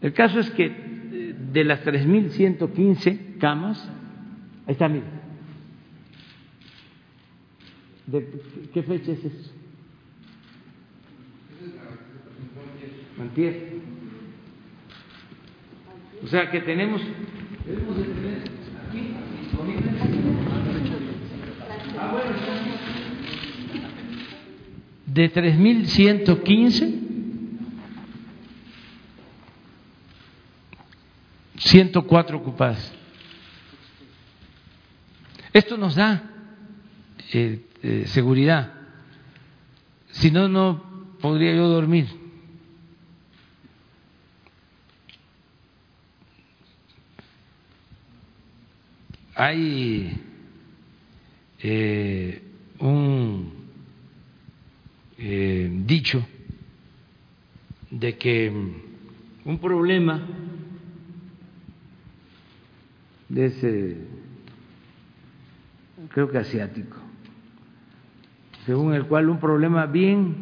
[0.00, 0.68] El caso es que
[1.52, 3.90] de las 3.115 camas,
[4.66, 5.18] ahí está, mire,
[8.06, 8.26] ¿De
[8.72, 9.52] qué fecha es eso?
[13.18, 13.72] Mantier.
[16.22, 17.02] O sea que tenemos,
[17.66, 18.38] debemos de tener
[18.88, 19.90] aquí disponible.
[21.98, 22.30] Ah, bueno,
[25.18, 26.94] de 3.115,
[31.56, 32.92] 104 ocupadas.
[35.52, 36.22] Esto nos da
[37.32, 38.72] eh, eh, seguridad.
[40.12, 42.06] Si no, no podría yo dormir.
[49.34, 50.16] Hay
[51.58, 52.40] eh,
[52.78, 53.57] un
[55.18, 56.24] eh, dicho
[57.90, 58.50] de que
[59.44, 60.22] un problema
[63.28, 63.96] de ese,
[66.10, 66.96] creo que asiático,
[68.64, 70.36] según el cual un problema bien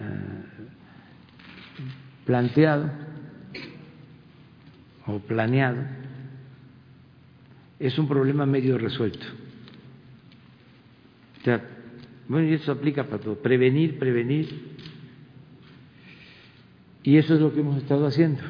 [0.00, 0.64] eh,
[2.24, 2.90] planteado
[5.06, 5.82] o planeado
[7.78, 9.26] es un problema medio resuelto.
[11.40, 11.77] O sea,
[12.28, 14.76] bueno, y eso aplica para todo, prevenir, prevenir.
[17.02, 18.42] Y eso es lo que hemos estado haciendo.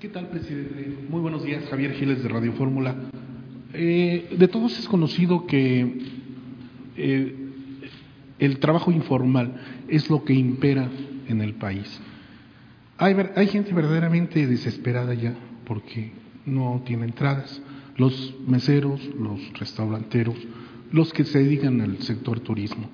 [0.00, 0.96] ¿Qué tal, presidente?
[1.10, 2.96] Muy buenos días, Javier Giles de Radio Fórmula.
[3.74, 5.98] Eh, de todos es conocido que
[6.96, 7.34] eh,
[8.38, 10.88] el trabajo informal es lo que impera
[11.26, 12.00] en el país.
[12.96, 15.34] Hay, hay gente verdaderamente desesperada ya
[15.66, 16.12] porque
[16.46, 17.60] no tiene entradas.
[17.98, 20.36] Los meseros, los restauranteros,
[20.90, 22.88] los que se dedican al sector turismo.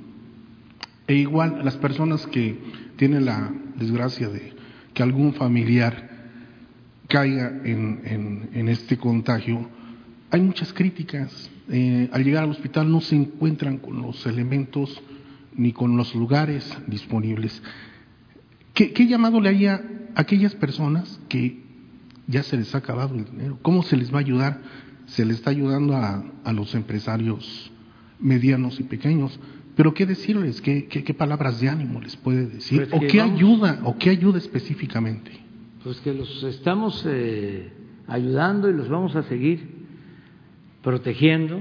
[1.06, 2.58] E igual las personas que
[2.96, 4.52] tienen la desgracia de
[4.92, 6.10] que algún familiar
[7.08, 9.68] caiga en, este contagio,
[10.30, 11.50] hay muchas críticas.
[11.68, 15.00] Eh, al llegar al hospital no se encuentran con los elementos
[15.56, 17.62] ni con los lugares disponibles.
[18.72, 19.82] ¿Qué, llamado le haría
[20.14, 21.62] a aquellas personas que
[22.26, 23.58] ya se les ha acabado el dinero?
[23.62, 24.60] ¿Cómo se les va a ayudar?
[25.06, 27.70] Se les está ayudando a, a los empresarios
[28.18, 29.38] medianos y pequeños.
[29.76, 30.60] Pero ¿qué decirles?
[30.60, 32.88] ¿Qué, qué, palabras de ánimo les puede decir?
[32.88, 33.80] Pues ¿O qué ayuda?
[33.84, 35.32] ¿O qué ayuda específicamente?
[35.82, 37.72] Pues que los estamos eh,
[38.06, 39.84] ayudando y los vamos a seguir
[40.82, 41.60] protegiendo,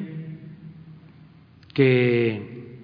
[1.74, 2.78] que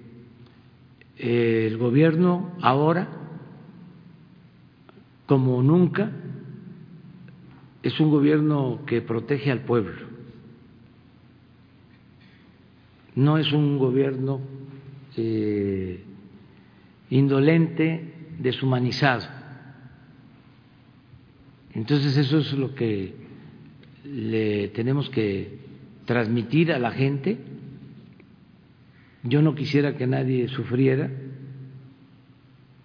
[1.18, 3.20] eh, el gobierno ahora
[5.30, 6.10] como nunca,
[7.84, 10.09] es un gobierno que protege al pueblo.
[13.20, 14.40] No es un gobierno
[15.14, 16.02] eh,
[17.10, 19.26] indolente, deshumanizado.
[21.74, 23.14] Entonces eso es lo que
[24.04, 25.58] le tenemos que
[26.06, 27.36] transmitir a la gente.
[29.22, 31.10] Yo no quisiera que nadie sufriera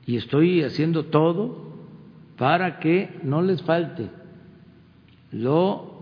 [0.05, 1.77] y estoy haciendo todo
[2.35, 4.09] para que no les falte
[5.31, 5.94] lo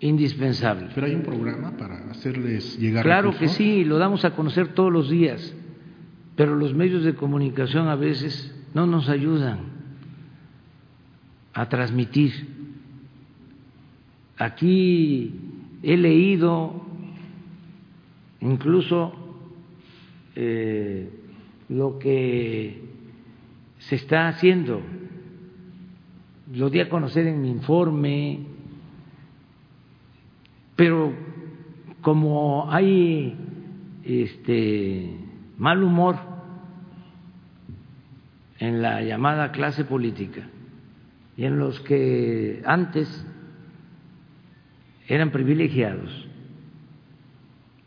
[0.00, 0.88] indispensable.
[0.94, 3.04] Pero hay un programa para hacerles llegar.
[3.04, 5.54] Claro que sí, lo damos a conocer todos los días,
[6.34, 9.60] pero los medios de comunicación a veces no nos ayudan
[11.54, 12.32] a transmitir.
[14.36, 15.32] Aquí
[15.82, 16.84] he leído
[18.40, 19.14] incluso
[20.34, 21.08] eh,
[21.70, 22.82] lo que
[23.78, 24.82] se está haciendo.
[26.52, 28.55] Lo di a conocer en mi informe,
[30.76, 31.12] pero
[32.02, 33.36] como hay
[34.04, 35.18] este
[35.58, 36.16] mal humor
[38.58, 40.42] en la llamada clase política
[41.36, 43.26] y en los que antes
[45.08, 46.28] eran privilegiados.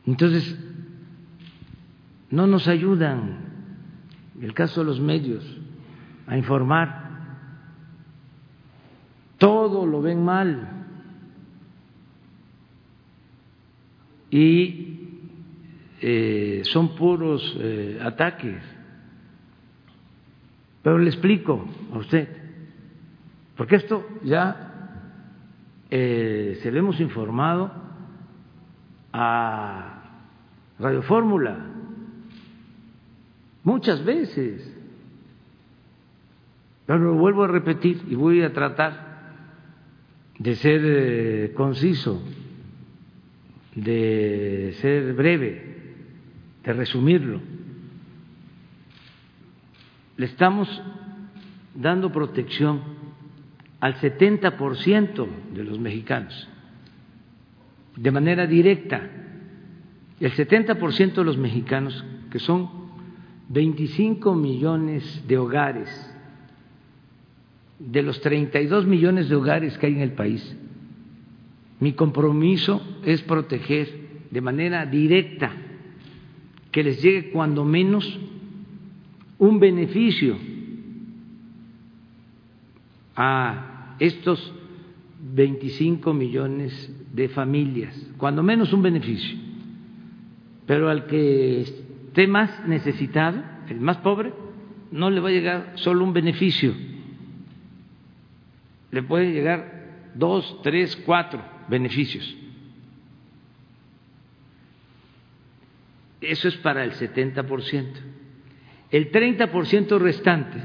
[0.05, 0.57] Entonces,
[2.29, 3.37] no nos ayudan,
[4.41, 5.43] el caso de los medios,
[6.27, 7.09] a informar.
[9.37, 10.78] Todo lo ven mal.
[14.31, 14.99] Y
[16.01, 18.61] eh, son puros eh, ataques.
[20.81, 22.27] Pero le explico a usted,
[23.57, 24.69] porque esto ya
[25.89, 27.71] eh, se lo hemos informado
[29.11, 30.03] a
[30.79, 31.65] Radio Fórmula
[33.63, 34.75] muchas veces.
[36.85, 39.09] Pero lo vuelvo a repetir y voy a tratar
[40.39, 42.21] de ser eh, conciso,
[43.75, 45.79] de ser breve,
[46.63, 47.41] de resumirlo.
[50.17, 50.81] Le estamos
[51.75, 52.81] dando protección
[53.79, 56.47] al 70% de los mexicanos,
[57.95, 59.09] de manera directa.
[60.19, 62.69] El 70% de los mexicanos, que son
[63.47, 66.15] 25 millones de hogares,
[67.79, 70.57] de los 32 millones de hogares que hay en el país,
[71.79, 75.51] mi compromiso es proteger de manera directa
[76.71, 78.19] que les llegue cuando menos
[79.37, 80.37] un beneficio
[83.15, 84.53] a estos
[85.33, 89.37] 25 millones de familias, cuando menos un beneficio.
[90.65, 94.33] Pero al que esté más necesitado, el más pobre,
[94.91, 96.73] no le va a llegar solo un beneficio,
[98.91, 102.35] le pueden llegar dos, tres, cuatro beneficios.
[106.21, 107.87] Eso es para el 70%.
[108.91, 110.61] El 30% restante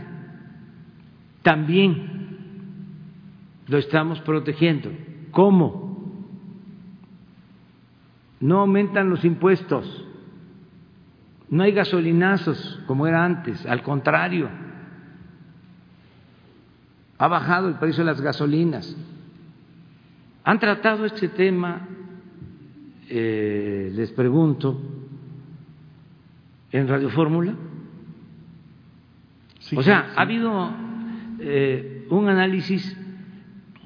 [1.43, 2.15] también
[3.69, 4.91] lo estamos protegiendo.
[5.31, 5.85] ¿Cómo?
[8.41, 10.07] No aumentan los impuestos,
[11.49, 14.51] no hay gasolinazos como era antes, al contrario,
[17.17, 18.97] ha bajado el precio de las gasolinas.
[20.47, 21.89] ¿Han tratado este tema,
[23.09, 24.79] eh, les pregunto,
[26.71, 27.55] en Radio Fórmula?
[29.75, 30.71] o sea, ha habido
[31.41, 32.95] eh, un análisis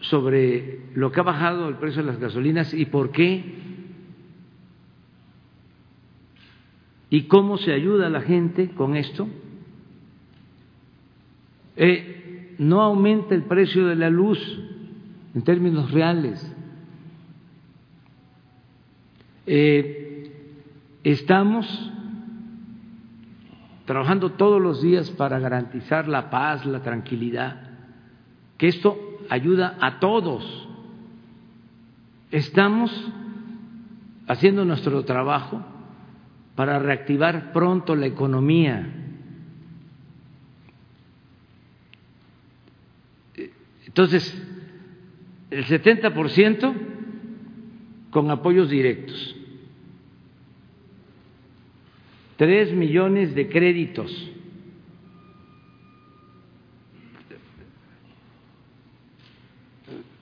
[0.01, 3.55] sobre lo que ha bajado el precio de las gasolinas y por qué
[7.09, 9.29] y cómo se ayuda a la gente con esto.
[11.77, 14.68] Eh, no aumenta el precio de la luz
[15.35, 16.55] en términos reales.
[19.47, 20.33] Eh,
[21.05, 21.67] estamos
[23.87, 27.71] trabajando todos los días para garantizar la paz, la tranquilidad,
[28.59, 28.99] que esto
[29.31, 30.69] ayuda a todos.
[32.31, 32.91] Estamos
[34.27, 35.65] haciendo nuestro trabajo
[36.55, 38.87] para reactivar pronto la economía.
[43.87, 44.37] Entonces,
[45.51, 46.75] el 70%
[48.11, 49.39] con apoyos directos.
[52.39, 54.31] tres millones de créditos.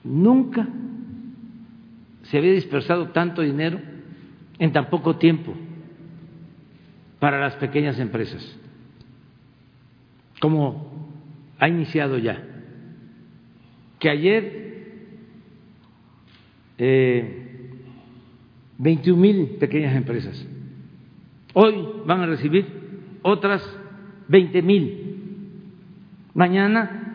[0.03, 0.67] Nunca
[2.23, 3.79] se había dispersado tanto dinero
[4.57, 5.53] en tan poco tiempo
[7.19, 8.59] para las pequeñas empresas,
[10.41, 11.07] como
[11.59, 12.43] ha iniciado ya.
[13.99, 14.66] Que ayer
[16.77, 17.43] eh,
[18.77, 20.45] 21 mil pequeñas empresas
[21.59, 22.67] Hoy van a recibir
[23.23, 23.67] otras
[24.27, 25.63] 20 mil.
[26.35, 27.07] Mañana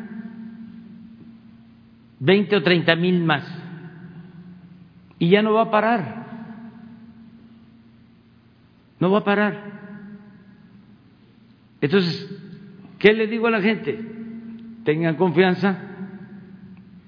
[2.18, 3.44] 20 o 30 mil más.
[5.20, 6.26] Y ya no va a parar.
[8.98, 9.62] No va a parar.
[11.80, 12.28] Entonces,
[12.98, 13.96] ¿qué le digo a la gente?
[14.84, 15.78] Tengan confianza.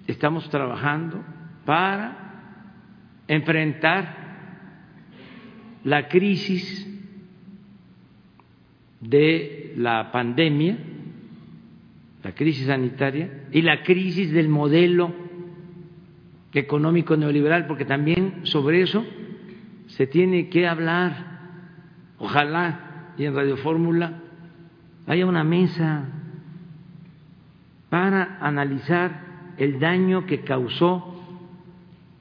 [0.07, 1.21] Estamos trabajando
[1.65, 2.24] para
[3.29, 4.25] enfrentar
[5.85, 6.91] la crisis
[9.01, 10.79] de la pandemia,
[12.23, 15.13] la crisis sanitaria y la crisis del modelo
[16.53, 19.05] económico neoliberal, porque también sobre eso
[19.89, 21.35] se tiene que hablar.
[22.19, 24.21] Ojalá y en Radio Fórmula
[25.07, 26.05] haya una mesa
[27.91, 31.14] para analizar el daño que causó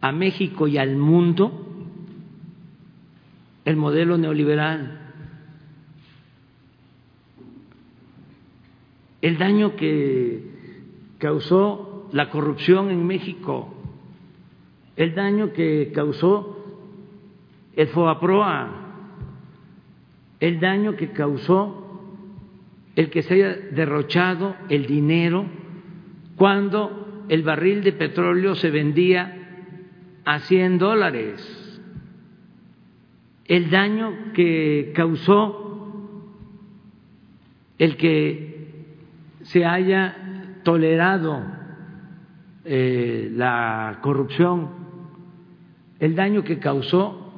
[0.03, 1.65] a México y al mundo
[3.63, 4.99] el modelo neoliberal.
[9.21, 10.43] El daño que
[11.19, 13.73] causó la corrupción en México,
[14.97, 16.65] el daño que causó
[17.73, 18.71] el FOAPROA,
[20.41, 22.01] el daño que causó
[22.97, 25.45] el que se haya derrochado el dinero
[26.35, 29.39] cuando el barril de petróleo se vendía
[30.25, 31.81] a 100 dólares,
[33.45, 35.63] el daño que causó
[37.77, 38.85] el que
[39.43, 40.15] se haya
[40.63, 41.41] tolerado
[42.65, 44.69] eh, la corrupción,
[45.99, 47.33] el daño que causó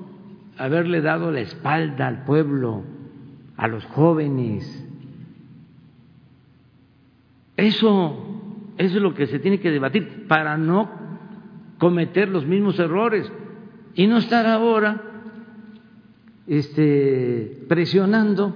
[0.57, 2.83] haberle dado la espalda al pueblo,
[3.57, 4.85] a los jóvenes.
[7.57, 11.04] Eso, eso es lo que se tiene que debatir para no
[11.85, 13.31] cometer los mismos errores.
[13.93, 15.03] Y no estar ahora
[16.47, 18.55] este, presionando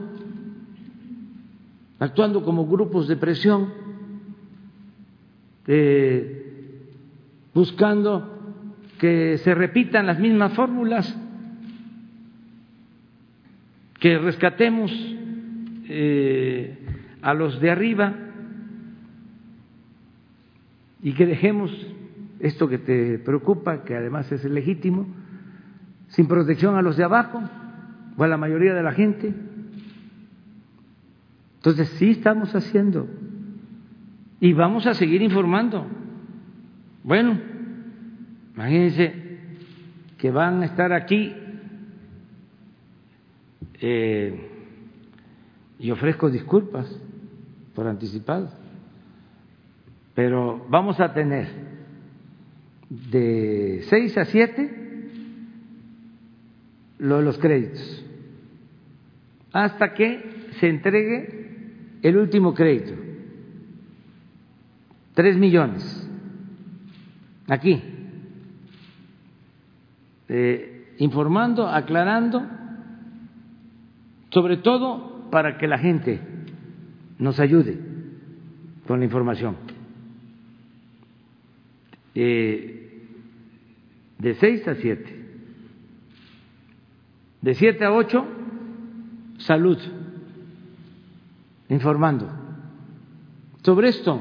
[1.99, 3.71] actuando como grupos de presión,
[5.67, 6.87] eh,
[7.53, 8.65] buscando
[8.97, 11.15] que se repitan las mismas fórmulas,
[13.99, 14.91] que rescatemos
[15.87, 16.79] eh,
[17.21, 18.15] a los de arriba
[21.03, 21.71] y que dejemos
[22.39, 25.07] esto que te preocupa, que además es legítimo,
[26.07, 27.41] sin protección a los de abajo
[28.17, 29.33] o a la mayoría de la gente.
[31.57, 33.07] Entonces sí estamos haciendo
[34.39, 35.85] y vamos a seguir informando.
[37.03, 37.39] Bueno,
[38.55, 39.13] imagínense
[40.17, 41.33] que van a estar aquí
[43.81, 44.49] eh,
[45.79, 46.89] y ofrezco disculpas
[47.75, 48.49] por anticipado,
[50.15, 51.68] pero vamos a tener
[52.89, 54.77] de seis a siete
[56.97, 58.05] lo de los créditos
[59.51, 62.93] hasta que se entregue el último crédito.
[65.13, 66.09] Tres millones.
[67.47, 67.81] Aquí.
[70.27, 72.45] Eh, informando, aclarando,
[74.29, 76.19] sobre todo para que la gente
[77.17, 77.79] nos ayude
[78.87, 79.57] con la información.
[82.15, 82.78] Eh,
[84.19, 85.17] de seis a siete.
[87.41, 88.25] De siete a ocho,
[89.37, 89.77] salud,
[91.69, 92.29] informando.
[93.63, 94.19] Sobre esto,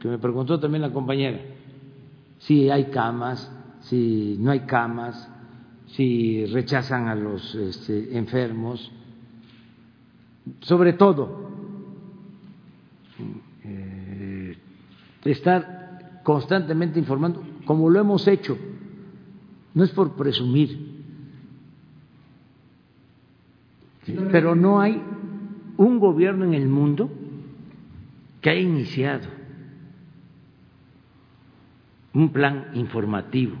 [0.00, 1.40] que me preguntó también la compañera,
[2.38, 3.50] si hay camas,
[3.80, 5.30] si no hay camas,
[5.86, 8.92] si rechazan a los este, enfermos,
[10.60, 11.50] sobre todo
[13.64, 14.56] eh,
[15.24, 18.58] estar constantemente informando, como lo hemos hecho,
[19.74, 20.92] no es por presumir,
[24.30, 25.00] pero no hay
[25.76, 27.10] un gobierno en el mundo
[28.40, 29.28] que haya iniciado
[32.12, 33.56] un plan informativo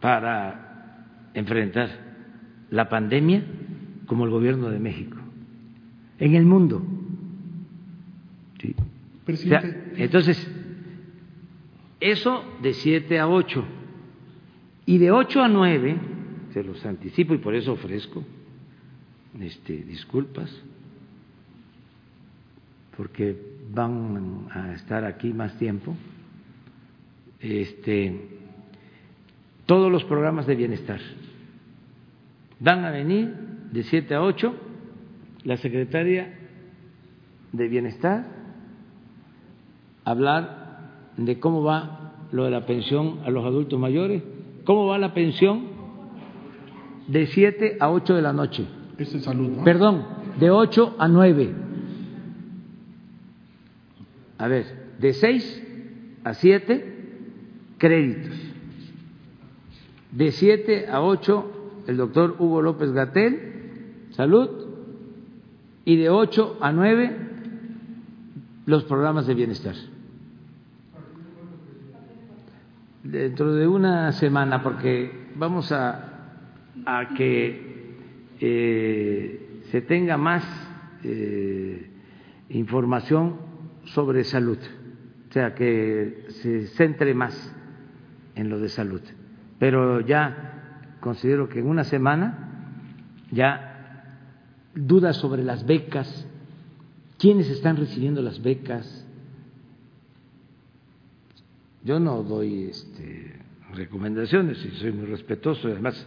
[0.00, 1.88] para enfrentar
[2.70, 3.44] la pandemia
[4.06, 5.16] como el gobierno de México.
[6.18, 6.82] En el mundo.
[9.96, 10.50] entonces,
[12.00, 13.77] eso de 7 a 8
[14.88, 15.96] y de 8 a 9,
[16.54, 18.24] se los anticipo y por eso ofrezco
[19.38, 20.50] este, disculpas,
[22.96, 23.36] porque
[23.70, 25.94] van a estar aquí más tiempo.
[27.38, 28.18] Este,
[29.66, 31.00] todos los programas de bienestar
[32.58, 33.28] van a venir
[33.70, 34.54] de 7 a 8
[35.44, 36.32] la secretaria
[37.52, 38.24] de bienestar
[40.06, 44.22] a hablar de cómo va lo de la pensión a los adultos mayores,
[44.68, 45.62] cómo va la pensión
[47.06, 48.66] de 7 a 8 de la noche.
[48.98, 50.04] es salud, Perdón,
[50.38, 51.54] de 8 a 9.
[54.36, 54.66] A ver,
[55.00, 55.62] de 6
[56.22, 57.16] a 7
[57.78, 58.38] créditos.
[60.12, 64.50] De 7 a 8 el doctor Hugo López Gatel, salud,
[65.86, 67.16] y de 8 a 9
[68.66, 69.76] los programas de bienestar.
[73.10, 76.34] Dentro de una semana, porque vamos a,
[76.84, 77.96] a que
[78.38, 80.44] eh, se tenga más
[81.04, 81.88] eh,
[82.50, 83.36] información
[83.84, 87.50] sobre salud, o sea, que se centre más
[88.34, 89.00] en lo de salud.
[89.58, 92.74] Pero ya considero que en una semana
[93.30, 94.28] ya
[94.74, 96.28] dudas sobre las becas,
[97.18, 99.07] quiénes están recibiendo las becas.
[101.84, 103.36] Yo no doy este,
[103.74, 105.68] recomendaciones y soy muy respetuoso.
[105.68, 106.06] Además,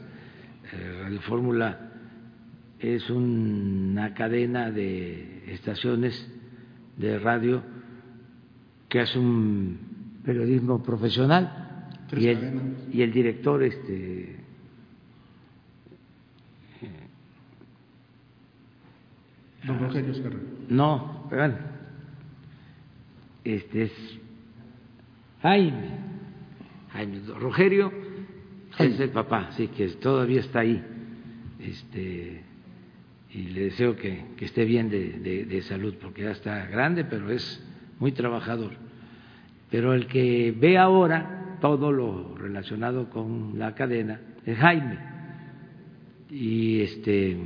[0.72, 1.92] eh, Radio Fórmula
[2.80, 6.30] es una cadena de estaciones
[6.98, 7.64] de radio
[8.90, 9.80] que hace un
[10.26, 14.42] periodismo profesional y el, y el director este
[19.66, 20.14] Don Rogelio
[20.70, 21.58] No, perdón.
[23.44, 23.92] Este es
[25.42, 25.90] Jaime.
[26.94, 27.20] Jaime.
[27.40, 27.92] Rogelio
[28.78, 30.84] es el papá, sí, que todavía está ahí.
[31.60, 32.44] Este,
[33.34, 37.06] y le deseo que, que esté bien de, de, de, salud, porque ya está grande,
[37.06, 37.64] pero es
[38.00, 38.72] muy trabajador.
[39.70, 45.12] Pero el que ve ahora todo lo relacionado con la cadena es Jaime
[46.32, 47.38] y este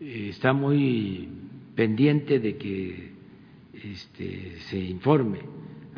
[0.00, 1.28] está muy
[1.74, 3.12] pendiente de que
[3.82, 5.40] este, se informe.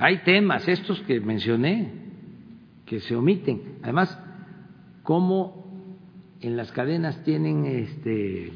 [0.02, 1.92] Hay temas estos que mencioné
[2.86, 3.80] que se omiten.
[3.82, 4.18] Además,
[5.02, 5.86] como
[6.40, 8.50] en las cadenas tienen este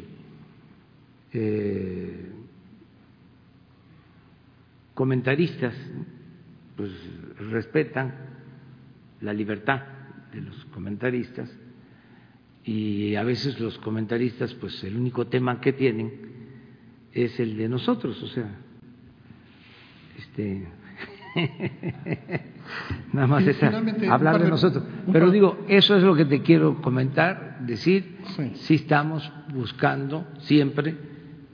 [1.34, 2.32] eh,
[4.94, 5.74] comentaristas
[6.76, 6.90] pues
[7.50, 8.14] respetan
[9.20, 9.82] la libertad
[10.32, 11.54] de los comentaristas
[12.64, 16.10] y a veces los comentaristas pues el único tema que tienen
[17.12, 18.50] es el de nosotros, o sea,
[20.16, 20.66] este
[23.12, 24.84] nada más es hablar de nosotros.
[25.12, 28.18] Pero digo, eso es lo que te quiero comentar, decir,
[28.54, 30.94] si estamos buscando siempre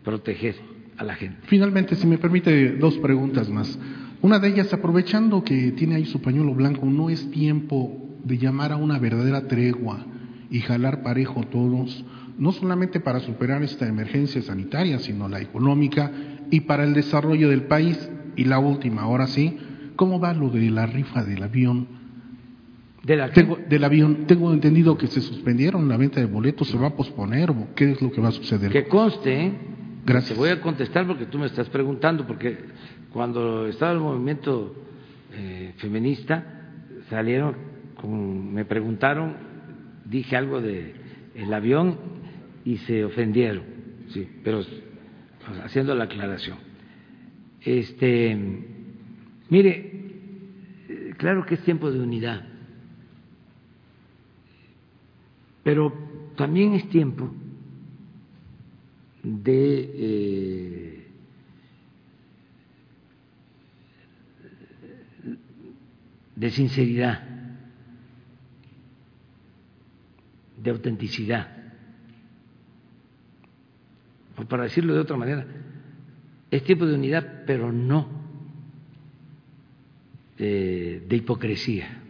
[0.03, 0.57] proteger
[0.97, 1.39] a la gente.
[1.45, 3.79] Finalmente, si me permite, dos preguntas más.
[4.23, 8.73] Una de ellas, aprovechando que tiene ahí su pañuelo blanco, no es tiempo de llamar
[8.73, 10.05] a una verdadera tregua
[10.51, 12.05] y jalar parejo todos,
[12.37, 16.11] no solamente para superar esta emergencia sanitaria, sino la económica
[16.51, 18.11] y para el desarrollo del país.
[18.37, 19.59] Y la última, ahora sí,
[20.01, 21.87] ¿cómo va lo de la rifa del avión?
[23.03, 24.25] ¿De la tengo, del avión.
[24.27, 27.91] Tengo entendido que se suspendieron la venta de boletos, se va a posponer o qué
[27.91, 28.73] es lo que va a suceder.
[28.73, 29.53] Que conste, ¿eh?
[30.07, 30.33] Gracias.
[30.33, 32.57] Te voy a contestar porque tú me estás preguntando, porque
[33.13, 34.75] cuando estaba el movimiento
[35.35, 36.71] eh, feminista
[37.11, 37.55] salieron,
[38.01, 39.37] con, me preguntaron,
[40.07, 40.95] dije algo de
[41.35, 41.99] el avión
[42.65, 43.65] y se ofendieron,
[44.09, 44.63] sí, pero
[45.63, 46.57] haciendo la aclaración.
[47.61, 48.35] Este,
[49.51, 52.47] mire, claro que es tiempo de unidad,
[55.63, 55.93] pero
[56.37, 57.31] también es tiempo
[59.23, 61.07] de eh,
[66.41, 67.23] de sinceridad,
[70.57, 71.55] de autenticidad.
[74.39, 75.47] O para decirlo de otra manera,
[76.51, 78.20] es tiempo de unidad, pero no
[80.43, 82.01] eh, de hipocresía.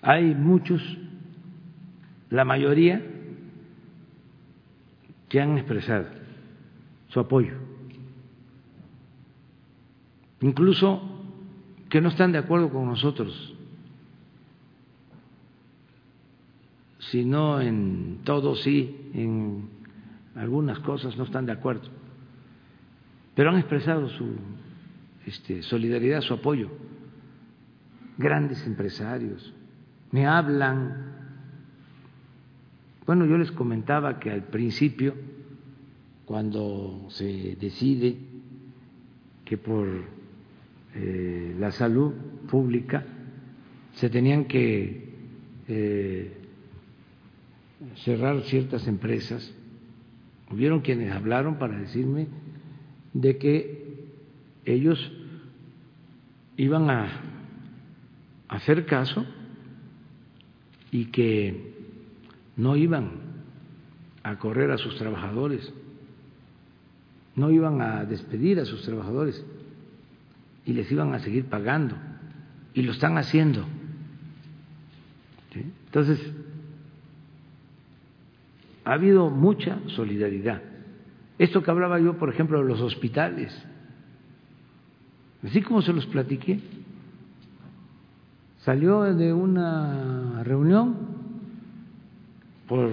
[0.00, 0.82] Hay muchos,
[2.30, 3.04] la mayoría,
[5.28, 6.06] que han expresado
[7.08, 7.52] su apoyo,
[10.40, 11.02] incluso
[11.90, 13.54] que no están de acuerdo con nosotros,
[17.00, 19.68] sino en todo sí, en
[20.36, 21.99] algunas cosas no están de acuerdo,
[23.40, 24.34] pero han expresado su
[25.24, 26.68] este, solidaridad, su apoyo.
[28.18, 29.54] Grandes empresarios
[30.12, 31.14] me hablan.
[33.06, 35.14] Bueno, yo les comentaba que al principio,
[36.26, 38.18] cuando se decide
[39.46, 39.88] que por
[40.94, 42.12] eh, la salud
[42.46, 43.06] pública
[43.94, 45.14] se tenían que
[45.66, 46.36] eh,
[48.04, 49.50] cerrar ciertas empresas,
[50.50, 52.28] hubieron quienes hablaron para decirme
[53.12, 54.08] de que
[54.64, 55.12] ellos
[56.56, 57.08] iban a
[58.48, 59.24] hacer caso
[60.90, 61.74] y que
[62.56, 63.10] no iban
[64.22, 65.72] a correr a sus trabajadores,
[67.36, 69.44] no iban a despedir a sus trabajadores
[70.66, 71.96] y les iban a seguir pagando
[72.74, 73.64] y lo están haciendo.
[75.86, 76.20] Entonces,
[78.84, 80.62] ha habido mucha solidaridad.
[81.40, 83.50] Esto que hablaba yo, por ejemplo, de los hospitales,
[85.42, 86.60] así como se los platiqué,
[88.58, 90.96] salió de una reunión
[92.68, 92.90] por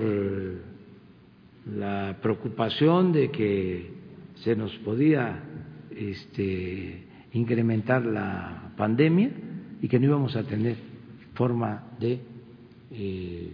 [1.76, 3.92] la preocupación de que
[4.36, 5.44] se nos podía
[5.92, 7.04] este,
[7.34, 9.30] incrementar la pandemia
[9.82, 10.78] y que no íbamos a tener
[11.34, 12.22] forma de
[12.92, 13.52] eh,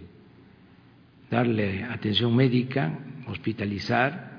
[1.28, 2.96] darle atención médica,
[3.26, 4.33] hospitalizar,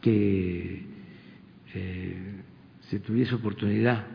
[0.00, 0.86] que
[1.74, 2.42] eh,
[2.82, 4.06] se tuviese oportunidad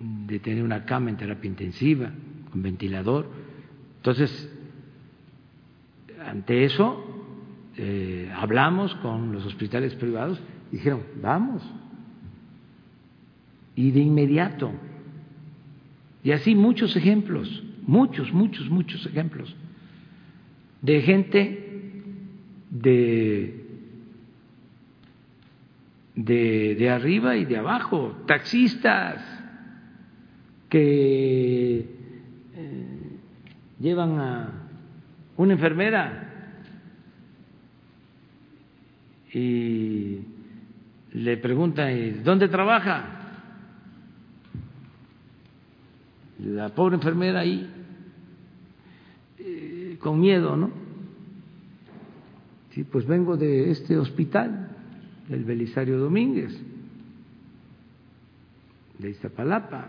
[0.00, 2.10] de tener una cama en terapia intensiva,
[2.50, 3.30] con ventilador.
[3.96, 4.50] Entonces,
[6.24, 7.04] ante eso,
[7.76, 10.40] eh, hablamos con los hospitales privados
[10.72, 11.62] y dijeron, vamos.
[13.74, 14.72] Y de inmediato.
[16.24, 19.54] Y así muchos ejemplos, muchos, muchos, muchos ejemplos
[20.82, 22.02] de gente
[22.70, 23.67] de,
[26.18, 29.22] de, de arriba y de abajo, taxistas,
[30.68, 33.16] que eh,
[33.78, 34.52] llevan a
[35.36, 36.24] una enfermera
[39.32, 40.18] y
[41.12, 43.04] le preguntan, ¿dónde trabaja?
[46.40, 47.70] La pobre enfermera ahí,
[49.38, 50.70] eh, con miedo, ¿no?
[52.70, 54.67] Sí, pues vengo de este hospital,
[55.28, 56.58] del Belisario Domínguez,
[58.98, 59.88] de Iztapalapa.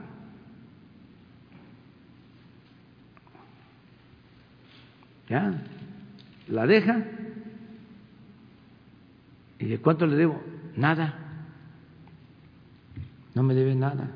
[5.29, 5.61] ¿Ya?
[6.47, 7.05] La deja.
[9.59, 10.41] ¿Y de cuánto le debo?
[10.75, 11.19] Nada.
[13.35, 14.09] No me debe nada.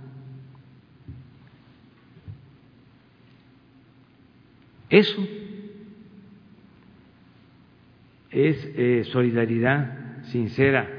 [4.90, 5.28] Eso
[8.30, 10.93] es eh, solidaridad sincera.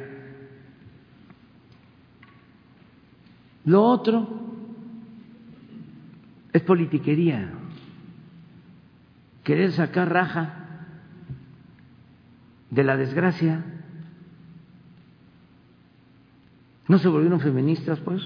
[3.65, 4.29] Lo otro
[6.53, 7.53] es politiquería
[9.43, 10.87] querer sacar raja
[12.71, 13.65] de la desgracia.
[16.89, 18.23] ¿No se volvieron feministas, pues?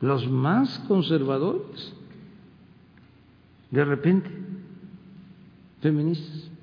[0.00, 1.94] Los más conservadores,
[3.70, 4.30] de repente,
[5.80, 6.53] feministas.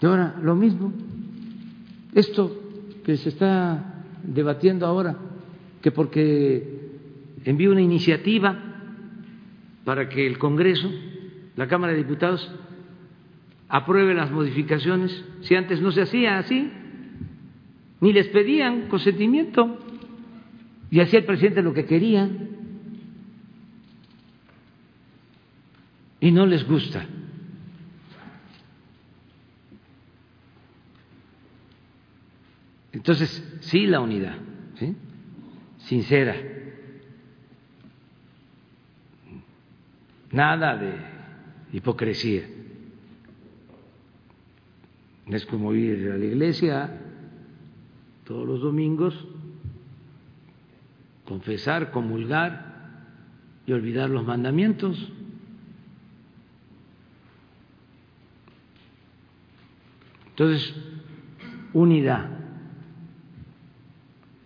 [0.00, 0.92] Y ahora, lo mismo,
[2.14, 2.58] esto
[3.04, 5.16] que se está debatiendo ahora,
[5.82, 6.90] que porque
[7.44, 8.58] envío una iniciativa
[9.84, 10.90] para que el Congreso,
[11.56, 12.50] la Cámara de Diputados,
[13.68, 16.70] apruebe las modificaciones, si antes no se hacía así,
[18.00, 19.78] ni les pedían consentimiento,
[20.90, 22.28] y hacía el presidente lo que quería,
[26.20, 27.06] y no les gusta.
[32.92, 34.36] Entonces, sí la unidad,
[35.78, 36.36] sincera.
[40.32, 40.94] Nada de
[41.72, 42.42] hipocresía.
[45.26, 47.00] Es como ir a la iglesia
[48.24, 49.14] todos los domingos,
[51.24, 53.04] confesar, comulgar
[53.66, 55.12] y olvidar los mandamientos.
[60.30, 60.74] Entonces,
[61.72, 62.39] unidad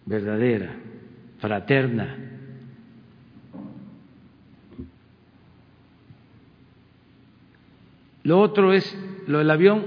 [0.06, 0.74] verdadera,
[1.38, 2.16] fraterna.
[8.22, 9.86] Lo otro es, lo del avión,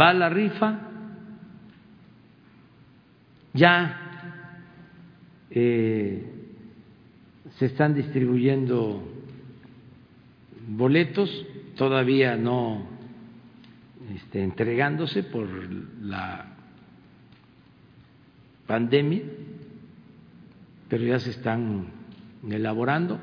[0.00, 0.80] va a la rifa,
[3.52, 4.00] ya
[5.50, 6.24] eh,
[7.58, 9.02] se están distribuyendo
[10.66, 11.46] boletos,
[11.76, 12.86] todavía no
[14.14, 15.48] este, entregándose por
[16.02, 16.46] la
[18.66, 19.22] pandemia,
[20.94, 21.88] pero ya se están
[22.48, 23.18] elaborando.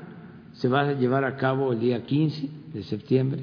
[0.55, 3.41] Se va a llevar a cabo el día 15 de septiembre.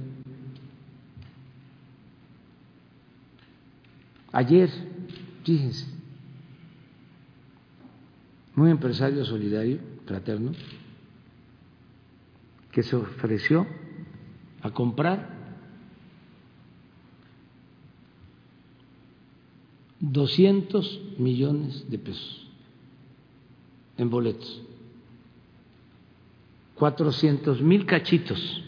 [4.31, 4.69] Ayer,
[5.45, 5.87] fíjense,
[8.55, 10.53] un empresario solidario, fraterno,
[12.71, 13.67] que se ofreció
[14.61, 15.27] a comprar
[20.01, 22.48] 200 millones de pesos
[23.99, 24.63] en boletos,
[26.77, 28.65] 400 mil cachitos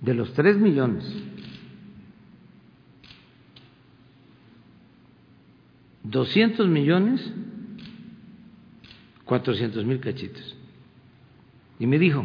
[0.00, 1.04] de los 3 millones.
[6.02, 7.32] Doscientos millones,
[9.24, 10.56] cuatrocientos mil cachitos.
[11.78, 12.24] Y me dijo,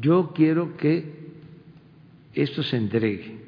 [0.00, 1.30] yo quiero que
[2.32, 3.38] esto se entregue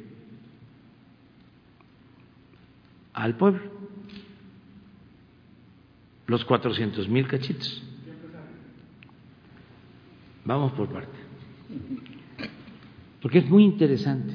[3.13, 3.72] al pueblo.
[6.33, 7.83] Los cuatrocientos mil cachitos.
[10.47, 11.19] Vamos por parte.
[13.21, 14.33] Porque es muy interesante.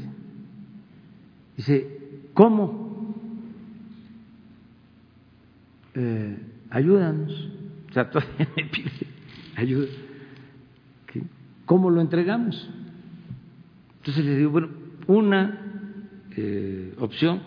[1.56, 3.16] Dice, ¿cómo?
[5.96, 6.38] Eh,
[6.70, 7.32] ayúdanos.
[7.90, 8.92] O sea, todavía me pide
[9.56, 9.88] ayuda.
[11.66, 12.70] ¿Cómo lo entregamos?
[14.02, 14.70] Entonces le digo, bueno,
[15.08, 15.60] una
[16.36, 17.42] eh, opción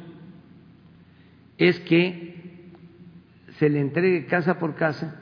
[1.57, 2.31] es que
[3.61, 5.20] se le entregue casa por casa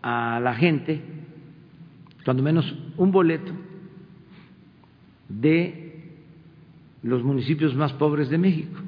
[0.00, 1.02] a la gente,
[2.24, 3.52] cuando menos un boleto
[5.28, 6.04] de
[7.02, 8.78] los municipios más pobres de México,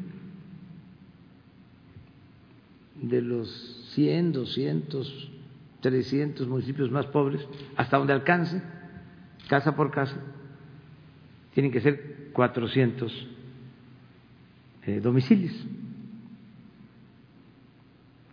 [3.03, 5.31] de los 100, 200,
[5.81, 7.45] 300 municipios más pobres,
[7.75, 8.63] hasta donde alcance,
[9.49, 10.15] casa por casa,
[11.55, 13.29] tienen que ser 400
[14.87, 15.53] eh, domicilios,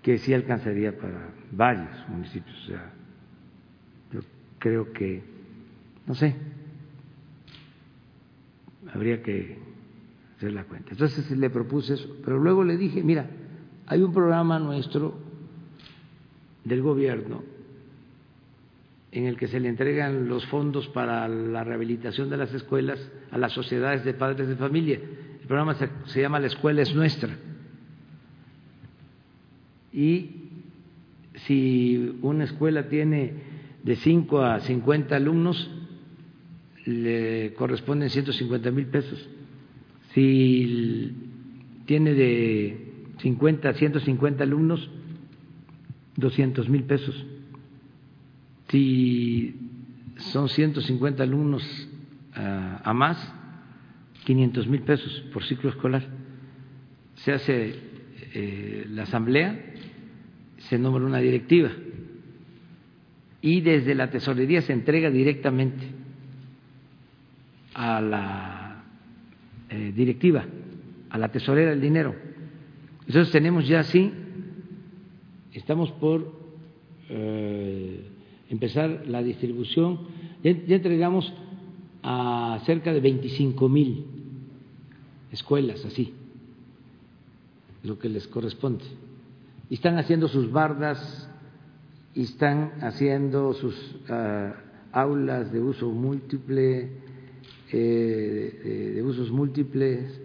[0.01, 2.57] que sí alcanzaría para varios municipios.
[2.63, 2.93] O sea,
[4.11, 4.19] yo
[4.57, 5.23] creo que,
[6.05, 6.35] no sé,
[8.93, 9.57] habría que
[10.37, 10.91] hacer la cuenta.
[10.91, 13.29] Entonces le propuse eso, pero luego le dije, mira,
[13.87, 15.19] hay un programa nuestro
[16.63, 17.43] del gobierno
[19.11, 22.99] en el que se le entregan los fondos para la rehabilitación de las escuelas
[23.31, 24.99] a las sociedades de padres de familia
[25.49, 25.73] programa
[26.05, 27.35] se, llama La Escuela es Nuestra.
[29.93, 30.29] Y
[31.47, 33.33] si una escuela tiene
[33.83, 35.69] de 5 a 50 alumnos,
[36.85, 39.27] le corresponden 150 mil pesos.
[40.13, 41.13] Si
[41.85, 42.85] tiene de
[43.19, 44.89] 50 a 150 alumnos,
[46.17, 47.25] 200 mil pesos.
[48.69, 49.55] Si
[50.17, 51.63] son 150 alumnos
[52.35, 53.33] ah, a más,
[54.25, 56.03] 500 mil pesos por ciclo escolar.
[57.15, 57.75] Se hace
[58.33, 59.68] eh, la asamblea,
[60.59, 61.71] se nombra una directiva
[63.41, 65.87] y desde la tesorería se entrega directamente
[67.73, 68.83] a la
[69.69, 70.45] eh, directiva,
[71.09, 72.15] a la tesorera el dinero.
[73.07, 74.11] Entonces tenemos ya así,
[75.53, 76.33] estamos por
[77.09, 78.03] eh,
[78.49, 79.99] empezar la distribución,
[80.43, 81.33] ya, ya entregamos
[82.03, 84.05] a cerca de 25 mil
[85.31, 86.13] escuelas así,
[87.83, 88.83] lo que les corresponde.
[89.69, 91.29] Y están haciendo sus bardas
[92.13, 93.75] y están haciendo sus
[94.09, 94.53] ah,
[94.91, 96.89] aulas de uso múltiple,
[97.71, 100.19] eh, de, usos múltiples,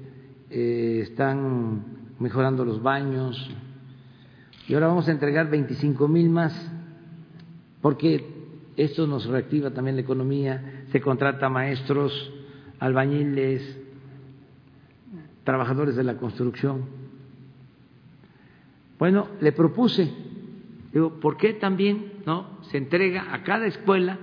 [0.51, 1.85] eh, están
[2.19, 3.51] mejorando los baños.
[4.67, 6.71] Y ahora vamos a entregar 25 mil más,
[7.83, 8.25] porque
[8.77, 12.33] esto nos reactiva también la economía, se contrata maestros,
[12.79, 13.79] albañiles,
[15.45, 17.04] trabajadores de la construcción.
[19.05, 20.11] Bueno, le propuse,
[20.91, 24.19] digo, ¿por qué también no se entrega a cada escuela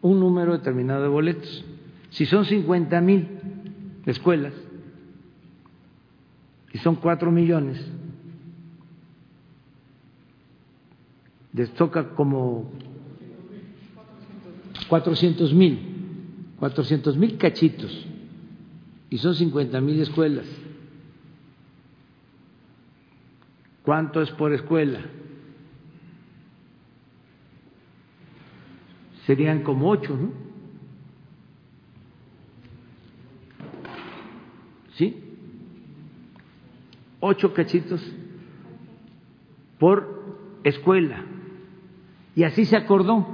[0.00, 1.64] un número determinado de boletos?
[2.10, 3.26] Si son 50 mil
[4.06, 4.52] escuelas
[6.72, 7.84] y son cuatro millones,
[11.52, 12.70] les toca como
[14.88, 15.80] 400 mil,
[16.60, 18.06] 400 mil cachitos
[19.10, 20.46] y son 50 mil escuelas.
[23.86, 24.98] ¿Cuánto es por escuela?
[29.26, 30.32] Serían como ocho, ¿no?
[34.94, 35.22] ¿Sí?
[37.20, 38.04] Ocho cachitos
[39.78, 41.24] por escuela.
[42.34, 43.24] Y así se acordó.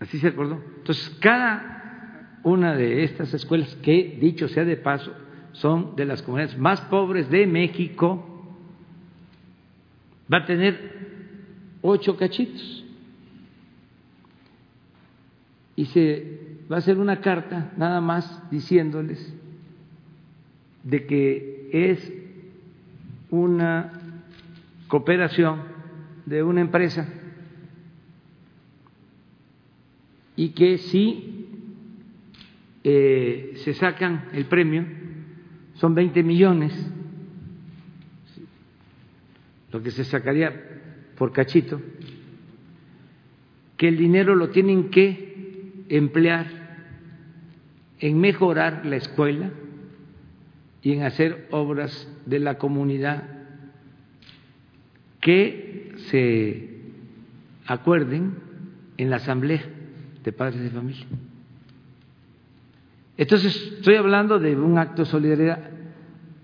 [0.00, 0.60] Así se acordó.
[0.78, 5.12] Entonces, cada una de estas escuelas, que dicho sea de paso,
[5.56, 8.24] son de las comunidades más pobres de México,
[10.32, 10.96] va a tener
[11.82, 12.84] ocho cachitos.
[15.76, 19.34] Y se va a hacer una carta nada más diciéndoles
[20.82, 22.12] de que es
[23.30, 23.92] una
[24.88, 25.62] cooperación
[26.26, 27.08] de una empresa
[30.34, 31.48] y que si
[32.84, 34.95] eh, se sacan el premio
[35.76, 36.72] son 20 millones,
[39.72, 40.52] lo que se sacaría
[41.16, 41.80] por cachito,
[43.76, 46.46] que el dinero lo tienen que emplear
[48.00, 49.50] en mejorar la escuela
[50.82, 53.24] y en hacer obras de la comunidad
[55.20, 56.76] que se
[57.66, 58.34] acuerden
[58.96, 59.64] en la asamblea
[60.22, 61.06] de padres de familia.
[63.16, 65.70] Entonces, estoy hablando de un acto de solidaridad.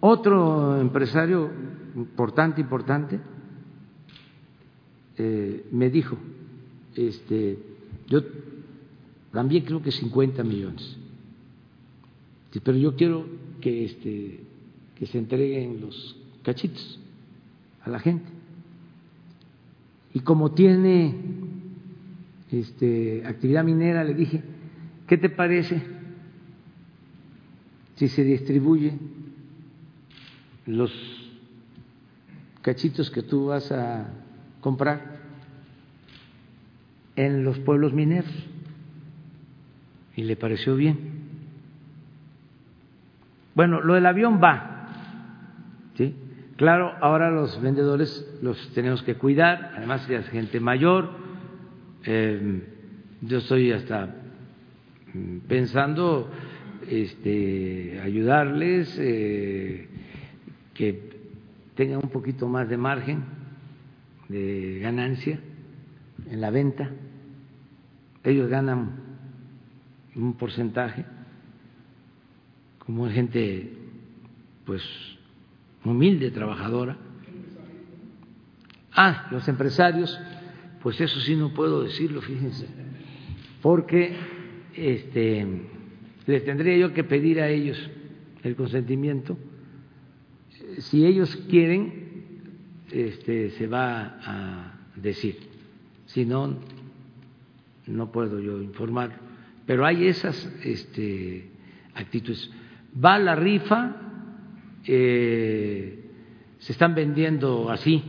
[0.01, 1.51] Otro empresario
[1.95, 3.21] importante, importante,
[5.19, 6.17] eh, me dijo,
[6.97, 7.59] este,
[8.09, 8.23] yo
[9.33, 10.97] también creo que 50 millones,
[12.65, 13.27] pero yo quiero
[13.61, 14.41] que, este,
[14.95, 16.99] que se entreguen los cachitos
[17.83, 18.31] a la gente.
[20.15, 21.15] Y como tiene
[22.51, 24.43] este, actividad minera, le dije,
[25.07, 25.83] ¿qué te parece?
[28.03, 28.95] Si se distribuye
[30.67, 30.93] los
[32.61, 34.09] cachitos que tú vas a
[34.61, 35.21] comprar
[37.15, 38.29] en los pueblos mineros.
[40.17, 40.99] Y le pareció bien.
[43.55, 44.89] Bueno, lo del avión va.
[45.97, 46.17] ¿sí?
[46.57, 51.09] Claro, ahora los vendedores los tenemos que cuidar, además ya es gente mayor.
[52.05, 52.63] Eh,
[53.21, 54.13] yo estoy hasta
[55.15, 56.29] mm, pensando
[56.93, 59.89] este, ayudarles, eh,
[60.75, 61.11] que
[61.75, 63.25] tengan un poquito más de margen
[64.29, 65.41] de ganancia
[66.31, 66.91] en la venta.
[68.25, 68.91] Ellos ganan
[70.15, 71.07] un porcentaje,
[72.79, 73.73] como gente
[74.67, 74.83] pues
[75.85, 76.99] humilde, trabajadora.
[78.95, 80.21] Ah, los empresarios,
[80.83, 82.67] pues eso sí no puedo decirlo, fíjense,
[83.63, 84.15] porque
[84.75, 85.71] este
[86.27, 87.79] les tendría yo que pedir a ellos
[88.43, 89.37] el consentimiento.
[90.79, 91.93] Si ellos quieren,
[92.91, 95.37] este, se va a decir.
[96.07, 96.59] Si no,
[97.87, 99.19] no puedo yo informar.
[99.67, 101.51] Pero hay esas este,
[101.95, 102.51] actitudes.
[103.03, 103.97] Va la rifa,
[104.87, 106.05] eh,
[106.59, 108.03] se están vendiendo así,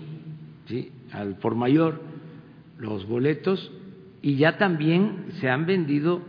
[0.67, 0.91] ¿sí?
[1.11, 2.01] al por mayor,
[2.77, 3.71] los boletos,
[4.21, 6.21] y ya también se han vendido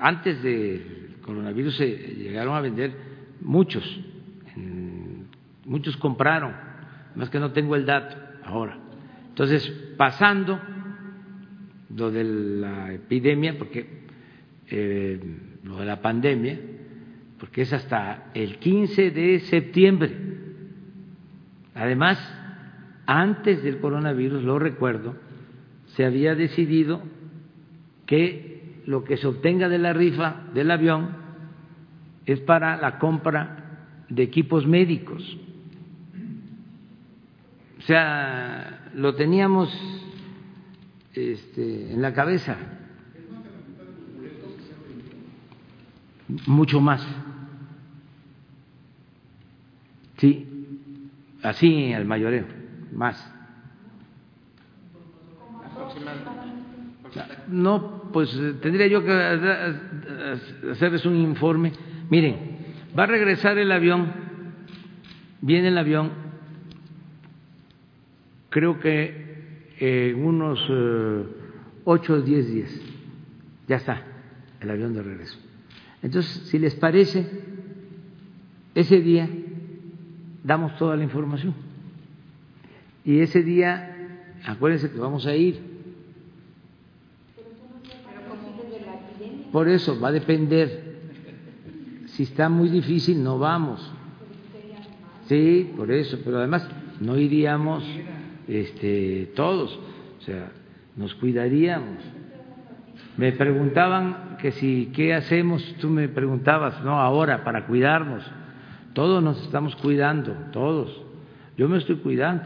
[0.00, 2.92] antes del coronavirus se llegaron a vender
[3.40, 3.84] muchos,
[5.64, 6.52] muchos compraron,
[7.14, 8.78] más que no tengo el dato ahora.
[9.28, 9.66] Entonces,
[9.96, 10.60] pasando
[11.94, 14.02] lo de la epidemia, porque
[14.68, 15.20] eh,
[15.64, 16.58] lo de la pandemia,
[17.38, 20.16] porque es hasta el 15 de septiembre.
[21.74, 22.18] Además,
[23.06, 25.16] antes del coronavirus, lo recuerdo,
[25.86, 27.02] se había decidido
[28.06, 28.51] que
[28.86, 31.16] lo que se obtenga de la rifa del avión
[32.26, 35.38] es para la compra de equipos médicos.
[37.78, 39.68] O sea, lo teníamos
[41.14, 42.56] este, en la cabeza.
[46.46, 47.06] Mucho más.
[50.18, 50.46] Sí,
[51.42, 52.46] así al mayoreo,
[52.92, 53.32] más.
[57.48, 59.12] No, pues eh, tendría yo que
[60.70, 61.72] hacerles un informe.
[62.10, 62.36] Miren,
[62.98, 64.12] va a regresar el avión,
[65.40, 66.10] viene el avión,
[68.50, 71.24] creo que en unos eh,
[71.84, 72.80] ocho o diez días,
[73.66, 74.02] ya está
[74.60, 75.38] el avión de regreso.
[76.02, 77.26] Entonces, si les parece,
[78.74, 79.28] ese día
[80.44, 81.54] damos toda la información.
[83.04, 85.71] Y ese día, acuérdense que vamos a ir
[89.52, 90.92] Por eso va a depender.
[92.06, 93.92] Si está muy difícil, no vamos.
[95.26, 96.68] Sí, por eso, pero además
[97.00, 97.84] no iríamos
[98.48, 99.78] este, todos,
[100.18, 100.50] o sea,
[100.96, 101.98] nos cuidaríamos.
[103.16, 105.62] Me preguntaban que si, ¿qué hacemos?
[105.80, 108.24] Tú me preguntabas, no, ahora, para cuidarnos.
[108.94, 111.02] Todos nos estamos cuidando, todos.
[111.56, 112.44] Yo me estoy cuidando.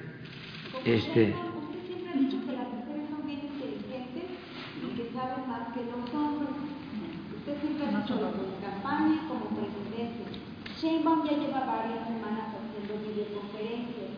[9.52, 10.28] presidencia.
[10.80, 14.16] Sheinbaum ya lleva varias semanas haciendo videoconferencias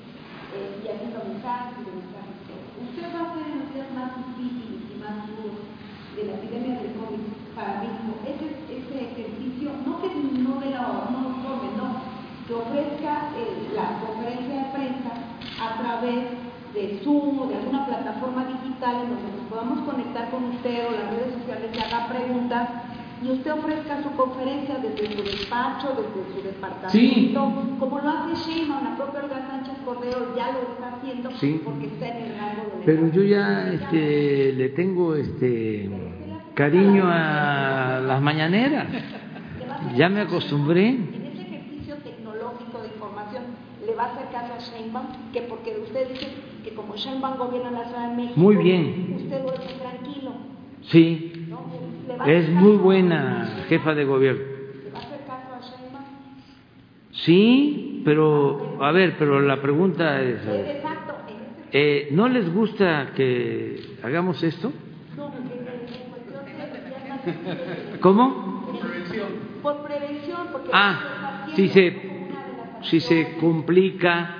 [0.53, 2.37] y haciendo mensajes y mensajes.
[2.85, 5.65] Usted va a ser los días más difíciles y más duros
[6.13, 7.25] de la epidemia del COVID
[7.57, 8.13] para México.
[8.29, 11.89] Ese, ese ejercicio, no que no no
[12.45, 13.29] que ofrezca
[13.75, 15.11] la conferencia de prensa
[15.61, 20.43] a través de Zoom o de alguna plataforma digital en donde nos podamos conectar con
[20.45, 22.69] usted o las redes sociales y haga preguntas
[23.21, 28.83] y usted ofrezca su conferencia desde su despacho, desde su departamento, como lo hace Sheinbaum,
[28.83, 31.29] la propia Olga Sánchez Cordero ya lo está haciendo
[31.65, 35.89] porque está en el rango de Pero yo ya este, le tengo este
[36.53, 38.87] cariño a las mañaneras,
[39.97, 40.97] ya me acostumbré
[43.85, 46.27] le va a hacer caso a Sheinbaum, que porque usted dice
[46.63, 49.15] que como Sheinbaum gobierna la Ciudad de México, muy bien.
[49.17, 50.31] usted duerme tranquilo.
[50.83, 52.25] Sí, ¿no?
[52.25, 54.41] es muy buena jefa de gobierno.
[54.83, 56.05] ¿Le va a hacer caso a Sheinbaum?
[57.11, 60.45] Sí, pero, a ver, pero la pregunta es...
[60.45, 61.15] Exacto.
[61.71, 64.71] Eh, ¿No les gusta que hagamos esto?
[68.01, 68.63] ¿Cómo?
[68.65, 69.27] Por prevención.
[69.61, 70.69] Por prevención, porque...
[70.73, 72.09] Ah, sí, se
[72.81, 74.37] si se complica,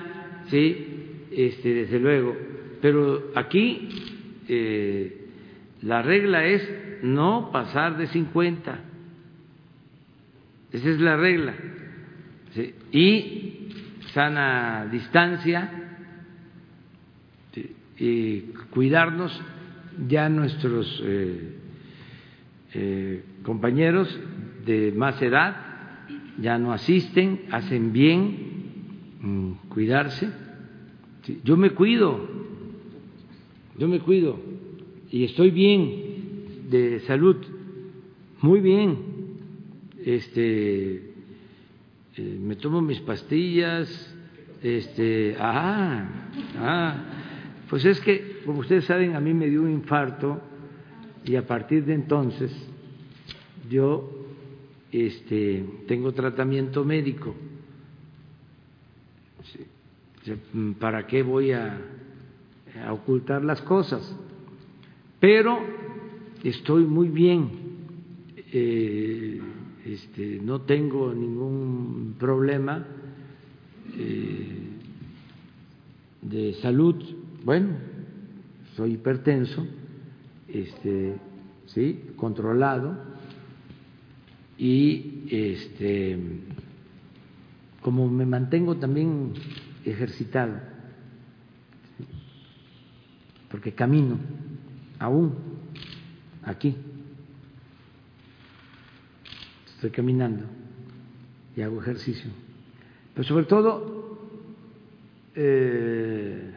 [0.50, 2.36] sí, este, desde luego.
[2.82, 3.88] Pero aquí
[4.48, 5.28] eh,
[5.82, 6.68] la regla es
[7.02, 8.78] no pasar de 50.
[10.72, 11.54] Esa es la regla.
[12.92, 13.68] Y
[14.12, 15.70] sana distancia
[17.98, 18.40] y
[18.70, 19.38] cuidarnos
[20.08, 21.54] ya nuestros eh,
[22.72, 24.18] eh, compañeros
[24.64, 25.56] de más edad
[26.38, 28.49] ya no asisten, hacen bien
[29.20, 30.28] mm, cuidarse.
[31.44, 32.18] Yo me cuido,
[33.78, 34.38] yo me cuido
[35.10, 37.36] y estoy bien de salud,
[38.40, 38.96] muy bien.
[40.04, 40.94] Este,
[42.16, 44.16] eh, me tomo mis pastillas,
[44.62, 46.08] este, ah,
[46.58, 47.04] ah,
[47.68, 50.40] pues es que, como ustedes saben, a mí me dio un infarto
[51.24, 52.50] y a partir de entonces
[53.70, 54.10] yo
[54.90, 57.34] este, tengo tratamiento médico.
[60.78, 61.78] ¿Para qué voy a,
[62.90, 64.14] ocultar las cosas?
[65.18, 65.58] Pero
[66.44, 67.50] estoy muy bien,
[68.52, 69.40] eh,
[69.86, 72.86] este, no tengo ningún problema
[73.96, 74.58] eh,
[76.20, 76.96] de salud.
[77.42, 77.70] Bueno,
[78.76, 79.66] soy hipertenso,
[80.48, 81.16] este,
[81.66, 82.94] sí, controlado
[84.58, 86.18] y este
[87.80, 89.32] como me mantengo también
[89.84, 90.60] ejercitado
[93.50, 94.18] porque camino
[94.98, 95.34] aún
[96.44, 96.76] aquí
[99.74, 100.44] estoy caminando
[101.56, 102.30] y hago ejercicio
[103.14, 104.18] pero sobre todo
[105.34, 106.52] eh,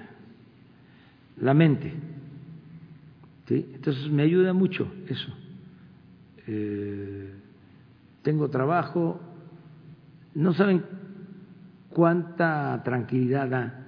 [1.41, 1.93] la mente
[3.47, 3.71] ¿sí?
[3.73, 5.33] entonces me ayuda mucho eso
[6.47, 7.33] eh,
[8.23, 9.19] tengo trabajo,
[10.33, 10.83] no saben
[11.93, 13.79] cuánta tranquilidad da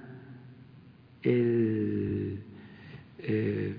[1.22, 2.42] el
[3.18, 3.76] eh,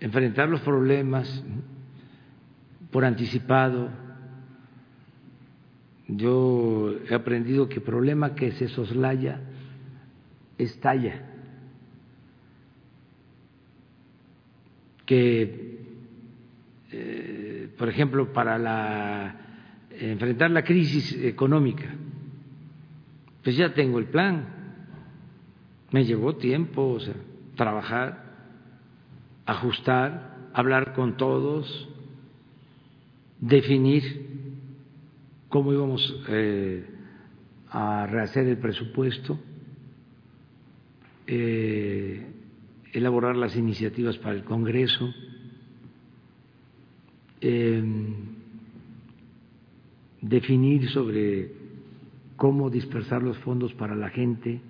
[0.00, 1.44] enfrentar los problemas
[2.90, 3.90] por anticipado.
[6.08, 9.40] Yo he aprendido que problema que se soslaya
[10.56, 11.22] estalla,
[15.04, 15.84] que,
[16.90, 19.36] eh, por ejemplo, para la,
[19.90, 21.94] enfrentar la crisis económica,
[23.42, 24.46] pues ya tengo el plan,
[25.90, 27.14] me llevó tiempo, o sea,
[27.56, 28.24] trabajar,
[29.46, 31.88] ajustar, hablar con todos,
[33.40, 34.28] definir
[35.48, 36.84] cómo íbamos eh,
[37.70, 39.38] a rehacer el presupuesto,
[41.26, 42.26] eh,
[42.92, 45.12] elaborar las iniciativas para el Congreso,
[47.40, 48.14] em,
[50.20, 51.57] definir sobre
[52.38, 54.62] cómo dispersar los fondos para la gente,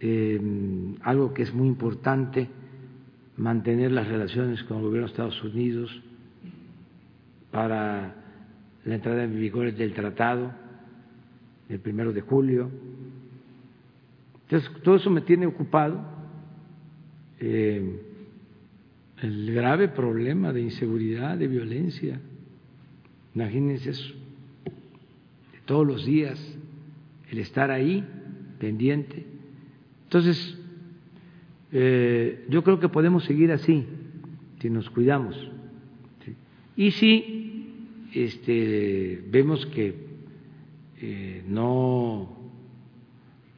[0.00, 2.48] em, algo que es muy importante,
[3.36, 6.02] mantener las relaciones con el gobierno de Estados Unidos
[7.50, 8.14] para
[8.86, 10.64] la entrada en vigor del tratado
[11.68, 12.70] el primero de julio.
[14.44, 16.00] Entonces, todo eso me tiene ocupado.
[17.40, 18.00] Eh,
[19.22, 22.20] el grave problema de inseguridad, de violencia.
[23.34, 24.14] Imagínense eso.
[25.66, 26.40] Todos los días,
[27.30, 28.04] el estar ahí,
[28.58, 29.26] pendiente.
[30.04, 30.58] Entonces,
[31.72, 33.84] eh, yo creo que podemos seguir así,
[34.60, 35.36] si nos cuidamos.
[36.76, 37.66] Y si
[38.14, 39.94] este, vemos que
[41.00, 42.36] eh, no,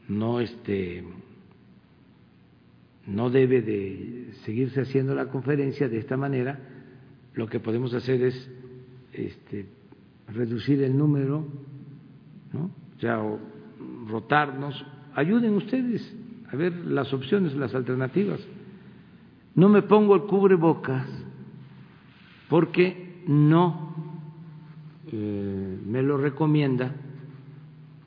[0.09, 1.05] no, este,
[3.07, 6.59] no debe de seguirse haciendo la conferencia de esta manera,
[7.35, 8.51] lo que podemos hacer es
[9.13, 9.67] este,
[10.29, 11.47] reducir el número,
[12.53, 12.71] ¿no?
[13.01, 13.21] ya,
[14.09, 14.85] rotarnos.
[15.15, 16.15] Ayuden ustedes
[16.51, 18.41] a ver las opciones, las alternativas.
[19.55, 21.07] No me pongo el cubrebocas
[22.49, 23.95] porque no
[25.13, 26.95] eh, me lo recomienda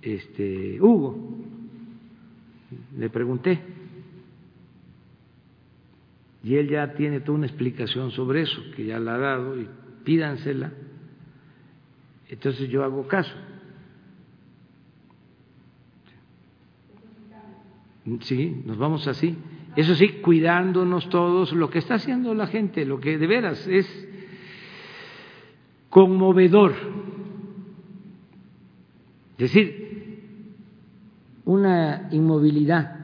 [0.02, 1.38] este Hugo.
[2.98, 3.62] Le pregunté
[6.44, 9.68] y él ya tiene toda una explicación sobre eso, que ya la ha dado y
[10.04, 10.72] pídansela.
[12.30, 13.34] Entonces yo hago caso.
[18.22, 19.36] Sí, nos vamos así.
[19.76, 24.08] Eso sí, cuidándonos todos, lo que está haciendo la gente, lo que de veras es
[25.90, 26.74] conmovedor.
[29.38, 30.20] Es decir,
[31.46, 33.00] una inmovilidad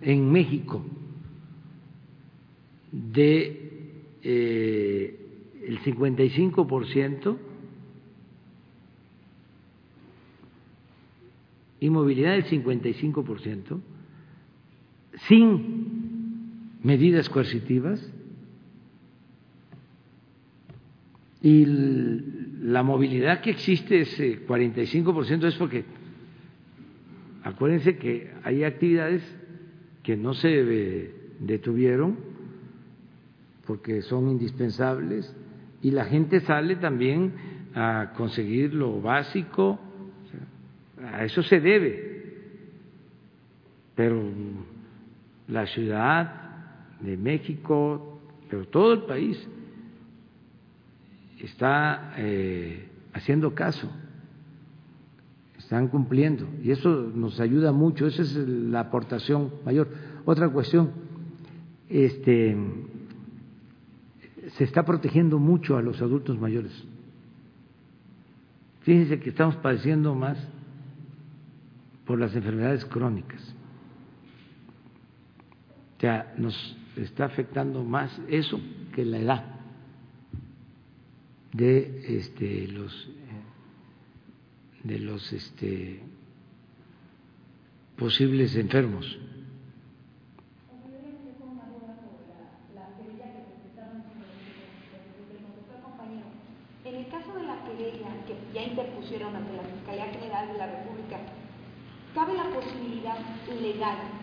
[0.00, 0.84] en México
[2.92, 5.28] de eh,
[5.66, 7.36] el 55%,
[11.80, 13.80] inmovilidad del 55%,
[15.26, 18.00] sin medidas coercitivas.
[21.42, 21.64] Y
[22.62, 25.84] la movilidad que existe, ese 45%, es porque
[27.44, 29.22] acuérdense que hay actividades
[30.02, 32.16] que no se detuvieron
[33.66, 35.32] porque son indispensables
[35.82, 37.32] y la gente sale también
[37.74, 39.78] a conseguir lo básico,
[41.12, 42.24] a eso se debe,
[43.94, 44.22] pero
[45.48, 46.48] la ciudad
[47.00, 49.38] de México, pero todo el país
[51.40, 53.90] está eh, haciendo caso,
[55.58, 59.88] están cumpliendo y eso nos ayuda mucho, esa es la aportación mayor.
[60.24, 60.90] Otra cuestión,
[61.88, 62.56] este,
[64.56, 66.72] se está protegiendo mucho a los adultos mayores.
[68.82, 70.38] Fíjense que estamos padeciendo más
[72.06, 73.54] por las enfermedades crónicas.
[75.98, 78.60] O sea, nos está afectando más eso
[78.94, 79.44] que la edad
[81.52, 83.08] de este, los
[84.84, 86.00] de los este,
[87.96, 89.18] posibles enfermos.
[96.84, 100.66] En el caso de la querella que ya interpusieron ante la Fiscalía General de la
[100.66, 101.18] República,
[102.14, 103.18] ¿cabe la posibilidad
[103.60, 104.17] legal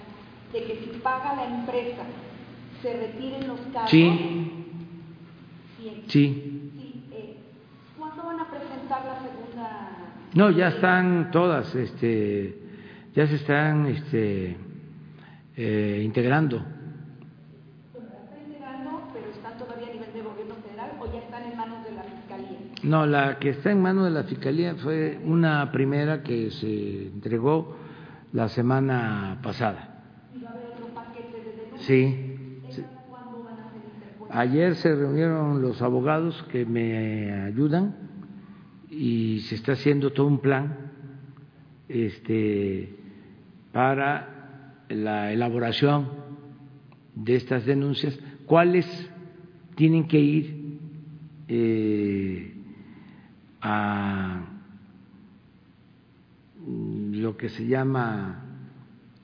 [0.56, 2.04] de que si paga la empresa
[2.82, 3.92] se retiren los cargos?
[3.92, 4.52] Sí.
[6.08, 6.72] Sí.
[7.12, 7.38] Eh,
[7.98, 9.92] ¿Cuándo van a presentar la segunda?
[10.34, 12.58] No, ya están todas, este,
[13.14, 14.58] ya se están este,
[15.58, 16.58] eh, integrando.
[16.58, 21.84] están integrando, pero están todavía a nivel de gobierno federal o ya están en manos
[21.84, 22.60] de la fiscalía.
[22.84, 27.76] No, la que está en manos de la fiscalía fue una primera que se entregó
[28.32, 29.92] la semana pasada.
[30.36, 30.88] ¿Y va a haber otro
[31.86, 32.16] Sí.
[34.32, 37.96] Ayer se reunieron los abogados que me ayudan
[38.90, 40.78] y se está haciendo todo un plan
[41.88, 42.90] este,
[43.72, 46.10] para la elaboración
[47.14, 48.86] de estas denuncias, cuáles
[49.76, 50.80] tienen que ir
[51.48, 52.54] eh,
[53.62, 54.44] a
[57.12, 58.44] lo que se llama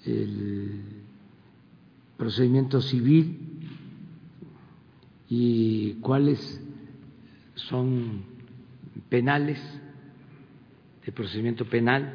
[0.05, 0.90] el
[2.22, 3.35] procedimiento civil
[5.27, 6.61] y cuáles
[7.56, 8.22] son
[9.10, 9.60] penales,
[11.03, 12.14] de procedimiento penal,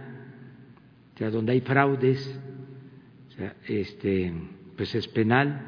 [1.12, 2.38] o sea, donde hay fraudes,
[3.66, 4.32] este,
[4.76, 5.60] pues es penal,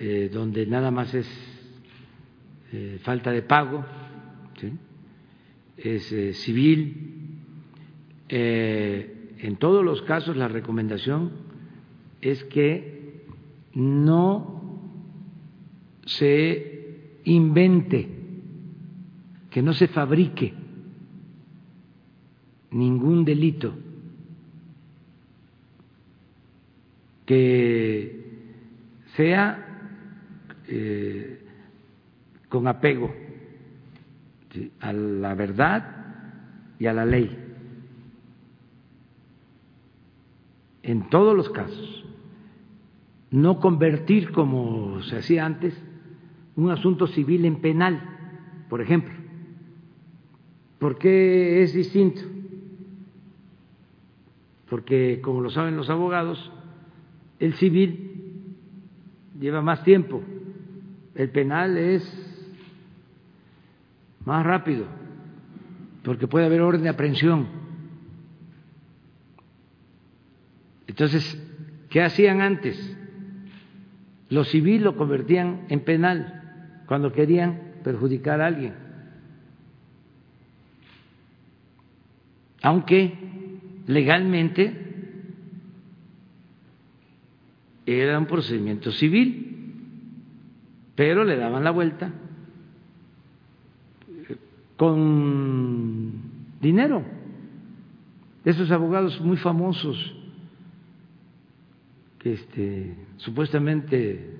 [0.00, 1.28] eh, donde nada más es
[2.72, 3.84] eh, falta de pago,
[5.76, 7.38] es eh, civil.
[8.28, 11.30] en todos los casos la recomendación
[12.20, 12.95] es que
[13.76, 14.90] no
[16.06, 18.08] se invente,
[19.50, 20.54] que no se fabrique
[22.70, 23.76] ningún delito,
[27.26, 28.24] que
[29.14, 29.90] sea
[30.68, 31.44] eh,
[32.48, 33.12] con apego
[34.80, 37.36] a la verdad y a la ley,
[40.82, 42.05] en todos los casos.
[43.30, 45.80] No convertir, como se hacía antes,
[46.54, 48.00] un asunto civil en penal,
[48.68, 49.14] por ejemplo.
[50.78, 52.20] ¿Por qué es distinto?
[54.68, 56.52] Porque, como lo saben los abogados,
[57.38, 58.54] el civil
[59.38, 60.22] lleva más tiempo
[61.16, 62.04] el penal es
[64.24, 64.86] más rápido,
[66.04, 67.48] porque puede haber orden de aprehensión.
[70.86, 71.42] Entonces,
[71.88, 72.96] ¿qué hacían antes?
[74.28, 78.74] Lo civil lo convertían en penal cuando querían perjudicar a alguien.
[82.62, 83.14] Aunque
[83.86, 84.82] legalmente
[87.86, 89.46] era un procedimiento civil
[90.96, 92.10] pero le daban la vuelta
[94.76, 96.12] con
[96.60, 97.04] dinero.
[98.44, 100.15] Esos abogados muy famosos,
[102.32, 104.38] este, supuestamente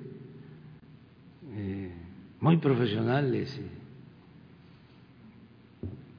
[1.52, 1.92] eh,
[2.40, 3.60] muy profesionales,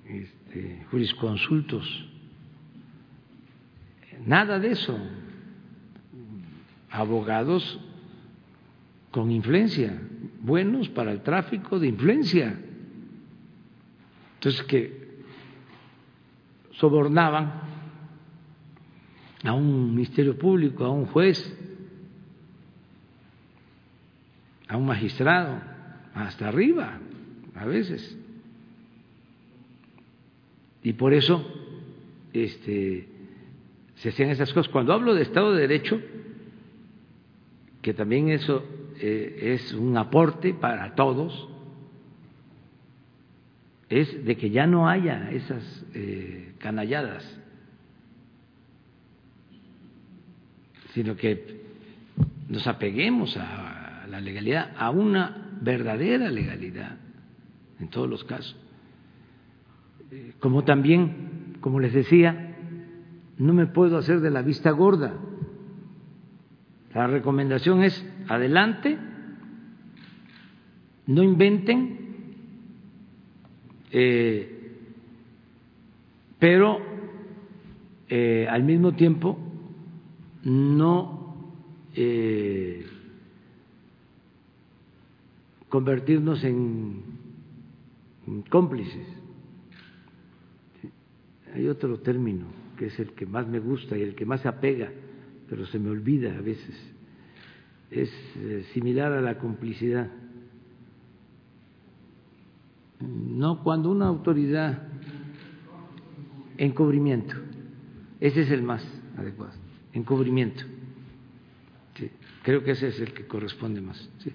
[0.05, 2.09] este, jurisconsultos,
[4.25, 4.97] nada de eso.
[6.89, 7.79] Abogados
[9.11, 10.01] con influencia,
[10.41, 12.59] buenos para el tráfico de influencia.
[14.35, 15.07] Entonces que
[16.71, 17.67] sobornaban
[19.43, 21.56] a un ministerio público, a un juez,
[24.67, 25.61] a un magistrado,
[26.13, 26.99] hasta arriba,
[27.55, 28.17] a veces.
[30.83, 31.45] Y por eso
[32.33, 33.07] este,
[33.95, 34.71] se hacían esas cosas.
[34.71, 36.01] Cuando hablo de Estado de Derecho,
[37.81, 38.65] que también eso
[38.99, 41.49] eh, es un aporte para todos,
[43.89, 47.39] es de que ya no haya esas eh, canalladas,
[50.93, 51.61] sino que
[52.49, 53.76] nos apeguemos a
[54.07, 56.97] la legalidad, a una verdadera legalidad
[57.79, 58.55] en todos los casos.
[60.11, 62.55] Eh, como también, como les decía,
[63.37, 65.13] no me puedo hacer de la vista gorda.
[66.93, 68.97] La recomendación es adelante,
[71.05, 71.99] no inventen,
[73.91, 74.73] eh,
[76.39, 76.79] pero
[78.09, 79.37] eh, al mismo tiempo
[80.43, 81.15] no
[85.69, 87.03] convertirnos en
[88.49, 89.07] cómplices.
[91.53, 92.45] Hay otro término
[92.77, 94.91] que es el que más me gusta y el que más se apega,
[95.49, 96.75] pero se me olvida a veces
[97.91, 100.09] es eh, similar a la complicidad.
[102.99, 104.87] No cuando una autoridad
[106.57, 107.35] encubrimiento,
[108.19, 108.83] ese es el más
[109.17, 109.53] adecuado,
[109.93, 110.63] encubrimiento.
[112.43, 114.09] Creo que ese es el que corresponde más.
[114.19, 114.31] Sí.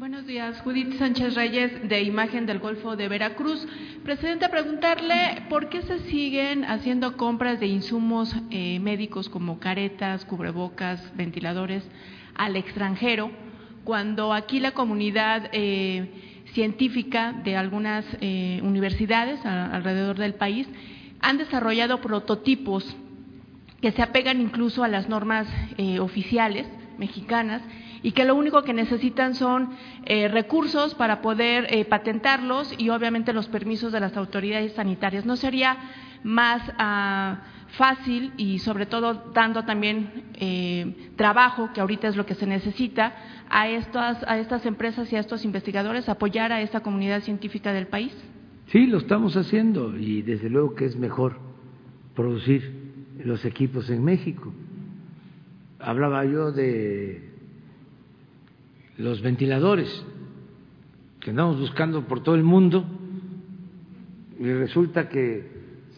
[0.00, 3.68] Buenos días, Judith Sánchez Reyes, de Imagen del Golfo de Veracruz.
[4.02, 11.14] Presidente, preguntarle por qué se siguen haciendo compras de insumos eh, médicos como caretas, cubrebocas,
[11.16, 11.86] ventiladores
[12.34, 13.30] al extranjero,
[13.84, 16.08] cuando aquí la comunidad eh,
[16.54, 20.66] científica de algunas eh, universidades alrededor del país
[21.20, 22.96] han desarrollado prototipos
[23.82, 25.46] que se apegan incluso a las normas
[25.76, 27.60] eh, oficiales mexicanas
[28.02, 29.70] y que lo único que necesitan son
[30.04, 35.26] eh, recursos para poder eh, patentarlos y obviamente los permisos de las autoridades sanitarias.
[35.26, 35.76] ¿No sería
[36.22, 37.40] más ah,
[37.72, 43.14] fácil y sobre todo dando también eh, trabajo, que ahorita es lo que se necesita,
[43.48, 47.86] a estas, a estas empresas y a estos investigadores, apoyar a esta comunidad científica del
[47.86, 48.12] país?
[48.66, 51.38] Sí, lo estamos haciendo y desde luego que es mejor
[52.14, 52.72] producir
[53.24, 54.52] los equipos en México.
[55.80, 57.29] Hablaba yo de
[58.98, 60.04] los ventiladores
[61.20, 62.84] que andamos buscando por todo el mundo
[64.38, 65.50] y resulta que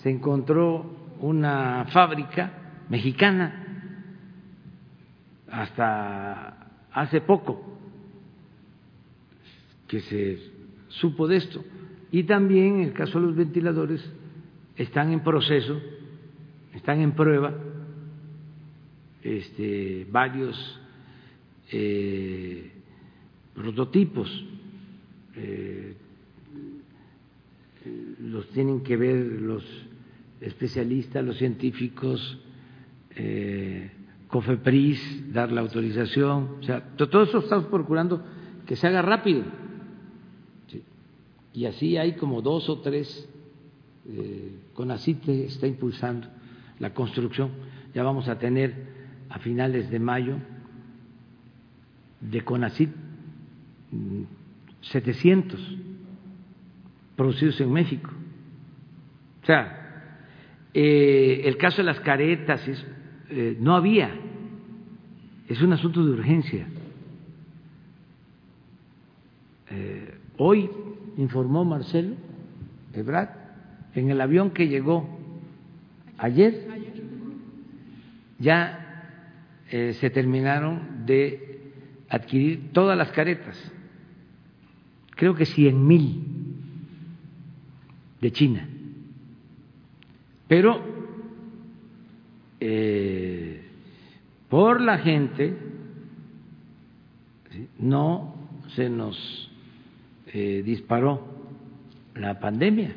[0.03, 3.63] se encontró una fábrica mexicana
[5.49, 7.79] hasta hace poco
[9.87, 10.39] que se
[10.89, 11.63] supo de esto.
[12.11, 14.03] Y también en el caso de los ventiladores
[14.77, 15.81] están en proceso,
[16.75, 17.55] están en prueba
[19.23, 20.81] este, varios
[21.71, 22.72] eh,
[23.55, 24.29] prototipos
[25.37, 25.95] eh,
[28.21, 29.65] los tienen que ver los
[30.41, 32.39] especialistas, los científicos,
[33.17, 33.91] eh,
[34.29, 38.25] COFEPRIS, dar la autorización, o sea, todo eso estamos procurando
[38.67, 39.45] que se haga rápido.
[41.55, 43.29] Y así hay como dos o tres,
[44.09, 46.29] eh, CONACITE está impulsando
[46.79, 47.51] la construcción,
[47.95, 48.75] ya vamos a tener
[49.29, 50.37] a finales de mayo
[52.21, 53.02] de CONACIT
[54.83, 55.61] 700
[57.17, 58.11] producidos en México.
[59.43, 59.83] O sea,
[60.75, 62.63] eh, el caso de las caretas
[63.29, 64.11] eh, no había,
[65.49, 66.67] es un asunto de urgencia.
[69.71, 70.71] Eh, hoy
[71.17, 72.15] informó Marcelo
[72.93, 73.31] Ebrard
[73.95, 75.07] en el avión que llegó
[76.19, 76.67] ayer,
[78.39, 78.79] ya
[79.71, 81.71] se terminaron de
[82.09, 83.57] adquirir todas las caretas
[85.23, 86.21] creo que cien mil
[88.21, 88.69] de China.
[90.49, 90.83] Pero
[92.59, 93.63] eh,
[94.49, 95.57] por la gente
[97.79, 98.35] no
[98.75, 99.49] se nos
[100.27, 101.23] eh, disparó
[102.17, 102.93] la pandemia,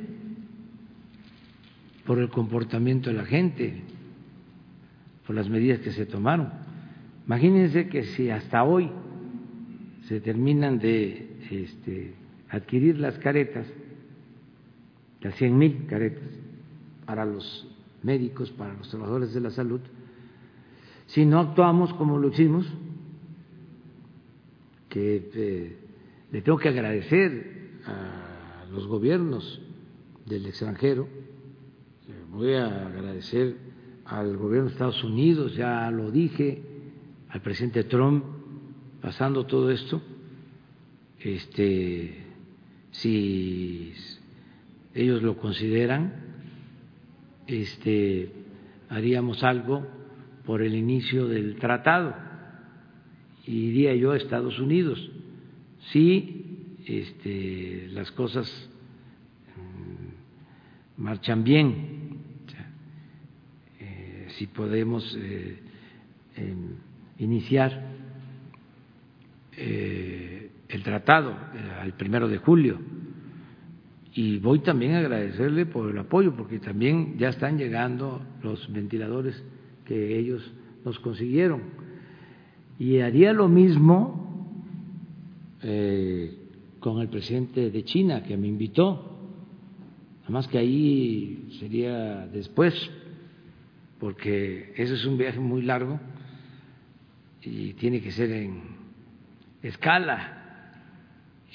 [2.08, 3.84] por el comportamiento de la gente,
[5.28, 6.50] por las medidas que se tomaron.
[7.28, 8.90] Imagínense que si hasta hoy
[10.08, 12.14] se terminan de este,
[12.50, 13.68] adquirir las caretas,
[15.22, 16.30] las cien mil caretas
[17.06, 17.68] para los
[18.04, 19.82] médicos, para los trabajadores de la salud,
[21.08, 22.66] si no actuamos como lo hicimos,
[24.90, 25.78] que eh,
[26.32, 29.62] le tengo que agradecer a los gobiernos
[30.26, 31.08] del extranjero,
[32.36, 33.56] voy a agradecer
[34.06, 36.62] al gobierno de Estados Unidos, ya lo dije,
[37.30, 38.24] al presidente Trump,
[39.02, 40.02] pasando todo esto,
[41.20, 42.24] este,
[42.92, 43.94] si
[44.94, 46.14] ellos lo consideran,
[47.48, 48.32] este,
[48.90, 49.86] haríamos algo
[50.46, 52.16] por el inicio del tratado.
[53.46, 55.12] Iría yo a Estados Unidos.
[55.92, 56.46] Si
[56.86, 58.50] este, las cosas
[59.56, 62.20] mm, marchan bien,
[63.80, 65.60] eh, si podemos eh,
[66.38, 66.76] em,
[67.20, 67.86] iniciar
[69.58, 70.45] eh,
[70.76, 72.80] el tratado eh, al primero de julio.
[74.14, 79.42] Y voy también a agradecerle por el apoyo, porque también ya están llegando los ventiladores
[79.86, 81.62] que ellos nos consiguieron.
[82.78, 84.56] Y haría lo mismo
[85.64, 86.38] eh,
[86.80, 89.18] con el presidente de China, que me invitó.
[90.24, 92.74] Además que ahí sería después,
[94.00, 96.00] porque ese es un viaje muy largo
[97.42, 98.62] y tiene que ser en
[99.62, 100.35] escala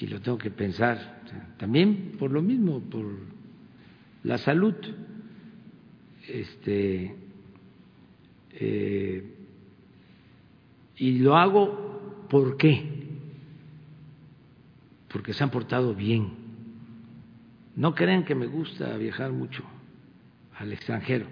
[0.01, 1.21] y lo tengo que pensar
[1.57, 3.05] también por lo mismo, por
[4.23, 4.73] la salud.
[6.27, 7.15] Este,
[8.51, 9.35] eh,
[10.97, 12.83] y lo hago ¿por qué?
[15.07, 16.29] Porque se han portado bien.
[17.75, 19.63] No crean que me gusta viajar mucho
[20.57, 21.27] al extranjero.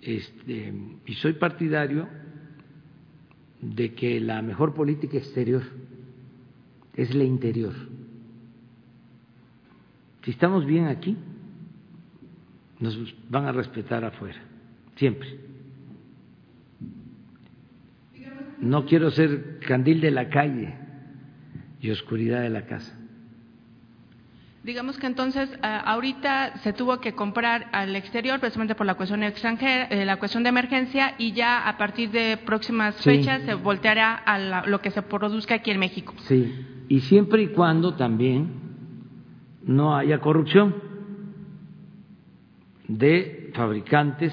[0.00, 0.72] Este,
[1.04, 2.08] y soy partidario
[3.60, 5.62] de que la mejor política exterior
[6.98, 7.74] es la interior.
[10.24, 11.16] Si estamos bien aquí,
[12.80, 12.98] nos
[13.30, 14.40] van a respetar afuera,
[14.96, 15.38] siempre.
[18.60, 20.74] No quiero ser candil de la calle
[21.80, 22.98] y oscuridad de la casa.
[24.64, 29.84] Digamos que entonces ahorita se tuvo que comprar al exterior precisamente por la cuestión extranjera,
[29.84, 34.66] eh, la cuestión de emergencia y ya a partir de próximas fechas se volteará a
[34.66, 36.12] lo que se produzca aquí en México.
[36.26, 38.48] Sí, y siempre y cuando también
[39.64, 40.74] no haya corrupción
[42.88, 44.32] de fabricantes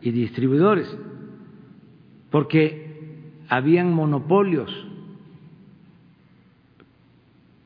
[0.00, 0.96] y distribuidores,
[2.30, 4.70] porque habían monopolios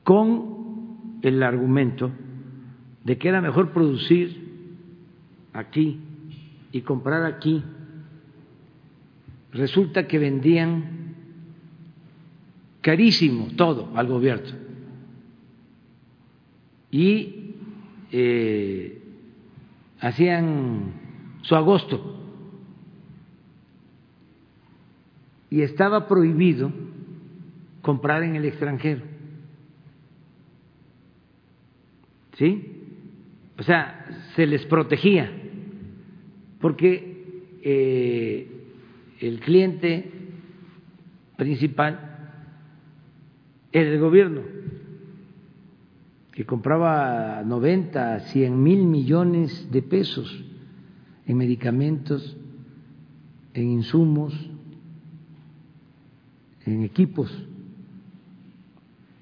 [0.02, 2.10] con el argumento
[3.04, 4.48] de que era mejor producir
[5.52, 6.00] aquí
[6.72, 7.62] y comprar aquí,
[9.52, 10.97] resulta que vendían
[12.88, 14.48] carísimo todo al gobierno
[16.90, 17.54] y
[18.10, 19.02] eh,
[20.00, 20.94] hacían
[21.42, 22.18] su agosto
[25.50, 26.72] y estaba prohibido
[27.82, 29.02] comprar en el extranjero.
[32.38, 32.72] ¿sí?
[33.58, 35.30] O sea, se les protegía,
[36.58, 38.46] porque eh,
[39.20, 40.10] el cliente
[41.36, 42.07] principal
[43.72, 44.42] el gobierno,
[46.32, 50.44] que compraba 90, 100 mil millones de pesos
[51.26, 52.36] en medicamentos,
[53.54, 54.34] en insumos,
[56.64, 57.30] en equipos.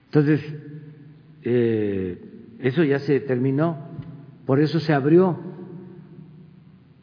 [0.06, 0.40] Entonces,
[1.42, 2.18] eh,
[2.60, 3.78] eso ya se terminó,
[4.44, 5.38] por eso se abrió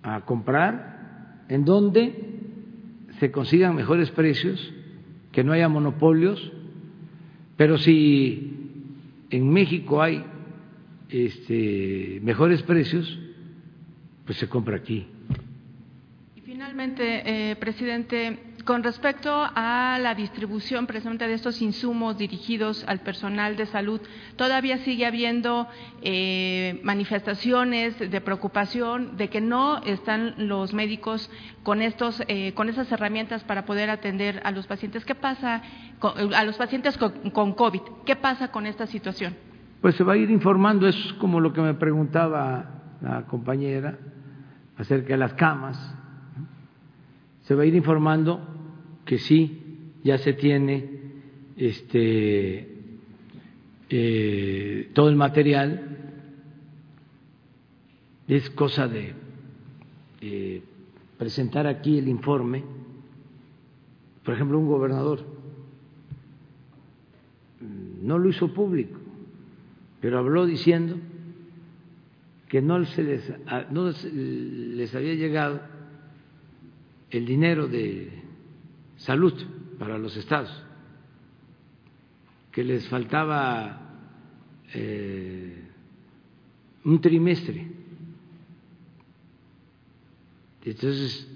[0.04, 2.34] a comprar en donde
[3.20, 4.74] se consigan mejores precios,
[5.32, 6.52] que no haya monopolios,
[7.64, 8.52] pero si
[9.30, 10.22] en México hay
[11.08, 13.18] este, mejores precios,
[14.26, 15.08] pues se compra aquí.
[16.36, 23.00] Y finalmente, eh, presidente, con respecto a la distribución precisamente de estos insumos dirigidos al
[23.00, 24.00] personal de salud,
[24.36, 25.68] todavía sigue habiendo
[26.02, 31.30] eh, manifestaciones de preocupación de que no están los médicos
[31.64, 35.04] con estos, eh, con esas herramientas para poder atender a los pacientes.
[35.04, 35.62] ¿Qué pasa
[36.00, 37.82] con, a los pacientes con, con COVID?
[38.06, 39.36] ¿Qué pasa con esta situación?
[39.82, 42.66] Pues se va a ir informando, es como lo que me preguntaba
[43.02, 43.98] la compañera
[44.78, 45.98] acerca de las camas
[47.44, 48.42] se va a ir informando
[49.06, 50.90] que sí, ya se tiene
[51.58, 52.78] este,
[53.90, 55.90] eh, todo el material.
[58.28, 59.14] Es cosa de
[60.22, 60.64] eh,
[61.18, 62.64] presentar aquí el informe.
[64.24, 65.34] Por ejemplo, un gobernador
[68.04, 69.00] no lo hizo público,
[70.02, 70.98] pero habló diciendo
[72.50, 73.34] que no, se les,
[73.72, 75.73] no les había llegado
[77.18, 78.24] el dinero de
[78.98, 79.34] salud
[79.78, 80.52] para los estados,
[82.52, 83.82] que les faltaba
[84.74, 85.64] eh,
[86.86, 87.68] un trimestre.
[90.66, 91.30] Entonces,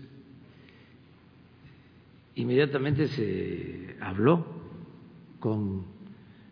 [2.35, 4.45] inmediatamente se habló
[5.39, 5.85] con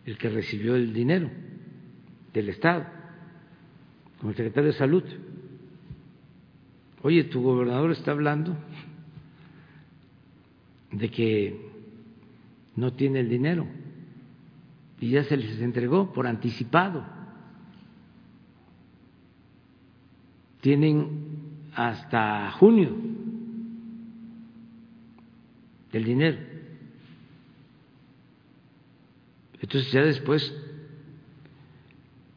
[0.06, 1.32] el que recibió el dinero
[2.34, 2.86] del Estado,
[4.20, 5.04] con el secretario de Salud.
[7.02, 8.58] Oye, tu gobernador está hablando
[10.98, 11.72] de que
[12.76, 13.68] no tiene el dinero
[15.00, 17.06] y ya se les entregó por anticipado.
[20.62, 22.96] Tienen hasta junio
[25.92, 26.38] el dinero.
[29.62, 30.54] Entonces ya después,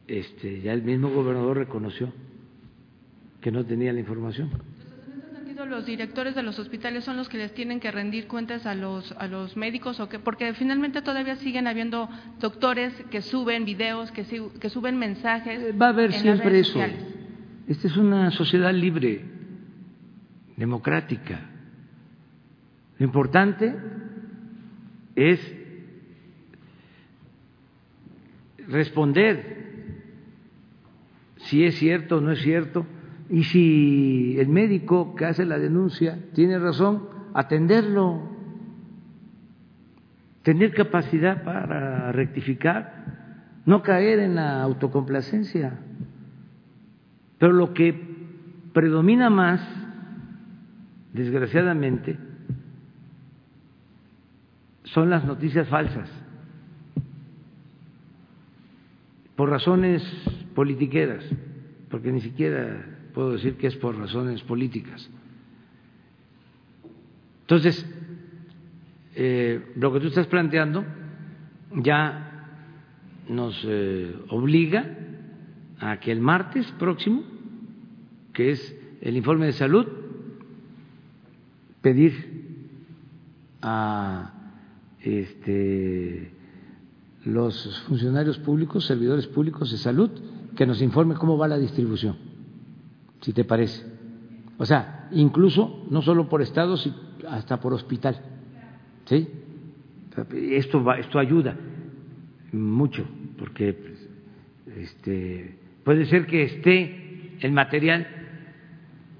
[0.07, 2.11] este, ya el mismo gobernador reconoció
[3.41, 4.49] que no tenía la información
[5.65, 9.11] los directores de los hospitales son los que les tienen que rendir cuentas a los,
[9.13, 14.23] a los médicos o que, porque finalmente todavía siguen habiendo doctores que suben videos, que,
[14.59, 15.73] que suben mensajes.
[15.79, 16.79] Va a haber siempre eso.
[17.67, 19.23] Esta es una sociedad libre,
[20.57, 21.41] democrática.
[22.97, 23.75] Lo importante
[25.15, 25.39] es
[28.67, 29.59] responder
[31.37, 32.85] si es cierto o no es cierto
[33.29, 38.21] y si el médico que hace la denuncia tiene razón, atenderlo,
[40.41, 45.79] tener capacidad para rectificar, no caer en la autocomplacencia.
[47.37, 47.93] Pero lo que
[48.73, 49.61] predomina más,
[51.13, 52.17] desgraciadamente,
[54.85, 56.09] son las noticias falsas,
[59.35, 60.03] por razones
[60.55, 61.23] politiqueras,
[61.89, 65.09] porque ni siquiera puedo decir que es por razones políticas.
[67.41, 67.85] Entonces,
[69.15, 70.85] eh, lo que tú estás planteando
[71.75, 72.29] ya
[73.27, 74.97] nos eh, obliga
[75.79, 77.23] a que el martes próximo,
[78.33, 79.87] que es el informe de salud,
[81.81, 82.13] pedir
[83.61, 84.33] a
[85.01, 86.31] este,
[87.25, 90.11] los funcionarios públicos, servidores públicos de salud,
[90.55, 92.17] que nos informe cómo va la distribución,
[93.21, 93.85] si te parece.
[94.57, 98.21] O sea, incluso no solo por estados, sino hasta por hospital.
[99.05, 99.27] ¿Sí?
[100.33, 101.55] Esto, va, esto ayuda
[102.51, 103.05] mucho,
[103.37, 103.95] porque
[104.77, 108.07] este, puede ser que esté el material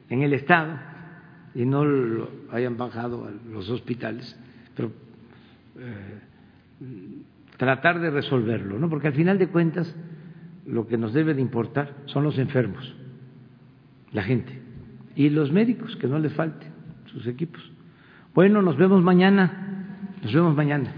[0.09, 0.79] en el Estado
[1.55, 4.37] y no lo hayan bajado a los hospitales,
[4.75, 4.91] pero
[5.77, 6.19] eh,
[7.57, 8.89] tratar de resolverlo, ¿no?
[8.89, 9.95] Porque al final de cuentas
[10.65, 12.95] lo que nos debe de importar son los enfermos,
[14.11, 14.59] la gente
[15.15, 16.67] y los médicos, que no les falte
[17.07, 17.61] sus equipos.
[18.33, 20.05] Bueno, nos vemos mañana.
[20.23, 20.93] Nos vemos mañana.